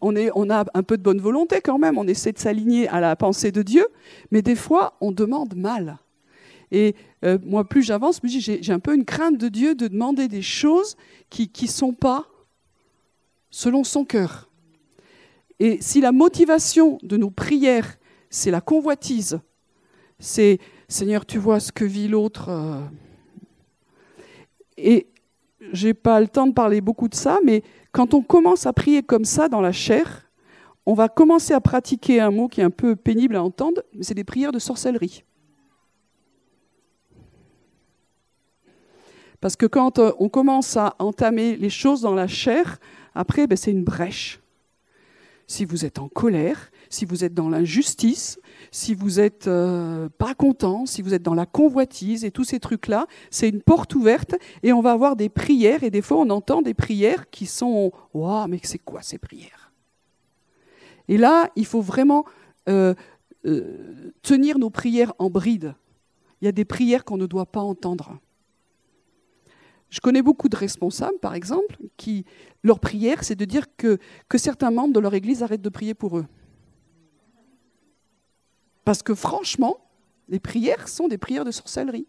On, 0.01 0.13
on, 0.35 0.49
a 0.51 0.65
un 0.75 0.83
peu 0.83 0.97
de 0.97 1.01
bonne 1.01 1.19
volonté 1.19 1.59
quand 1.59 1.79
même, 1.79 1.97
on 1.97 2.07
essaie 2.07 2.31
de 2.31 2.37
s'aligner 2.37 2.87
à 2.89 2.99
la 2.99 3.15
pensée 3.15 3.51
de 3.51 3.63
Dieu, 3.63 3.87
mais 4.29 4.43
des 4.43 4.55
fois, 4.55 4.95
on 5.01 5.11
demande 5.11 5.55
mal. 5.55 5.97
Et 6.71 6.95
euh, 7.25 7.39
moi, 7.43 7.67
plus 7.67 7.81
j'avance, 7.81 8.19
j'ai 8.23 8.71
un 8.71 8.79
peu 8.79 8.93
une 8.93 9.05
crainte 9.05 9.39
de 9.39 9.47
Dieu 9.47 9.73
de 9.73 9.87
demander 9.87 10.27
des 10.27 10.43
choses 10.43 10.95
qui 11.31 11.49
ne 11.61 11.67
sont 11.67 11.93
pas 11.93 12.27
selon 13.53 13.83
son 13.83 14.03
cœur. 14.03 14.49
Et 15.59 15.77
si 15.79 16.01
la 16.01 16.11
motivation 16.11 16.97
de 17.03 17.17
nos 17.17 17.29
prières, 17.29 17.97
c'est 18.31 18.49
la 18.49 18.61
convoitise, 18.61 19.39
c'est 20.17 20.57
Seigneur, 20.87 21.23
tu 21.23 21.37
vois 21.37 21.59
ce 21.59 21.71
que 21.71 21.85
vit 21.85 22.07
l'autre. 22.07 22.49
Euh, 22.49 22.81
et 24.75 25.07
j'ai 25.71 25.93
pas 25.93 26.19
le 26.19 26.27
temps 26.27 26.47
de 26.47 26.53
parler 26.53 26.81
beaucoup 26.81 27.07
de 27.07 27.13
ça, 27.13 27.37
mais 27.45 27.61
quand 27.91 28.15
on 28.15 28.23
commence 28.23 28.65
à 28.65 28.73
prier 28.73 29.03
comme 29.03 29.23
ça 29.23 29.47
dans 29.49 29.61
la 29.61 29.71
chair, 29.71 30.27
on 30.87 30.95
va 30.95 31.07
commencer 31.07 31.53
à 31.53 31.61
pratiquer 31.61 32.19
un 32.19 32.31
mot 32.31 32.47
qui 32.47 32.61
est 32.61 32.63
un 32.63 32.71
peu 32.71 32.95
pénible 32.95 33.35
à 33.35 33.43
entendre, 33.43 33.83
mais 33.93 34.03
c'est 34.03 34.15
des 34.15 34.23
prières 34.23 34.51
de 34.51 34.59
sorcellerie. 34.59 35.23
Parce 39.39 39.55
que 39.55 39.67
quand 39.67 39.99
euh, 39.99 40.11
on 40.17 40.29
commence 40.29 40.75
à 40.75 40.95
entamer 40.97 41.55
les 41.55 41.69
choses 41.69 42.01
dans 42.01 42.15
la 42.15 42.27
chair, 42.27 42.79
après, 43.15 43.47
ben, 43.47 43.55
c'est 43.55 43.71
une 43.71 43.83
brèche. 43.83 44.39
Si 45.47 45.65
vous 45.65 45.85
êtes 45.85 45.99
en 45.99 46.07
colère, 46.07 46.71
si 46.89 47.05
vous 47.05 47.23
êtes 47.23 47.33
dans 47.33 47.49
l'injustice, 47.49 48.39
si 48.71 48.93
vous 48.93 49.19
n'êtes 49.19 49.47
euh, 49.47 50.07
pas 50.17 50.33
content, 50.35 50.85
si 50.85 51.01
vous 51.01 51.13
êtes 51.13 51.21
dans 51.21 51.33
la 51.33 51.45
convoitise 51.45 52.23
et 52.23 52.31
tous 52.31 52.45
ces 52.45 52.59
trucs-là, 52.59 53.07
c'est 53.29 53.49
une 53.49 53.61
porte 53.61 53.93
ouverte 53.93 54.35
et 54.63 54.71
on 54.71 54.81
va 54.81 54.91
avoir 54.91 55.15
des 55.15 55.29
prières 55.29 55.83
et 55.83 55.89
des 55.89 56.01
fois 56.01 56.17
on 56.17 56.29
entend 56.29 56.61
des 56.61 56.73
prières 56.73 57.29
qui 57.29 57.45
sont 57.45 57.91
Waouh, 58.13 58.47
mais 58.47 58.59
c'est 58.63 58.79
quoi 58.79 59.01
ces 59.01 59.17
prières? 59.17 59.71
Et 61.09 61.17
là, 61.17 61.51
il 61.55 61.65
faut 61.65 61.81
vraiment 61.81 62.25
euh, 62.69 62.93
euh, 63.45 64.13
tenir 64.21 64.57
nos 64.57 64.69
prières 64.69 65.13
en 65.19 65.29
bride. 65.29 65.75
Il 66.41 66.45
y 66.45 66.47
a 66.47 66.53
des 66.53 66.65
prières 66.65 67.03
qu'on 67.03 67.17
ne 67.17 67.25
doit 67.25 67.45
pas 67.45 67.61
entendre. 67.61 68.17
Je 69.93 69.99
connais 69.99 70.23
beaucoup 70.23 70.49
de 70.49 70.55
responsables, 70.55 71.19
par 71.19 71.35
exemple, 71.35 71.77
qui, 71.97 72.25
leur 72.63 72.79
prière, 72.79 73.23
c'est 73.23 73.35
de 73.35 73.45
dire 73.45 73.67
que, 73.77 73.99
certains 74.37 74.71
membres 74.71 74.91
de 74.91 74.99
leur 74.99 75.13
Église 75.13 75.43
arrêtent 75.43 75.61
de 75.61 75.69
prier 75.69 75.93
pour 75.93 76.17
eux. 76.17 76.25
Parce 78.85 79.03
que 79.03 79.13
franchement, 79.13 79.77
les 80.29 80.39
prières 80.39 80.87
sont 80.87 81.07
des 81.07 81.19
prières 81.19 81.45
de 81.45 81.51
sorcellerie. 81.51 82.07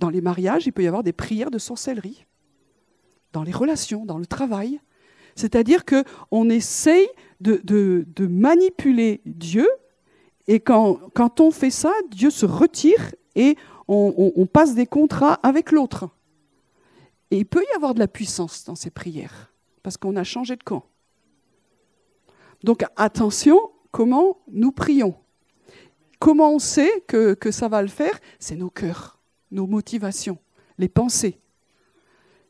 Dans 0.00 0.10
les 0.10 0.20
mariages, 0.20 0.66
il 0.66 0.72
peut 0.72 0.82
y 0.82 0.88
avoir 0.88 1.04
des 1.04 1.12
prières 1.12 1.52
de 1.52 1.58
sorcellerie. 1.58 2.26
Dans 3.32 3.44
les 3.44 3.52
relations, 3.52 4.04
dans 4.04 4.18
le 4.18 4.26
travail. 4.26 4.80
C'est-à-dire 5.36 5.84
qu'on 5.84 6.50
essaye 6.50 7.06
de, 7.40 7.60
de, 7.62 8.08
de, 8.08 8.26
manipuler 8.26 9.20
Dieu, 9.24 9.68
et 10.48 10.58
quand, 10.58 10.98
quand 11.14 11.38
on 11.38 11.52
fait 11.52 11.70
ça, 11.70 11.92
Dieu 12.10 12.30
se 12.30 12.44
retire 12.44 13.14
et 13.36 13.56
on, 13.90 14.46
passe 14.46 14.74
des 14.74 14.86
contrats 14.86 15.34
avec 15.42 15.72
l'autre. 15.72 16.08
Et 17.30 17.38
il 17.38 17.46
peut 17.46 17.64
y 17.72 17.76
avoir 17.76 17.94
de 17.94 17.98
la 17.98 18.08
puissance 18.08 18.64
dans 18.64 18.74
ces 18.74 18.90
prières, 18.90 19.52
parce 19.82 19.96
qu'on 19.96 20.16
a 20.16 20.24
changé 20.24 20.56
de 20.56 20.62
camp. 20.62 20.84
Donc 22.62 22.84
attention, 22.96 23.58
comment 23.90 24.38
nous 24.50 24.72
prions. 24.72 25.16
Comment 26.18 26.52
on 26.52 26.58
sait 26.58 27.04
que, 27.08 27.36
ça 27.50 27.68
va 27.68 27.82
le 27.82 27.88
faire 27.88 28.18
C'est 28.38 28.56
nos 28.56 28.70
cœurs, 28.70 29.18
nos 29.50 29.66
motivations, 29.66 30.38
les 30.78 30.88
pensées. 30.88 31.40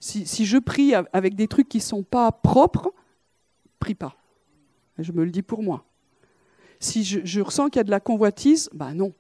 Si, 0.01 0.25
je 0.47 0.59
prie 0.59 0.95
avec 0.95 1.35
des 1.35 1.47
trucs 1.47 1.69
qui 1.69 1.79
ne 1.79 1.83
sont 1.83 2.03
pas 2.03 2.33
propres, 2.33 2.93
prie 3.79 3.95
pas. 3.95 4.17
Je 4.99 5.13
me 5.13 5.25
le 5.25 5.31
dis 5.31 5.43
pour 5.43 5.63
moi. 5.63 5.85
Si 6.81 7.05
je, 7.05 7.21
je 7.23 7.41
ressens 7.41 7.69
qu'il 7.69 7.79
y 7.79 7.81
a 7.81 7.85
de 7.85 7.91
la 7.91 8.01
convoitise, 8.01 8.71
ben 8.73 8.95
non, 8.95 9.13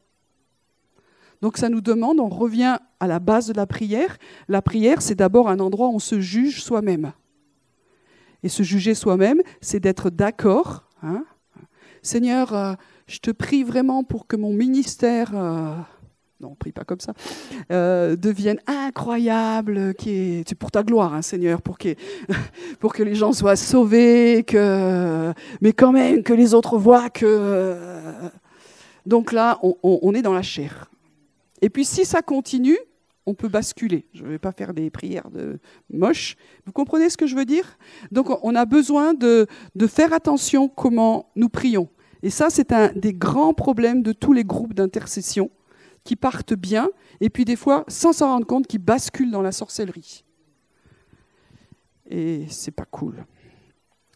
donc 1.42 1.56
ça 1.56 1.68
nous 1.68 1.80
demande, 1.80 2.20
on 2.20 2.28
revient 2.28 2.78
à 3.00 3.06
la 3.06 3.18
base 3.18 3.48
de 3.48 3.54
la 3.54 3.66
prière. 3.66 4.18
La 4.48 4.60
prière, 4.60 5.00
c'est 5.00 5.14
d'abord 5.14 5.48
un 5.48 5.58
endroit 5.58 5.88
où 5.88 5.94
on 5.94 5.98
se 5.98 6.20
juge 6.20 6.62
soi-même. 6.62 7.12
Et 8.42 8.48
se 8.48 8.62
juger 8.62 8.94
soi-même, 8.94 9.40
c'est 9.60 9.80
d'être 9.80 10.10
d'accord. 10.10 10.84
Hein. 11.02 11.24
Seigneur, 12.02 12.54
euh, 12.54 12.72
je 13.06 13.18
te 13.18 13.30
prie 13.30 13.62
vraiment 13.62 14.04
pour 14.04 14.26
que 14.26 14.36
mon 14.36 14.52
ministère, 14.52 15.32
euh, 15.34 15.74
non, 16.40 16.54
prie 16.54 16.72
pas 16.72 16.84
comme 16.84 17.00
ça, 17.00 17.12
euh, 17.70 18.16
devienne 18.16 18.58
incroyable, 18.66 19.94
qui 19.94 20.44
pour 20.58 20.70
ta 20.70 20.82
gloire, 20.82 21.14
hein, 21.14 21.22
Seigneur, 21.22 21.62
pour, 21.62 21.78
que 21.78 23.02
les 23.02 23.14
gens 23.14 23.32
soient 23.32 23.56
sauvés, 23.56 24.44
mais 25.60 25.72
quand 25.72 25.92
même 25.92 26.22
que 26.22 26.34
les 26.34 26.52
autres 26.52 26.76
voient 26.78 27.10
que. 27.10 27.76
Donc 29.06 29.32
là, 29.32 29.58
on 29.62 30.14
est 30.14 30.22
dans 30.22 30.34
la 30.34 30.42
chair. 30.42 30.90
Et 31.62 31.70
puis 31.70 31.84
si 31.84 32.04
ça 32.04 32.22
continue, 32.22 32.78
on 33.26 33.34
peut 33.34 33.48
basculer. 33.48 34.06
Je 34.12 34.24
ne 34.24 34.28
vais 34.28 34.38
pas 34.38 34.52
faire 34.52 34.74
des 34.74 34.90
prières 34.90 35.30
de 35.30 35.58
moches. 35.90 36.36
Vous 36.66 36.72
comprenez 36.72 37.10
ce 37.10 37.16
que 37.16 37.26
je 37.26 37.36
veux 37.36 37.44
dire? 37.44 37.78
Donc 38.10 38.28
on 38.42 38.54
a 38.54 38.64
besoin 38.64 39.14
de, 39.14 39.46
faire 39.86 40.12
attention 40.12 40.68
comment 40.68 41.30
nous 41.36 41.48
prions. 41.48 41.88
Et 42.22 42.30
ça, 42.30 42.50
c'est 42.50 42.72
un 42.72 42.92
des 42.92 43.14
grands 43.14 43.54
problèmes 43.54 44.02
de 44.02 44.12
tous 44.12 44.32
les 44.32 44.44
groupes 44.44 44.74
d'intercession 44.74 45.50
qui 46.04 46.16
partent 46.16 46.54
bien, 46.54 46.88
et 47.20 47.28
puis 47.28 47.44
des 47.44 47.56
fois, 47.56 47.84
sans 47.88 48.12
s'en 48.12 48.28
rendre 48.28 48.46
compte, 48.46 48.66
qui 48.66 48.78
basculent 48.78 49.30
dans 49.30 49.42
la 49.42 49.52
sorcellerie. 49.52 50.24
Et 52.08 52.46
c'est 52.48 52.70
pas 52.70 52.86
cool. 52.86 53.24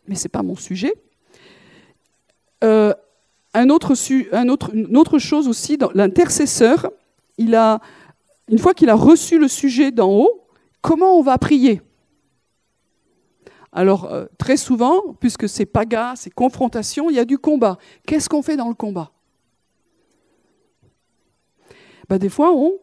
Mais 0.08 0.14
c'est 0.14 0.28
pas 0.28 0.42
mon 0.42 0.56
sujet. 0.56 0.94
Euh, 2.62 2.92
un 3.52 3.68
autre, 3.68 3.94
un 4.32 4.48
autre, 4.48 4.74
une 4.74 4.96
autre 4.96 5.18
chose 5.18 5.46
aussi, 5.46 5.78
l'intercesseur, 5.94 6.90
il 7.38 7.54
a, 7.54 7.80
une 8.48 8.58
fois 8.58 8.74
qu'il 8.74 8.88
a 8.90 8.94
reçu 8.94 9.38
le 9.38 9.48
sujet 9.48 9.90
d'en 9.90 10.10
haut, 10.10 10.46
comment 10.80 11.18
on 11.18 11.22
va 11.22 11.38
prier? 11.38 11.82
Alors, 13.72 14.04
euh, 14.04 14.26
très 14.38 14.56
souvent, 14.56 15.14
puisque 15.18 15.48
c'est 15.48 15.66
paga, 15.66 16.14
c'est 16.16 16.30
confrontation, 16.30 17.10
il 17.10 17.16
y 17.16 17.18
a 17.18 17.24
du 17.24 17.38
combat. 17.38 17.78
Qu'est-ce 18.06 18.28
qu'on 18.28 18.42
fait 18.42 18.56
dans 18.56 18.68
le 18.68 18.74
combat? 18.74 19.10
Bah, 22.08 22.18
des 22.18 22.28
fois, 22.28 22.52
on 22.52 22.78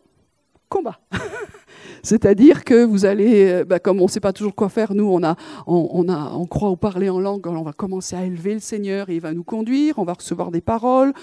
combat. 0.68 1.00
C'est-à-dire 2.04 2.64
que 2.64 2.84
vous 2.84 3.06
allez, 3.06 3.50
euh, 3.50 3.66
bah, 3.66 3.80
comme 3.80 4.00
on 4.00 4.06
ne 4.06 4.10
sait 4.10 4.20
pas 4.20 4.34
toujours 4.34 4.56
quoi 4.56 4.70
faire, 4.70 4.94
nous, 4.94 5.06
on, 5.06 5.24
a, 5.24 5.36
on, 5.68 6.10
a, 6.10 6.34
on 6.34 6.46
croit 6.46 6.70
au 6.70 6.76
parler 6.76 7.10
en 7.10 7.20
langue, 7.20 7.46
on 7.48 7.64
va 7.64 7.74
commencer 7.74 8.16
à 8.16 8.26
élever 8.26 8.54
le 8.54 8.60
Seigneur 8.60 9.10
et 9.10 9.16
il 9.16 9.22
va 9.22 9.34
nous 9.34 9.44
conduire, 9.44 10.00
on 10.00 10.04
va 10.04 10.14
recevoir 10.14 10.52
des 10.52 10.62
paroles, 10.62 11.14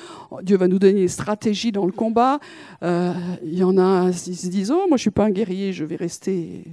Dieu 0.42 0.56
va 0.56 0.68
nous 0.68 0.78
donner 0.78 1.00
des 1.00 1.08
stratégies 1.08 1.72
dans 1.72 1.86
le 1.86 1.92
combat. 1.92 2.38
Euh, 2.82 3.12
il 3.42 3.58
y 3.58 3.64
en 3.64 3.78
a, 3.78 4.10
qui 4.12 4.34
se 4.34 4.48
disent, 4.48 4.70
oh, 4.70 4.86
moi 4.88 4.90
je 4.90 4.94
ne 4.94 4.98
suis 4.98 5.10
pas 5.10 5.24
un 5.24 5.30
guerrier, 5.30 5.72
je 5.72 5.84
vais 5.84 5.96
rester, 5.96 6.64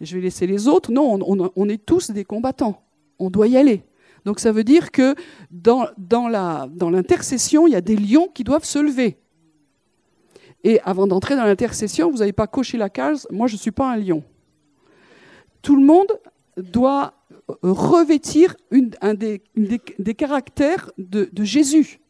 je 0.00 0.14
vais 0.16 0.22
laisser 0.22 0.46
les 0.46 0.68
autres. 0.68 0.90
Non, 0.92 1.18
on, 1.26 1.50
on 1.54 1.68
est 1.68 1.84
tous 1.84 2.10
des 2.10 2.24
combattants, 2.24 2.82
on 3.18 3.30
doit 3.30 3.48
y 3.48 3.56
aller. 3.56 3.82
Donc 4.24 4.38
ça 4.40 4.52
veut 4.52 4.64
dire 4.64 4.90
que 4.92 5.14
dans, 5.50 5.86
dans 5.98 6.28
l'intercession, 6.28 7.62
dans 7.62 7.66
il 7.66 7.72
y 7.72 7.76
a 7.76 7.80
des 7.80 7.96
lions 7.96 8.28
qui 8.32 8.44
doivent 8.44 8.64
se 8.64 8.78
lever. 8.78 9.18
Et 10.64 10.80
avant 10.84 11.06
d'entrer 11.06 11.36
dans 11.36 11.44
l'intercession, 11.44 12.10
vous 12.10 12.18
n'avez 12.18 12.32
pas 12.32 12.46
coché 12.46 12.78
la 12.78 12.88
case, 12.88 13.26
moi 13.30 13.46
je 13.46 13.54
ne 13.54 13.58
suis 13.58 13.70
pas 13.70 13.90
un 13.90 13.96
lion. 13.96 14.22
Tout 15.60 15.76
le 15.76 15.84
monde 15.84 16.08
doit 16.56 17.14
revêtir 17.62 18.56
un 19.00 19.14
des, 19.14 19.42
des, 19.56 20.14
caractères 20.14 20.90
de, 20.98 21.28
Jésus. 21.42 22.00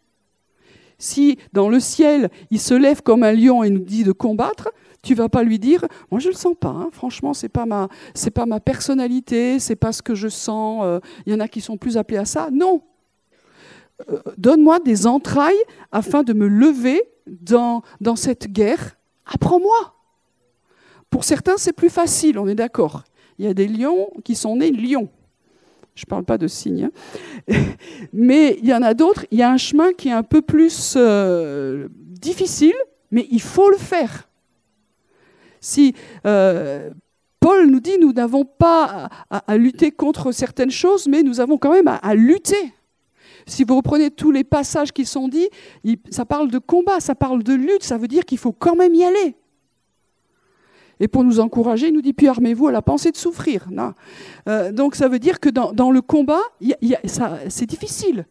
Si 0.98 1.38
dans 1.52 1.68
le 1.68 1.80
ciel, 1.80 2.30
il 2.50 2.60
se 2.60 2.74
lève 2.74 3.02
comme 3.02 3.22
un 3.22 3.32
lion 3.32 3.62
et 3.62 3.70
nous 3.70 3.80
dit 3.80 4.04
de 4.04 4.12
combattre, 4.12 4.70
tu 5.02 5.14
vas 5.14 5.28
pas 5.28 5.42
lui 5.42 5.58
dire, 5.58 5.84
moi 6.10 6.20
je 6.20 6.28
le 6.28 6.34
sens 6.34 6.54
pas. 6.58 6.68
Hein. 6.68 6.90
Franchement, 6.92 7.34
c'est 7.34 7.48
pas 7.48 7.66
pas 7.66 8.46
ma 8.46 8.60
personnalité, 8.60 9.58
c'est 9.58 9.76
pas 9.76 9.92
ce 9.92 10.02
que 10.02 10.14
je 10.14 10.28
sens. 10.28 10.82
Il 11.26 11.30
euh, 11.30 11.32
y 11.32 11.34
en 11.34 11.40
a 11.40 11.48
qui 11.48 11.60
sont 11.60 11.76
plus 11.76 11.96
appelés 11.96 12.18
à 12.18 12.24
ça. 12.24 12.48
Non. 12.52 12.82
Donne-moi 14.36 14.80
des 14.80 15.06
entrailles 15.06 15.62
afin 15.90 16.22
de 16.22 16.32
me 16.32 16.46
lever 16.46 17.02
dans, 17.26 17.82
dans 18.00 18.16
cette 18.16 18.52
guerre, 18.52 18.96
apprends-moi. 19.26 19.94
Pour 21.10 21.24
certains, 21.24 21.56
c'est 21.56 21.72
plus 21.72 21.90
facile, 21.90 22.38
on 22.38 22.48
est 22.48 22.54
d'accord. 22.54 23.04
Il 23.38 23.44
y 23.44 23.48
a 23.48 23.54
des 23.54 23.68
lions 23.68 24.10
qui 24.24 24.34
sont 24.34 24.56
nés 24.56 24.70
lions. 24.70 25.08
Je 25.94 26.04
ne 26.06 26.08
parle 26.08 26.24
pas 26.24 26.38
de 26.38 26.46
signes. 26.46 26.90
Hein. 27.48 27.54
Mais 28.12 28.56
il 28.62 28.66
y 28.66 28.74
en 28.74 28.82
a 28.82 28.94
d'autres, 28.94 29.26
il 29.30 29.38
y 29.38 29.42
a 29.42 29.50
un 29.50 29.58
chemin 29.58 29.92
qui 29.92 30.08
est 30.08 30.12
un 30.12 30.22
peu 30.22 30.40
plus 30.42 30.94
euh, 30.96 31.88
difficile, 31.90 32.74
mais 33.10 33.26
il 33.30 33.42
faut 33.42 33.70
le 33.70 33.76
faire. 33.76 34.28
Si 35.60 35.94
euh, 36.26 36.90
Paul 37.40 37.66
nous 37.66 37.80
dit, 37.80 37.98
nous 38.00 38.12
n'avons 38.12 38.44
pas 38.46 39.10
à, 39.28 39.56
lutter 39.58 39.90
contre 39.90 40.32
certaines 40.32 40.70
choses, 40.70 41.06
mais 41.08 41.22
nous 41.22 41.40
avons 41.40 41.58
quand 41.58 41.72
même 41.72 41.88
à 41.88 42.14
lutter 42.14 42.72
si 43.46 43.64
vous 43.64 43.76
reprenez 43.76 44.10
tous 44.10 44.30
les 44.30 44.44
passages 44.44 44.92
qui 44.92 45.04
sont 45.04 45.28
dits, 45.28 45.48
ça 46.10 46.24
parle 46.24 46.50
de 46.50 46.58
combat, 46.58 47.00
ça 47.00 47.14
parle 47.14 47.42
de 47.42 47.54
lutte, 47.54 47.82
ça 47.82 47.98
veut 47.98 48.08
dire 48.08 48.24
qu'il 48.24 48.38
faut 48.38 48.52
quand 48.52 48.76
même 48.76 48.94
y 48.94 49.04
aller. 49.04 49.36
Et 51.00 51.08
pour 51.08 51.24
nous 51.24 51.40
encourager, 51.40 51.88
il 51.88 51.94
nous 51.94 52.02
dit, 52.02 52.12
puis 52.12 52.28
armez-vous 52.28 52.68
à 52.68 52.72
la 52.72 52.80
pensée 52.80 53.10
de 53.10 53.16
souffrir. 53.16 53.66
Euh, 54.48 54.70
donc 54.70 54.94
ça 54.94 55.08
veut 55.08 55.18
dire 55.18 55.40
que 55.40 55.48
dans, 55.48 55.90
le 55.90 56.00
combat, 56.00 56.42
c'est 57.48 57.66
difficile. 57.66 58.26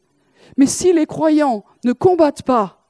Mais 0.58 0.66
si 0.66 0.94
les 0.94 1.06
croyants 1.06 1.66
ne 1.84 1.92
combattent 1.92 2.44
pas 2.44 2.88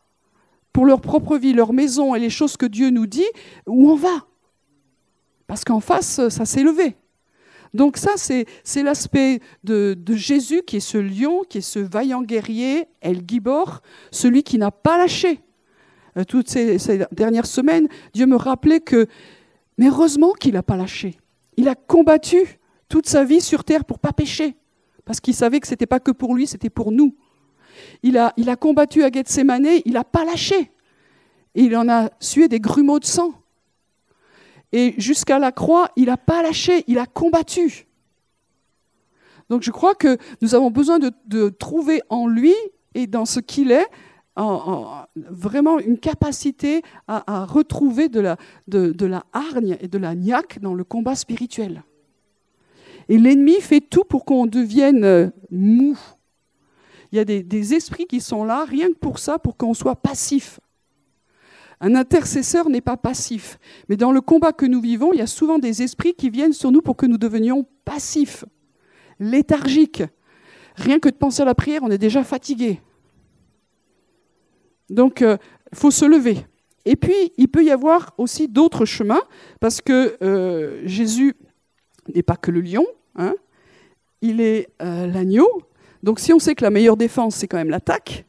pour 0.72 0.86
leur 0.86 1.02
propre 1.02 1.38
vie, 1.38 1.54
leur 1.54 1.74
maison 1.74 2.14
et 2.16 2.20
les 2.20 2.30
choses 2.30 2.58
que 2.58 2.66
Dieu 2.66 2.92
nous 2.92 3.08
dit, 3.08 3.26
où 3.66 3.90
on 3.90 3.96
va? 3.96 4.26
Parce 5.48 5.64
qu'en 5.64 5.80
face, 5.80 6.28
ça 6.30 6.46
s'est 6.46 6.64
levé. 6.64 6.96
Donc 7.74 7.98
ça, 7.98 8.12
c'est 8.18 8.84
l'aspect 8.84 9.40
de, 9.64 9.96
Jésus 10.10 10.62
qui 10.66 10.78
est 10.78 10.82
ce 10.82 10.98
lion, 10.98 11.44
qui 11.48 11.60
est 11.60 11.62
ce 11.62 11.80
vaillant 11.80 12.22
guerrier, 12.22 12.86
El 13.02 13.22
Gibor, 13.26 13.82
celui 14.12 14.44
qui 14.44 14.58
n'a 14.58 14.72
pas 14.72 14.98
lâché. 14.98 15.40
Euh, 16.18 16.26
toutes 16.26 16.50
ces, 16.50 16.78
dernières 17.12 17.46
semaines, 17.46 17.88
Dieu 18.14 18.26
me 18.26 18.36
rappelait 18.36 18.82
que, 18.82 19.08
mais 19.78 19.88
heureusement 19.88 20.34
qu'il 20.34 20.54
n'a 20.54 20.64
pas 20.64 20.76
lâché. 20.76 21.18
Il 21.56 21.70
a 21.70 21.76
combattu 21.76 22.60
toute 22.90 23.08
sa 23.08 23.24
vie 23.24 23.40
sur 23.40 23.64
terre 23.64 23.86
pour 23.86 24.00
pas 24.00 24.12
pécher, 24.12 24.56
parce 25.06 25.22
qu'il 25.22 25.34
savait 25.34 25.62
que 25.62 25.68
ce 25.68 25.74
n'était 25.74 25.86
pas 25.86 26.02
que 26.02 26.12
pour 26.12 26.36
lui, 26.36 26.48
c'était 26.48 26.70
pour 26.70 26.92
nous. 26.92 27.16
Il 28.04 28.18
a, 28.18 28.34
il 28.36 28.50
a 28.50 28.58
combattu 28.58 29.04
à 29.04 29.10
Gethsemane, 29.10 29.80
il 29.86 29.94
n'a 29.94 30.04
pas 30.04 30.26
lâché. 30.26 30.72
Et 31.56 31.64
il 31.64 31.76
en 31.78 31.88
a 31.88 32.10
sué 32.20 32.50
des 32.50 32.60
grumeaux 32.60 33.00
de 33.00 33.06
sang. 33.06 33.34
Et 34.74 34.94
jusqu'à 34.98 35.40
la 35.40 35.52
croix, 35.52 35.92
il 35.96 36.06
n'a 36.06 36.18
pas 36.18 36.42
lâché, 36.42 36.84
il 36.88 36.98
a 36.98 37.06
combattu. 37.06 37.88
Donc 39.50 39.64
je 39.64 39.72
crois 39.72 39.96
que 39.96 40.18
nous 40.42 40.56
avons 40.56 40.72
besoin 40.72 40.98
de, 40.98 41.50
trouver 41.50 42.02
en 42.10 42.28
lui 42.28 42.56
et 42.96 43.06
dans 43.06 43.26
ce 43.26 43.42
qu'il 43.42 43.72
est 43.72 43.88
vraiment 44.38 45.78
une 45.80 45.98
capacité 45.98 46.82
à, 47.08 47.46
retrouver 47.46 48.08
de 48.08 48.22
la, 48.22 48.38
hargne 49.34 49.78
et 49.82 49.88
de 49.90 49.98
la 49.98 50.16
niaque 50.16 50.60
dans 50.60 50.74
le 50.74 50.86
combat 50.86 51.16
spirituel. 51.16 51.84
Et 53.10 53.18
l'ennemi 53.18 53.60
fait 53.60 53.82
tout 53.82 54.06
pour 54.06 54.24
qu'on 54.24 54.46
devienne 54.46 55.04
euh, 55.04 55.30
mou. 55.50 56.00
Il 57.12 57.18
y 57.18 57.20
a 57.20 57.26
des 57.26 57.74
esprits 57.74 58.06
qui 58.06 58.22
sont 58.22 58.46
là 58.46 58.64
rien 58.64 58.88
que 58.88 58.98
pour 58.98 59.20
ça, 59.20 59.38
pour 59.38 59.58
qu'on 59.58 59.74
soit 59.74 59.98
passif. 59.98 60.62
Un 61.84 61.96
intercesseur 61.96 62.70
n'est 62.70 62.82
pas 62.82 62.96
passif. 62.96 63.58
Mais 63.90 63.98
dans 63.98 64.12
le 64.12 64.22
combat 64.22 64.54
que 64.54 64.68
nous 64.68 64.80
vivons, 64.80 65.14
il 65.14 65.18
y 65.18 65.22
a 65.22 65.28
souvent 65.28 65.58
des 65.58 65.82
esprits 65.82 66.14
qui 66.14 66.30
viennent 66.30 66.54
sur 66.54 66.72
nous 66.72 66.82
pour 66.82 66.96
que 66.96 67.08
nous 67.08 67.18
devenions 67.18 67.66
passifs, 67.84 68.46
léthargiques. 69.20 70.04
Rien 70.76 71.00
que 71.00 71.10
de 71.10 71.16
penser 71.16 71.42
à 71.42 71.46
la 71.46 71.56
prière, 71.56 71.82
on 71.84 71.90
est 71.90 71.98
déjà 71.98 72.24
fatigué. 72.24 72.80
Donc, 74.92 75.22
il 75.22 75.28
euh, 75.28 75.38
faut 75.74 75.90
se 75.90 76.06
lever. 76.06 76.46
Et 76.86 76.96
puis, 76.96 77.34
il 77.38 77.48
peut 77.48 77.64
y 77.64 77.72
avoir 77.72 78.14
aussi 78.18 78.48
d'autres 78.48 78.86
chemins, 78.86 79.22
parce 79.60 79.82
que 79.82 80.18
euh, 80.22 80.82
Jésus 80.86 81.36
n'est 82.14 82.24
pas 82.24 82.36
que 82.36 82.52
le 82.52 82.62
lion, 82.62 82.86
hein. 83.16 83.36
il 84.22 84.40
est 84.40 84.70
euh, 84.82 85.08
l'agneau. 85.08 85.50
Donc, 86.04 86.20
si 86.20 86.32
on 86.32 86.40
sait 86.40 86.54
que 86.54 86.64
la 86.64 86.70
meilleure 86.70 86.98
défense, 86.98 87.36
c'est 87.36 87.48
quand 87.48 87.58
même 87.58 87.70
l'attaque, 87.70 88.26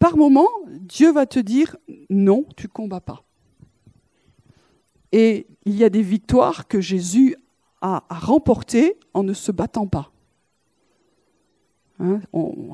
par 0.00 0.16
moment, 0.16 0.48
Dieu 0.66 1.12
va 1.12 1.26
te 1.26 1.38
dire 1.38 1.76
non, 2.08 2.44
tu 2.56 2.66
combats 2.66 3.02
pas. 3.02 3.22
Et 5.12 5.46
il 5.66 5.76
y 5.76 5.84
a 5.84 5.90
des 5.90 6.02
victoires 6.02 6.66
que 6.66 6.80
Jésus 6.80 7.36
a, 7.82 8.02
remportées 8.08 8.98
en 9.12 9.22
ne 9.22 9.34
se 9.34 9.52
battant 9.52 9.86
pas. 9.86 10.10
Hein, 11.98 12.20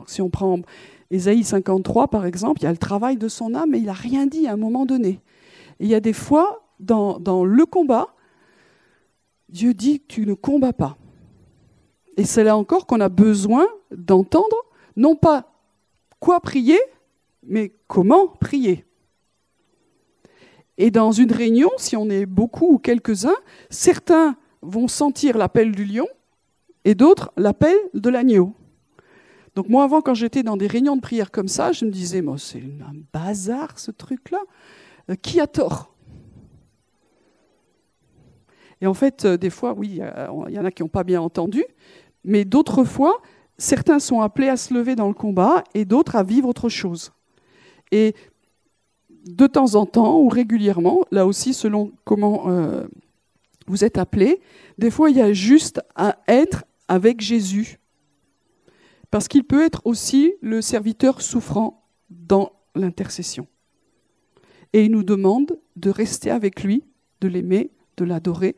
si 0.06 0.22
on 0.22 0.30
prend 0.30 0.60
Ésaïe 1.10 1.42
53, 1.42 2.08
par 2.08 2.26
exemple, 2.26 2.60
il 2.60 2.64
y 2.64 2.68
a 2.68 2.72
le 2.72 2.78
travail 2.78 3.16
de 3.16 3.26
son 3.26 3.56
âme, 3.56 3.70
mais 3.70 3.78
il 3.78 3.86
n'a 3.86 3.92
rien 3.92 4.26
dit 4.26 4.46
à 4.46 4.52
un 4.52 4.56
moment 4.56 4.86
donné. 4.86 5.20
il 5.80 5.88
y 5.88 5.96
a 5.96 6.00
des 6.00 6.12
fois, 6.12 6.62
dans, 6.78 7.44
le 7.44 7.66
combat, 7.66 8.14
Dieu 9.48 9.74
dit 9.74 10.00
tu 10.06 10.26
ne 10.26 10.34
combats 10.34 10.72
pas. 10.72 10.96
Et 12.16 12.24
c'est 12.24 12.44
là 12.44 12.56
encore 12.56 12.86
qu'on 12.86 13.00
a 13.00 13.08
besoin 13.08 13.66
d'entendre, 13.90 14.56
non 14.94 15.16
pas 15.16 15.52
quoi 16.20 16.40
prier, 16.40 16.78
mais 17.48 17.72
comment 17.86 18.28
prier? 18.28 18.84
Et 20.78 20.90
dans 20.90 21.12
une 21.12 21.32
réunion, 21.32 21.70
si 21.78 21.96
on 21.96 22.10
est 22.10 22.26
beaucoup 22.26 22.74
ou 22.74 22.78
quelques-uns, 22.78 23.36
certains 23.70 24.36
vont 24.62 24.88
sentir 24.88 25.38
l'appel 25.38 25.72
du 25.72 25.84
lion 25.84 26.06
et 26.84 26.94
d'autres 26.94 27.32
l'appel 27.36 27.76
de 27.94 28.10
l'agneau. 28.10 28.52
Donc 29.54 29.70
moi, 29.70 29.84
avant, 29.84 30.02
quand 30.02 30.14
j'étais 30.14 30.42
dans 30.42 30.58
des 30.58 30.66
réunions 30.66 30.96
de 30.96 31.00
prière 31.00 31.30
comme 31.30 31.48
ça, 31.48 31.72
je 31.72 31.86
me 31.86 31.90
disais, 31.90 32.20
moi, 32.20 32.36
c'est 32.36 32.58
un 32.58 32.92
bazar 33.12 33.78
ce 33.78 33.90
truc-là. 33.90 34.40
Euh, 35.10 35.14
qui 35.14 35.40
a 35.40 35.46
tort? 35.46 35.94
Et 38.82 38.86
en 38.86 38.92
fait, 38.92 39.24
euh, 39.24 39.38
des 39.38 39.48
fois, 39.48 39.72
oui, 39.72 40.00
il 40.48 40.54
y 40.54 40.58
en 40.58 40.64
a 40.64 40.70
qui 40.70 40.82
n'ont 40.82 40.88
pas 40.88 41.04
bien 41.04 41.22
entendu, 41.22 41.64
mais 42.22 42.44
d'autres 42.44 42.84
fois, 42.84 43.22
certains 43.56 43.98
sont 43.98 44.20
appelés 44.20 44.48
à 44.48 44.58
se 44.58 44.74
lever 44.74 44.94
dans 44.94 45.08
le 45.08 45.14
combat 45.14 45.64
et 45.72 45.86
d'autres 45.86 46.16
à 46.16 46.22
vivre 46.22 46.48
autre 46.48 46.68
chose. 46.68 47.12
Et 47.92 48.14
de 49.26 49.46
temps 49.46 49.74
en 49.74 49.86
temps 49.86 50.18
ou 50.20 50.28
régulièrement, 50.28 51.04
là 51.10 51.26
aussi 51.26 51.52
selon 51.54 51.92
comment 52.04 52.48
euh, 52.48 52.86
vous 53.66 53.84
êtes 53.84 53.98
appelé, 53.98 54.40
des 54.78 54.90
fois 54.90 55.10
il 55.10 55.16
y 55.16 55.20
a 55.20 55.32
juste 55.32 55.80
à 55.94 56.18
être 56.28 56.64
avec 56.88 57.20
Jésus. 57.20 57.78
Parce 59.10 59.28
qu'il 59.28 59.44
peut 59.44 59.64
être 59.64 59.82
aussi 59.84 60.34
le 60.42 60.60
serviteur 60.60 61.20
souffrant 61.20 61.88
dans 62.10 62.52
l'intercession. 62.74 63.46
Et 64.72 64.84
il 64.84 64.90
nous 64.90 65.04
demande 65.04 65.58
de 65.76 65.90
rester 65.90 66.30
avec 66.30 66.62
lui, 66.62 66.84
de 67.20 67.28
l'aimer, 67.28 67.70
de 67.96 68.04
l'adorer 68.04 68.56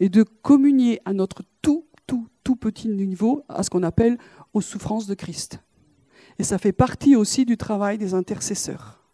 et 0.00 0.08
de 0.08 0.22
communier 0.22 1.00
à 1.04 1.12
notre 1.12 1.42
tout, 1.62 1.86
tout, 2.06 2.28
tout 2.42 2.56
petit 2.56 2.88
niveau 2.88 3.44
à 3.48 3.62
ce 3.62 3.70
qu'on 3.70 3.82
appelle 3.82 4.18
aux 4.52 4.60
souffrances 4.60 5.06
de 5.06 5.14
Christ. 5.14 5.60
Et 6.38 6.44
ça 6.44 6.58
fait 6.58 6.72
partie 6.72 7.16
aussi 7.16 7.44
du 7.44 7.56
travail 7.56 7.98
des 7.98 8.14
intercesseurs. 8.14 9.04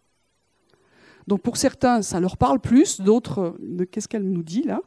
Donc 1.27 1.41
pour 1.41 1.57
certains, 1.57 2.01
ça 2.01 2.19
leur 2.19 2.37
parle 2.37 2.59
plus, 2.59 3.01
d'autres, 3.01 3.55
qu'est-ce 3.91 4.07
qu'elle 4.07 4.29
nous 4.29 4.43
dit 4.43 4.63
là 4.63 4.81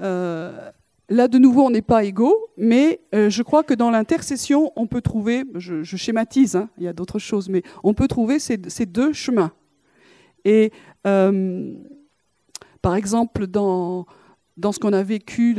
euh, 0.00 0.70
Là, 1.08 1.28
de 1.28 1.38
nouveau, 1.38 1.62
on 1.62 1.70
n'est 1.70 1.82
pas 1.82 2.02
égaux, 2.02 2.48
mais 2.56 3.00
euh, 3.14 3.30
je 3.30 3.44
crois 3.44 3.62
que 3.62 3.74
dans 3.74 3.92
l'intercession, 3.92 4.72
on 4.74 4.88
peut 4.88 5.00
trouver, 5.00 5.44
je, 5.54 5.84
schématise, 5.84 6.56
hein, 6.56 6.68
il 6.78 6.84
y 6.84 6.88
a 6.88 6.92
d'autres 6.92 7.20
choses, 7.20 7.48
mais 7.48 7.62
on 7.84 7.94
peut 7.94 8.08
trouver 8.08 8.40
ces, 8.40 8.56
deux 8.56 9.12
chemins. 9.12 9.52
Et 10.44 10.72
euh, 11.06 11.74
par 12.82 12.96
exemple, 12.96 13.46
dans, 13.46 14.06
dans 14.56 14.72
ce 14.72 14.80
qu'on 14.80 14.92
a 14.92 15.04
vécu 15.04 15.56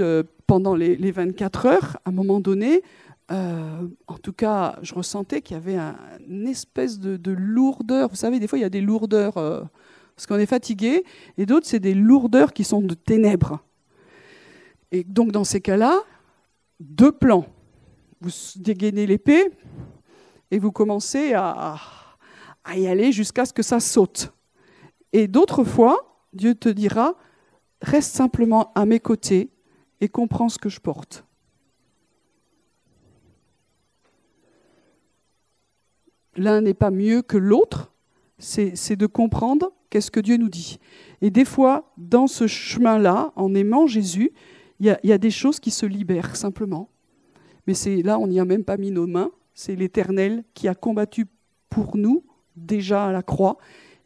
pendant 0.48 0.76
les, 0.76 0.98
les, 0.98 1.12
24 1.12 1.66
heures, 1.66 1.98
à 2.04 2.10
un 2.10 2.12
moment 2.12 2.42
donné, 2.42 2.82
euh, 3.30 3.88
en 4.08 4.18
tout 4.18 4.34
cas, 4.34 4.78
je 4.82 4.94
ressentais 4.94 5.42
qu'il 5.42 5.56
y 5.56 5.58
avait 5.58 5.76
un, 5.76 5.98
une 6.28 6.48
espèce 6.48 7.00
de, 7.00 7.32
lourdeur. 7.32 8.10
Vous 8.10 8.16
savez, 8.16 8.40
des 8.40 8.48
fois, 8.48 8.58
il 8.58 8.62
y 8.62 8.66
a 8.66 8.70
des 8.70 8.82
lourdeurs 8.82 9.38
euh, 9.38 9.62
parce 10.16 10.26
qu'on 10.26 10.40
est 10.40 10.48
fatigué, 10.48 11.04
et 11.38 11.46
d'autres, 11.46 11.68
c'est 11.68 11.80
des 11.80 11.94
lourdeurs 11.94 12.54
qui 12.54 12.64
sont 12.64 12.82
de 12.82 12.94
ténèbres. 12.94 13.64
Et 14.92 15.04
donc, 15.04 15.32
dans 15.32 15.44
ces 15.44 15.62
cas-là, 15.62 16.00
deux 16.80 17.12
plans. 17.12 17.46
Vous 18.22 18.32
dégainez 18.56 19.06
l'épée 19.06 19.52
et 20.50 20.58
vous 20.58 20.72
commencez 20.72 21.34
à 21.34 21.78
y 22.74 22.88
aller 22.88 23.12
jusqu'à 23.12 23.46
ce 23.46 23.54
que 23.54 23.62
ça 23.62 23.80
saute. 23.80 24.32
Et 25.14 25.28
d'autres 25.28 25.64
fois, 25.64 26.26
Dieu 26.34 26.56
te 26.56 26.70
dira, 26.70 27.16
reste 27.82 28.16
simplement 28.16 28.72
à 28.74 28.86
mes 28.86 29.00
côtés 29.00 29.52
et 30.02 30.08
comprends 30.08 30.50
ce 30.50 30.58
que 30.58 30.70
je 30.70 30.80
porte. 30.80 31.27
L'un 36.38 36.62
n'est 36.62 36.74
pas 36.74 36.92
mieux 36.92 37.22
que 37.22 37.38
l'autre, 37.38 37.92
c'est 38.40 38.96
de 38.96 39.06
comprendre 39.08 39.72
qu'est-ce 39.90 40.12
que 40.12 40.20
Dieu 40.20 40.38
nous 40.38 40.50
dit. 40.50 40.80
Et 41.22 41.32
des 41.32 41.46
fois, 41.46 41.92
dans 41.98 42.28
ce 42.28 42.48
chemin-là, 42.48 43.34
en 43.36 43.54
aimant 43.56 43.88
Jésus, 43.88 44.32
il 44.80 44.96
y, 45.04 45.12
a 45.12 45.18
des 45.18 45.32
choses 45.32 45.60
qui 45.60 45.72
se 45.72 45.88
libèrent 45.88 46.36
simplement. 46.36 46.90
Mais 47.66 47.74
c'est 47.74 48.04
là, 48.04 48.20
on 48.20 48.28
n'y 48.28 48.40
a 48.40 48.46
même 48.46 48.64
pas 48.64 48.78
mis 48.78 48.92
nos 48.92 49.08
mains. 49.08 49.32
C'est 49.56 49.76
l'Éternel 49.76 50.44
qui 50.54 50.68
a 50.68 50.76
combattu 50.76 51.26
pour 51.70 51.98
nous 51.98 52.24
déjà 52.56 53.08
à 53.08 53.12
la 53.12 53.24
croix 53.24 53.58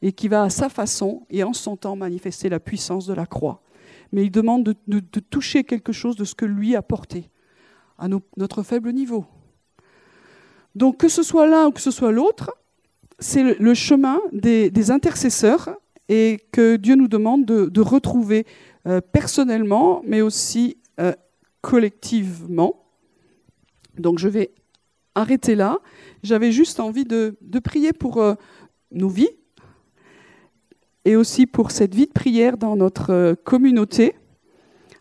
et 0.01 0.13
qui 0.13 0.29
va 0.29 0.43
à 0.43 0.49
sa 0.49 0.69
façon 0.69 1.25
et 1.29 1.43
en 1.43 1.51
son 1.51 1.75
temps 1.75 1.97
manifester 1.97 2.47
la 2.47 2.61
puissance 2.61 3.05
de 3.05 3.13
la 3.13 3.25
croix. 3.25 3.61
Mais 4.13 4.23
il 4.23 4.31
demande 4.31 4.63
de, 4.87 5.19
toucher 5.19 5.65
quelque 5.65 5.91
chose 5.91 6.15
de 6.15 6.23
ce 6.23 6.35
que 6.35 6.45
lui 6.45 6.75
a 6.75 6.81
porté 6.81 7.29
à 7.97 8.07
notre 8.07 8.63
faible 8.63 8.93
niveau. 8.93 9.25
Donc 10.75 10.97
que 10.97 11.09
ce 11.09 11.23
soit 11.23 11.47
l'un 11.47 11.67
ou 11.67 11.71
que 11.71 11.81
ce 11.81 11.91
soit 11.91 12.11
l'autre, 12.11 12.51
c'est 13.19 13.59
le 13.59 13.73
chemin 13.73 14.19
des, 14.31 14.91
intercesseurs 14.91 15.69
et 16.09 16.39
que 16.51 16.75
Dieu 16.75 16.95
nous 16.95 17.07
demande 17.07 17.45
de, 17.45 17.81
retrouver 17.81 18.45
euh, 18.87 18.99
personnellement, 18.99 20.01
mais 20.05 20.21
aussi 20.21 20.77
euh, 20.99 21.13
collectivement. 21.61 22.83
Donc 23.97 24.17
je 24.17 24.27
vais 24.27 24.51
arrêter 25.13 25.55
là. 25.55 25.77
J'avais 26.23 26.51
juste 26.51 26.79
envie 26.79 27.05
de, 27.05 27.35
prier 27.63 27.93
pour 27.93 28.17
euh, 28.17 28.33
nos 28.91 29.09
vies 29.09 29.29
et 31.05 31.15
aussi 31.15 31.45
pour 31.45 31.71
cette 31.71 31.93
vie 31.93 32.07
de 32.07 32.11
prière 32.11 32.57
dans 32.57 32.75
notre 32.75 33.35
communauté, 33.43 34.15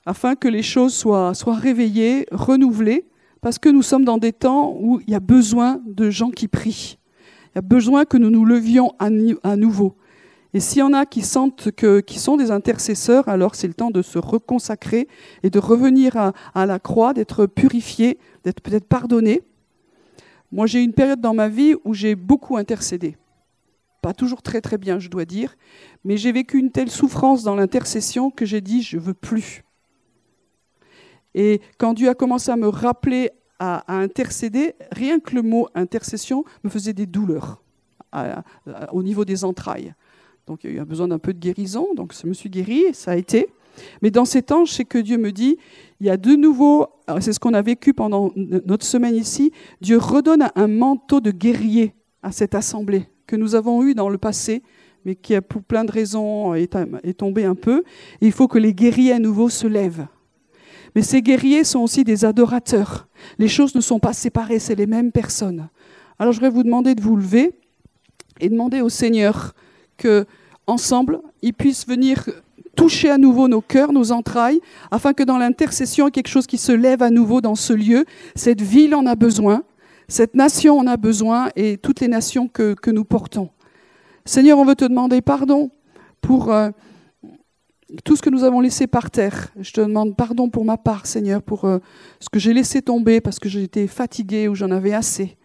afin 0.07 0.35
que 0.35 0.49
les 0.49 0.63
choses 0.63 0.95
soient, 0.95 1.35
soient 1.35 1.57
réveillées, 1.57 2.27
renouvelées 2.33 3.10
parce 3.41 3.59
que 3.59 3.69
nous 3.69 3.83
sommes 3.83 4.05
dans 4.05 4.19
des 4.19 4.33
temps 4.33 4.77
où 4.79 5.01
il 5.01 5.11
y 5.11 5.15
a 5.15 5.21
besoin 5.21 5.81
de 5.87 6.11
gens 6.11 6.31
qui 6.31 6.49
prient. 6.49 6.99
Il 7.53 7.57
y 7.57 7.59
a 7.59 7.63
besoin 7.63 8.05
que 8.05 8.17
nous 8.17 8.31
nous 8.31 8.45
levions 8.45 8.93
à, 8.99 9.11
nouveau. 9.57 9.97
Et 10.55 10.61
s'il 10.61 10.79
y 10.79 10.83
en 10.83 10.93
a 10.93 11.07
qui 11.07 11.23
sentent 11.23 11.71
que, 11.73 12.01
qui 12.01 12.19
sont 12.19 12.37
des 12.37 12.51
intercesseurs, 12.51 13.29
alors 13.29 13.55
c'est 13.55 13.67
le 13.67 13.75
temps 13.75 13.91
de 13.91 14.03
se 14.03 14.19
reconsacrer 14.19 15.09
et 15.43 15.51
de 15.51 15.59
revenir 15.59 16.17
à, 16.55 16.67
la 16.67 16.79
croix, 16.79 17.13
d'être 17.13 17.47
purifié, 17.47 18.19
d'être 18.45 18.61
peut-être 18.61 18.87
pardonné. 18.87 19.43
Moi, 20.53 20.67
j'ai 20.67 20.83
une 20.83 20.93
période 20.93 21.21
dans 21.21 21.35
ma 21.35 21.49
vie 21.49 21.75
où 21.85 21.95
j'ai 21.95 22.15
beaucoup 22.15 22.57
intercédé. 22.57 23.17
Pas 24.03 24.15
toujours 24.15 24.43
très 24.43 24.61
très 24.61 24.79
bien, 24.79 24.99
je 24.99 25.09
dois 25.09 25.25
dire, 25.25 25.57
mais 26.05 26.17
j'ai 26.17 26.33
vécu 26.33 26.59
une 26.59 26.71
telle 26.71 26.91
souffrance 26.91 27.43
dans 27.43 27.55
l'intercession 27.55 28.31
que 28.31 28.47
j'ai 28.47 28.61
dit 28.61 28.83
je 28.83 28.99
veux 28.99 29.15
plus. 29.15 29.63
Et 31.35 31.61
quand 31.79 31.95
Dieu 31.95 32.09
a 32.09 32.15
commencé 32.15 32.51
à 32.51 32.57
me 32.57 32.69
rappeler 32.69 33.31
à, 33.59 33.85
intercéder, 34.01 34.75
rien 34.91 35.21
que 35.21 35.35
le 35.35 35.43
mot 35.43 35.69
intercession 35.75 36.45
me 36.65 36.71
faisait 36.71 36.95
des 36.95 37.07
douleurs 37.07 37.63
au 38.93 39.03
niveau 39.03 39.25
des 39.25 39.45
entrailles. 39.45 39.95
Donc 40.47 40.65
il 40.65 40.75
y 40.75 40.79
a 40.79 40.83
eu 40.83 40.85
besoin 40.85 41.09
d'un 41.09 41.19
peu 41.19 41.33
de 41.33 41.39
guérison, 41.39 41.89
donc 41.95 42.13
je 42.21 42.27
me 42.27 42.33
suis 42.33 42.51
guérie, 42.51 42.87
ça 42.93 43.13
a 43.13 43.17
été. 43.17 43.49
Mais 44.03 44.11
dans 44.11 44.25
ces 44.25 44.43
temps, 44.43 44.65
je 44.65 44.73
sais 44.73 44.85
que 44.85 44.99
Dieu 44.99 45.17
me 45.17 45.31
dit, 45.31 45.59
il 46.01 46.07
y 46.07 46.11
a 46.11 46.17
de 46.17 46.35
nouveau, 46.35 46.89
c'est 47.21 47.33
ce 47.33 47.39
qu'on 47.39 47.55
a 47.55 47.63
vécu 47.63 47.95
pendant 47.95 48.33
notre 48.35 48.85
semaine 48.85 49.15
ici, 49.15 49.53
Dieu 49.81 49.99
redonne 49.99 50.51
un 50.55 50.67
manteau 50.67 51.21
de 51.21 51.31
guerrier 51.31 51.95
à 52.23 52.33
cette 52.33 52.55
assemblée 52.55 53.09
que 53.27 53.37
nous 53.37 53.55
avons 53.55 53.85
eu 53.85 53.95
dans 53.95 54.09
le 54.09 54.19
passé, 54.19 54.63
mais 55.05 55.15
qui, 55.15 55.41
pour 55.41 55.63
plein 55.63 55.85
de 55.85 55.93
raisons, 55.93 56.55
est, 56.55 56.77
est 57.05 57.19
tombé 57.19 57.45
un 57.45 57.55
peu. 57.55 57.85
Il 58.21 58.33
faut 58.33 58.49
que 58.49 58.59
les 58.59 58.75
guerriers 58.75 59.13
à 59.13 59.19
nouveau 59.19 59.49
se 59.49 59.67
lèvent. 59.67 60.07
Mais 60.95 61.03
ces 61.03 61.23
guerriers 61.23 61.65
sont 61.65 61.81
aussi 61.81 62.05
des 62.05 62.25
adorateurs. 62.25 63.09
Les 63.39 63.49
choses 63.49 63.75
ne 63.75 63.81
sont 63.81 64.01
pas 64.01 64.13
séparées, 64.13 64.59
c'est 64.59 64.75
les 64.75 64.87
mêmes 64.87 65.13
personnes. 65.13 65.69
Alors 66.19 66.33
je 66.33 66.39
voudrais 66.39 66.51
vous 66.51 66.63
demander 66.63 66.95
de 66.95 67.01
vous 67.01 67.17
lever 67.17 67.53
et 68.41 68.49
demander 68.49 68.81
au 68.81 68.89
Seigneur 68.89 69.55
que, 69.97 70.27
ensemble, 70.67 71.21
il 71.43 71.55
puisse 71.55 71.87
venir 71.87 72.29
toucher 72.77 73.11
à 73.11 73.19
nouveau 73.19 73.49
nos 73.49 73.61
cœurs, 73.61 73.93
nos 73.93 74.13
entrailles, 74.13 74.61
afin 74.91 75.13
que 75.13 75.23
dans 75.23 75.39
l'intercession, 75.39 76.11
quelque 76.11 76.29
chose 76.29 76.47
qui 76.47 76.59
se 76.59 76.73
lève 76.73 77.03
à 77.03 77.11
nouveau 77.11 77.41
dans 77.41 77.55
ce 77.55 77.73
lieu. 77.73 78.05
Cette 78.35 78.63
ville 78.63 78.95
en 78.95 79.07
a 79.07 79.15
besoin, 79.15 79.65
cette 80.09 80.35
nation 80.35 80.79
en 80.79 80.87
a 80.87 80.97
besoin, 80.97 81.51
et 81.57 81.77
toutes 81.77 82.01
les 82.01 82.09
nations 82.09 82.49
que, 82.49 82.75
que 82.75 82.91
nous 82.91 83.05
portons. 83.05 83.51
Seigneur, 84.25 84.59
on 84.59 84.65
veut 84.65 84.77
te 84.77 84.85
demander 84.85 85.21
pardon 85.21 85.71
pour... 86.21 86.53
Euh, 86.53 86.71
tout 88.05 88.17
ce 88.17 88.23
que 88.23 88.31
nous 88.31 88.45
avons 88.45 88.61
laissé 88.61 88.87
par 88.87 89.11
terre. 89.11 89.49
Je 89.59 89.73
te 89.73 89.81
demande 89.81 90.17
pardon 90.17 90.49
pour 90.49 90.65
ma 90.65 90.77
part, 90.77 91.07
Seigneur, 91.07 91.43
pour 91.43 91.65
euh, 91.65 91.79
ce 92.21 92.29
que 92.29 92.39
j'ai 92.39 92.53
laissé 92.53 92.83
tomber 92.83 93.21
parce 93.21 93.39
que 93.39 93.49
j'étais 93.49 93.87
fatigué 93.87 94.49
ou 94.49 94.55
j'en 94.55 94.71
avais 94.71 94.93
assez. 94.93 95.37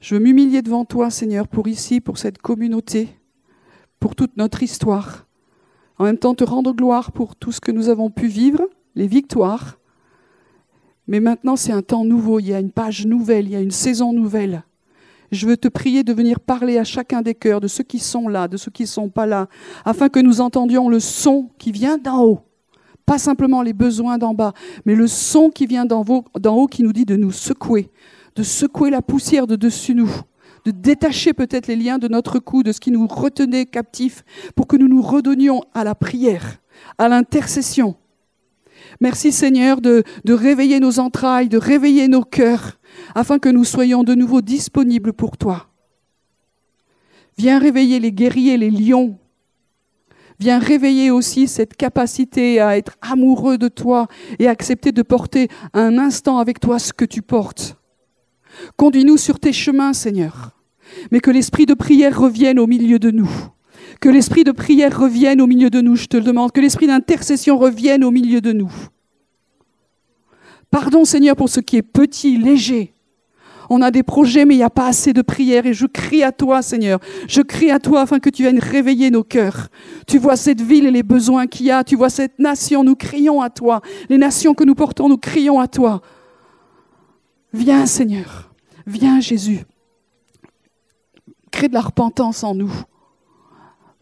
Je 0.00 0.14
veux 0.14 0.20
m'humilier 0.20 0.62
devant 0.62 0.84
toi, 0.84 1.10
Seigneur, 1.10 1.48
pour 1.48 1.66
ici, 1.68 2.00
pour 2.00 2.18
cette 2.18 2.38
communauté, 2.38 3.08
pour 4.00 4.14
toute 4.14 4.36
notre 4.36 4.62
histoire. 4.62 5.26
En 5.98 6.04
même 6.04 6.18
temps, 6.18 6.34
te 6.34 6.44
rendre 6.44 6.72
gloire 6.72 7.12
pour 7.12 7.36
tout 7.36 7.52
ce 7.52 7.60
que 7.60 7.72
nous 7.72 7.88
avons 7.88 8.10
pu 8.10 8.26
vivre, 8.26 8.68
les 8.94 9.06
victoires. 9.06 9.78
Mais 11.06 11.20
maintenant, 11.20 11.56
c'est 11.56 11.72
un 11.72 11.82
temps 11.82 12.04
nouveau, 12.04 12.40
il 12.40 12.48
y 12.48 12.54
a 12.54 12.60
une 12.60 12.72
page 12.72 13.06
nouvelle, 13.06 13.46
il 13.46 13.52
y 13.52 13.56
a 13.56 13.60
une 13.60 13.70
saison 13.70 14.12
nouvelle. 14.12 14.64
Je 15.34 15.46
veux 15.46 15.56
te 15.56 15.66
prier 15.66 16.04
de 16.04 16.12
venir 16.12 16.38
parler 16.38 16.78
à 16.78 16.84
chacun 16.84 17.20
des 17.20 17.34
cœurs, 17.34 17.60
de 17.60 17.66
ceux 17.66 17.82
qui 17.82 17.98
sont 17.98 18.28
là, 18.28 18.46
de 18.46 18.56
ceux 18.56 18.70
qui 18.70 18.84
ne 18.84 18.88
sont 18.88 19.08
pas 19.08 19.26
là, 19.26 19.48
afin 19.84 20.08
que 20.08 20.20
nous 20.20 20.40
entendions 20.40 20.88
le 20.88 21.00
son 21.00 21.50
qui 21.58 21.72
vient 21.72 21.98
d'en 21.98 22.22
haut. 22.22 22.40
Pas 23.04 23.18
simplement 23.18 23.60
les 23.60 23.72
besoins 23.72 24.16
d'en 24.16 24.32
bas, 24.32 24.54
mais 24.84 24.94
le 24.94 25.08
son 25.08 25.50
qui 25.50 25.66
vient 25.66 25.84
d'en 25.84 26.04
haut 26.04 26.66
qui 26.68 26.84
nous 26.84 26.92
dit 26.92 27.04
de 27.04 27.16
nous 27.16 27.32
secouer, 27.32 27.90
de 28.36 28.44
secouer 28.44 28.90
la 28.90 29.02
poussière 29.02 29.48
de 29.48 29.56
dessus 29.56 29.94
nous, 29.94 30.10
de 30.64 30.70
détacher 30.70 31.32
peut-être 31.32 31.66
les 31.66 31.76
liens 31.76 31.98
de 31.98 32.08
notre 32.08 32.38
cou, 32.38 32.62
de 32.62 32.70
ce 32.70 32.80
qui 32.80 32.92
nous 32.92 33.06
retenait 33.08 33.66
captifs, 33.66 34.24
pour 34.54 34.68
que 34.68 34.76
nous 34.76 34.88
nous 34.88 35.02
redonnions 35.02 35.62
à 35.74 35.82
la 35.82 35.96
prière, 35.96 36.58
à 36.96 37.08
l'intercession. 37.08 37.96
Merci 39.00 39.32
Seigneur 39.32 39.80
de, 39.80 40.04
de 40.24 40.32
réveiller 40.32 40.78
nos 40.78 41.00
entrailles, 41.00 41.48
de 41.48 41.58
réveiller 41.58 42.06
nos 42.06 42.22
cœurs, 42.22 42.78
afin 43.14 43.38
que 43.38 43.48
nous 43.48 43.64
soyons 43.64 44.04
de 44.04 44.14
nouveau 44.14 44.40
disponibles 44.40 45.12
pour 45.12 45.36
toi. 45.36 45.68
Viens 47.36 47.58
réveiller 47.58 47.98
les 48.00 48.12
guerriers, 48.12 48.56
les 48.56 48.70
lions. 48.70 49.18
Viens 50.38 50.58
réveiller 50.58 51.10
aussi 51.10 51.46
cette 51.46 51.76
capacité 51.76 52.60
à 52.60 52.76
être 52.76 52.96
amoureux 53.00 53.58
de 53.58 53.68
toi 53.68 54.08
et 54.38 54.48
accepter 54.48 54.92
de 54.92 55.02
porter 55.02 55.48
un 55.72 55.98
instant 55.98 56.38
avec 56.38 56.60
toi 56.60 56.78
ce 56.78 56.92
que 56.92 57.04
tu 57.04 57.22
portes. 57.22 57.76
Conduis-nous 58.76 59.16
sur 59.16 59.38
tes 59.40 59.52
chemins, 59.52 59.92
Seigneur, 59.92 60.52
mais 61.10 61.20
que 61.20 61.30
l'esprit 61.30 61.66
de 61.66 61.74
prière 61.74 62.18
revienne 62.18 62.58
au 62.58 62.66
milieu 62.66 62.98
de 62.98 63.10
nous. 63.10 63.30
Que 64.00 64.08
l'esprit 64.08 64.44
de 64.44 64.52
prière 64.52 64.98
revienne 64.98 65.40
au 65.40 65.46
milieu 65.46 65.70
de 65.70 65.80
nous, 65.80 65.96
je 65.96 66.06
te 66.06 66.16
le 66.16 66.24
demande. 66.24 66.52
Que 66.52 66.60
l'esprit 66.60 66.86
d'intercession 66.86 67.58
revienne 67.58 68.04
au 68.04 68.10
milieu 68.10 68.40
de 68.40 68.52
nous. 68.52 68.72
Pardon 70.74 71.04
Seigneur 71.04 71.36
pour 71.36 71.48
ce 71.48 71.60
qui 71.60 71.76
est 71.76 71.82
petit, 71.82 72.36
léger. 72.36 72.94
On 73.70 73.80
a 73.80 73.92
des 73.92 74.02
projets, 74.02 74.44
mais 74.44 74.54
il 74.54 74.56
n'y 74.56 74.64
a 74.64 74.70
pas 74.70 74.88
assez 74.88 75.12
de 75.12 75.22
prières. 75.22 75.66
Et 75.66 75.72
je 75.72 75.86
crie 75.86 76.24
à 76.24 76.32
toi, 76.32 76.62
Seigneur. 76.62 76.98
Je 77.28 77.42
crie 77.42 77.70
à 77.70 77.78
toi 77.78 78.00
afin 78.00 78.18
que 78.18 78.28
tu 78.28 78.42
viennes 78.42 78.58
réveiller 78.58 79.12
nos 79.12 79.22
cœurs. 79.22 79.68
Tu 80.08 80.18
vois 80.18 80.34
cette 80.34 80.60
ville 80.60 80.86
et 80.86 80.90
les 80.90 81.04
besoins 81.04 81.46
qu'il 81.46 81.66
y 81.66 81.70
a. 81.70 81.84
Tu 81.84 81.94
vois 81.94 82.10
cette 82.10 82.40
nation. 82.40 82.82
Nous 82.82 82.96
crions 82.96 83.40
à 83.40 83.50
toi. 83.50 83.82
Les 84.08 84.18
nations 84.18 84.52
que 84.52 84.64
nous 84.64 84.74
portons, 84.74 85.08
nous 85.08 85.16
crions 85.16 85.60
à 85.60 85.68
toi. 85.68 86.02
Viens, 87.52 87.86
Seigneur. 87.86 88.52
Viens, 88.84 89.20
Jésus. 89.20 89.60
Crée 91.52 91.68
de 91.68 91.74
la 91.74 91.82
repentance 91.82 92.42
en 92.42 92.56
nous 92.56 92.72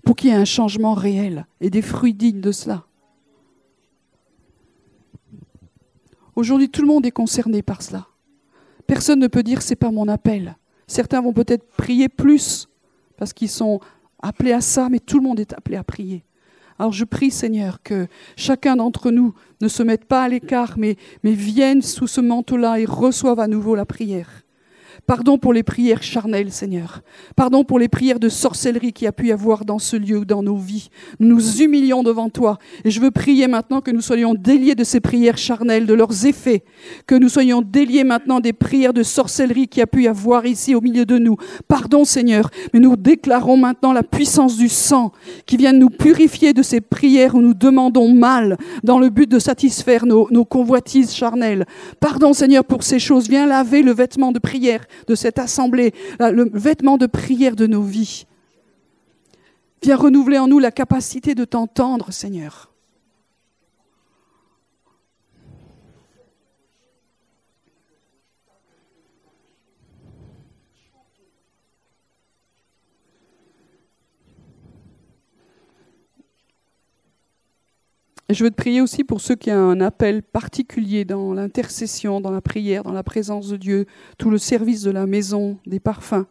pour 0.06 0.16
qu'il 0.16 0.30
y 0.30 0.32
ait 0.32 0.36
un 0.36 0.46
changement 0.46 0.94
réel 0.94 1.44
et 1.60 1.68
des 1.68 1.82
fruits 1.82 2.14
dignes 2.14 2.40
de 2.40 2.50
cela. 2.50 2.86
Aujourd'hui, 6.34 6.70
tout 6.70 6.82
le 6.82 6.88
monde 6.88 7.04
est 7.04 7.10
concerné 7.10 7.62
par 7.62 7.82
cela. 7.82 8.06
Personne 8.86 9.20
ne 9.20 9.28
peut 9.28 9.42
dire 9.42 9.62
c'est 9.62 9.76
pas 9.76 9.90
mon 9.90 10.08
appel. 10.08 10.56
Certains 10.86 11.20
vont 11.20 11.32
peut-être 11.32 11.66
prier 11.76 12.08
plus 12.08 12.68
parce 13.16 13.32
qu'ils 13.32 13.50
sont 13.50 13.80
appelés 14.22 14.52
à 14.52 14.60
ça, 14.60 14.88
mais 14.90 14.98
tout 14.98 15.18
le 15.18 15.24
monde 15.24 15.40
est 15.40 15.52
appelé 15.52 15.76
à 15.76 15.84
prier. 15.84 16.24
Alors 16.78 16.92
je 16.92 17.04
prie, 17.04 17.30
Seigneur, 17.30 17.82
que 17.82 18.06
chacun 18.36 18.76
d'entre 18.76 19.10
nous 19.10 19.34
ne 19.60 19.68
se 19.68 19.82
mette 19.82 20.06
pas 20.06 20.24
à 20.24 20.28
l'écart, 20.28 20.74
mais, 20.78 20.96
mais 21.22 21.32
vienne 21.32 21.82
sous 21.82 22.06
ce 22.06 22.20
manteau-là 22.20 22.80
et 22.80 22.84
reçoive 22.84 23.38
à 23.40 23.46
nouveau 23.46 23.74
la 23.74 23.84
prière. 23.84 24.42
Pardon 25.06 25.36
pour 25.36 25.52
les 25.52 25.64
prières 25.64 26.02
charnelles, 26.02 26.52
Seigneur. 26.52 27.02
Pardon 27.34 27.64
pour 27.64 27.80
les 27.80 27.88
prières 27.88 28.20
de 28.20 28.28
sorcellerie 28.28 28.92
qui 28.92 29.06
a 29.06 29.12
pu 29.12 29.26
y 29.26 29.32
avoir 29.32 29.64
dans 29.64 29.80
ce 29.80 29.96
lieu, 29.96 30.24
dans 30.24 30.44
nos 30.44 30.56
vies. 30.56 30.90
Nous 31.18 31.28
nous 31.28 31.60
humilions 31.60 32.04
devant 32.04 32.30
toi. 32.30 32.58
Et 32.84 32.90
je 32.90 33.00
veux 33.00 33.10
prier 33.10 33.48
maintenant 33.48 33.80
que 33.80 33.90
nous 33.90 34.00
soyons 34.00 34.34
déliés 34.34 34.76
de 34.76 34.84
ces 34.84 35.00
prières 35.00 35.38
charnelles, 35.38 35.86
de 35.86 35.94
leurs 35.94 36.24
effets. 36.26 36.62
Que 37.06 37.16
nous 37.16 37.28
soyons 37.28 37.62
déliés 37.62 38.04
maintenant 38.04 38.38
des 38.38 38.52
prières 38.52 38.92
de 38.92 39.02
sorcellerie 39.02 39.66
qui 39.66 39.80
a 39.80 39.88
pu 39.88 40.04
y 40.04 40.08
avoir 40.08 40.46
ici 40.46 40.74
au 40.74 40.80
milieu 40.80 41.04
de 41.04 41.18
nous. 41.18 41.36
Pardon, 41.66 42.04
Seigneur. 42.04 42.48
Mais 42.72 42.80
nous 42.80 42.94
déclarons 42.94 43.56
maintenant 43.56 43.92
la 43.92 44.04
puissance 44.04 44.56
du 44.56 44.68
sang 44.68 45.10
qui 45.46 45.56
vient 45.56 45.72
nous 45.72 45.90
purifier 45.90 46.52
de 46.52 46.62
ces 46.62 46.80
prières 46.80 47.34
où 47.34 47.40
nous 47.40 47.54
demandons 47.54 48.12
mal 48.12 48.56
dans 48.84 49.00
le 49.00 49.10
but 49.10 49.28
de 49.28 49.40
satisfaire 49.40 50.06
nos 50.06 50.44
convoitises 50.44 51.12
charnelles. 51.12 51.66
Pardon, 51.98 52.32
Seigneur, 52.32 52.64
pour 52.64 52.84
ces 52.84 53.00
choses. 53.00 53.28
Viens 53.28 53.46
laver 53.46 53.82
le 53.82 53.92
vêtement 53.92 54.30
de 54.30 54.38
prière 54.38 54.86
de 55.06 55.14
cette 55.14 55.38
assemblée, 55.38 55.92
le 56.18 56.50
vêtement 56.52 56.96
de 56.96 57.06
prière 57.06 57.56
de 57.56 57.66
nos 57.66 57.82
vies. 57.82 58.26
Viens 59.82 59.96
renouveler 59.96 60.38
en 60.38 60.48
nous 60.48 60.58
la 60.58 60.70
capacité 60.70 61.34
de 61.34 61.44
t'entendre, 61.44 62.12
Seigneur. 62.12 62.71
Je 78.30 78.44
veux 78.44 78.50
te 78.50 78.56
prier 78.56 78.80
aussi 78.80 79.04
pour 79.04 79.20
ceux 79.20 79.34
qui 79.34 79.50
ont 79.50 79.70
un 79.70 79.80
appel 79.80 80.22
particulier 80.22 81.04
dans 81.04 81.34
l'intercession, 81.34 82.20
dans 82.20 82.30
la 82.30 82.40
prière, 82.40 82.82
dans 82.82 82.92
la 82.92 83.02
présence 83.02 83.48
de 83.48 83.56
Dieu, 83.56 83.86
tout 84.18 84.30
le 84.30 84.38
service 84.38 84.82
de 84.82 84.90
la 84.90 85.06
maison, 85.06 85.58
des 85.66 85.80
parfums. 85.80 86.26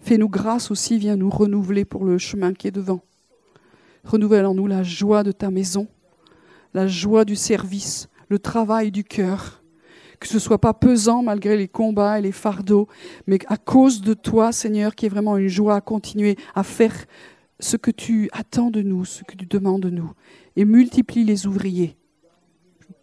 Fais-nous 0.00 0.28
grâce 0.28 0.70
aussi, 0.70 0.98
viens 0.98 1.16
nous 1.16 1.30
renouveler 1.30 1.84
pour 1.84 2.04
le 2.04 2.18
chemin 2.18 2.52
qui 2.52 2.68
est 2.68 2.72
devant. 2.72 3.00
Renouvelle 4.04 4.46
en 4.46 4.54
nous 4.54 4.66
la 4.66 4.82
joie 4.82 5.22
de 5.22 5.32
ta 5.32 5.50
maison, 5.50 5.86
la 6.74 6.86
joie 6.86 7.24
du 7.24 7.36
service, 7.36 8.08
le 8.28 8.38
travail 8.38 8.90
du 8.90 9.04
cœur. 9.04 9.62
Que 10.18 10.28
ce 10.28 10.34
ne 10.34 10.40
soit 10.40 10.60
pas 10.60 10.72
pesant 10.72 11.22
malgré 11.22 11.56
les 11.56 11.66
combats 11.66 12.18
et 12.18 12.22
les 12.22 12.32
fardeaux, 12.32 12.86
mais 13.26 13.40
à 13.48 13.56
cause 13.56 14.02
de 14.02 14.14
toi, 14.14 14.52
Seigneur, 14.52 14.94
qui 14.94 15.06
est 15.06 15.08
vraiment 15.08 15.36
une 15.36 15.48
joie 15.48 15.74
à 15.74 15.80
continuer 15.80 16.36
à 16.54 16.62
faire 16.62 16.94
ce 17.62 17.76
que 17.76 17.90
tu 17.90 18.28
attends 18.32 18.70
de 18.70 18.82
nous, 18.82 19.04
ce 19.04 19.22
que 19.22 19.36
tu 19.36 19.46
demandes 19.46 19.82
de 19.82 19.90
nous 19.90 20.12
et 20.56 20.64
multiplie 20.64 21.24
les 21.24 21.46
ouvriers. 21.46 21.96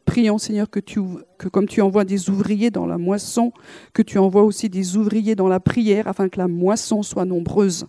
Prions 0.05 0.37
Seigneur 0.37 0.69
que, 0.69 0.79
tu, 0.79 0.99
que 1.37 1.47
comme 1.47 1.67
tu 1.67 1.81
envoies 1.81 2.03
des 2.03 2.29
ouvriers 2.29 2.71
dans 2.71 2.85
la 2.85 2.97
moisson, 2.97 3.53
que 3.93 4.01
tu 4.01 4.17
envoies 4.17 4.43
aussi 4.43 4.69
des 4.69 4.97
ouvriers 4.97 5.35
dans 5.35 5.47
la 5.47 5.59
prière 5.59 6.07
afin 6.07 6.29
que 6.29 6.39
la 6.39 6.47
moisson 6.47 7.03
soit 7.03 7.25
nombreuse, 7.25 7.87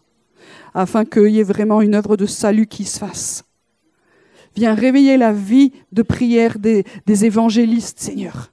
afin 0.74 1.04
qu'il 1.04 1.30
y 1.30 1.40
ait 1.40 1.44
vraiment 1.44 1.80
une 1.80 1.94
œuvre 1.94 2.16
de 2.16 2.26
salut 2.26 2.66
qui 2.66 2.84
se 2.84 2.98
fasse. 2.98 3.44
Viens 4.54 4.74
réveiller 4.74 5.16
la 5.16 5.32
vie 5.32 5.72
de 5.92 6.02
prière 6.02 6.58
des, 6.58 6.84
des 7.06 7.24
évangélistes, 7.24 8.00
Seigneur. 8.00 8.52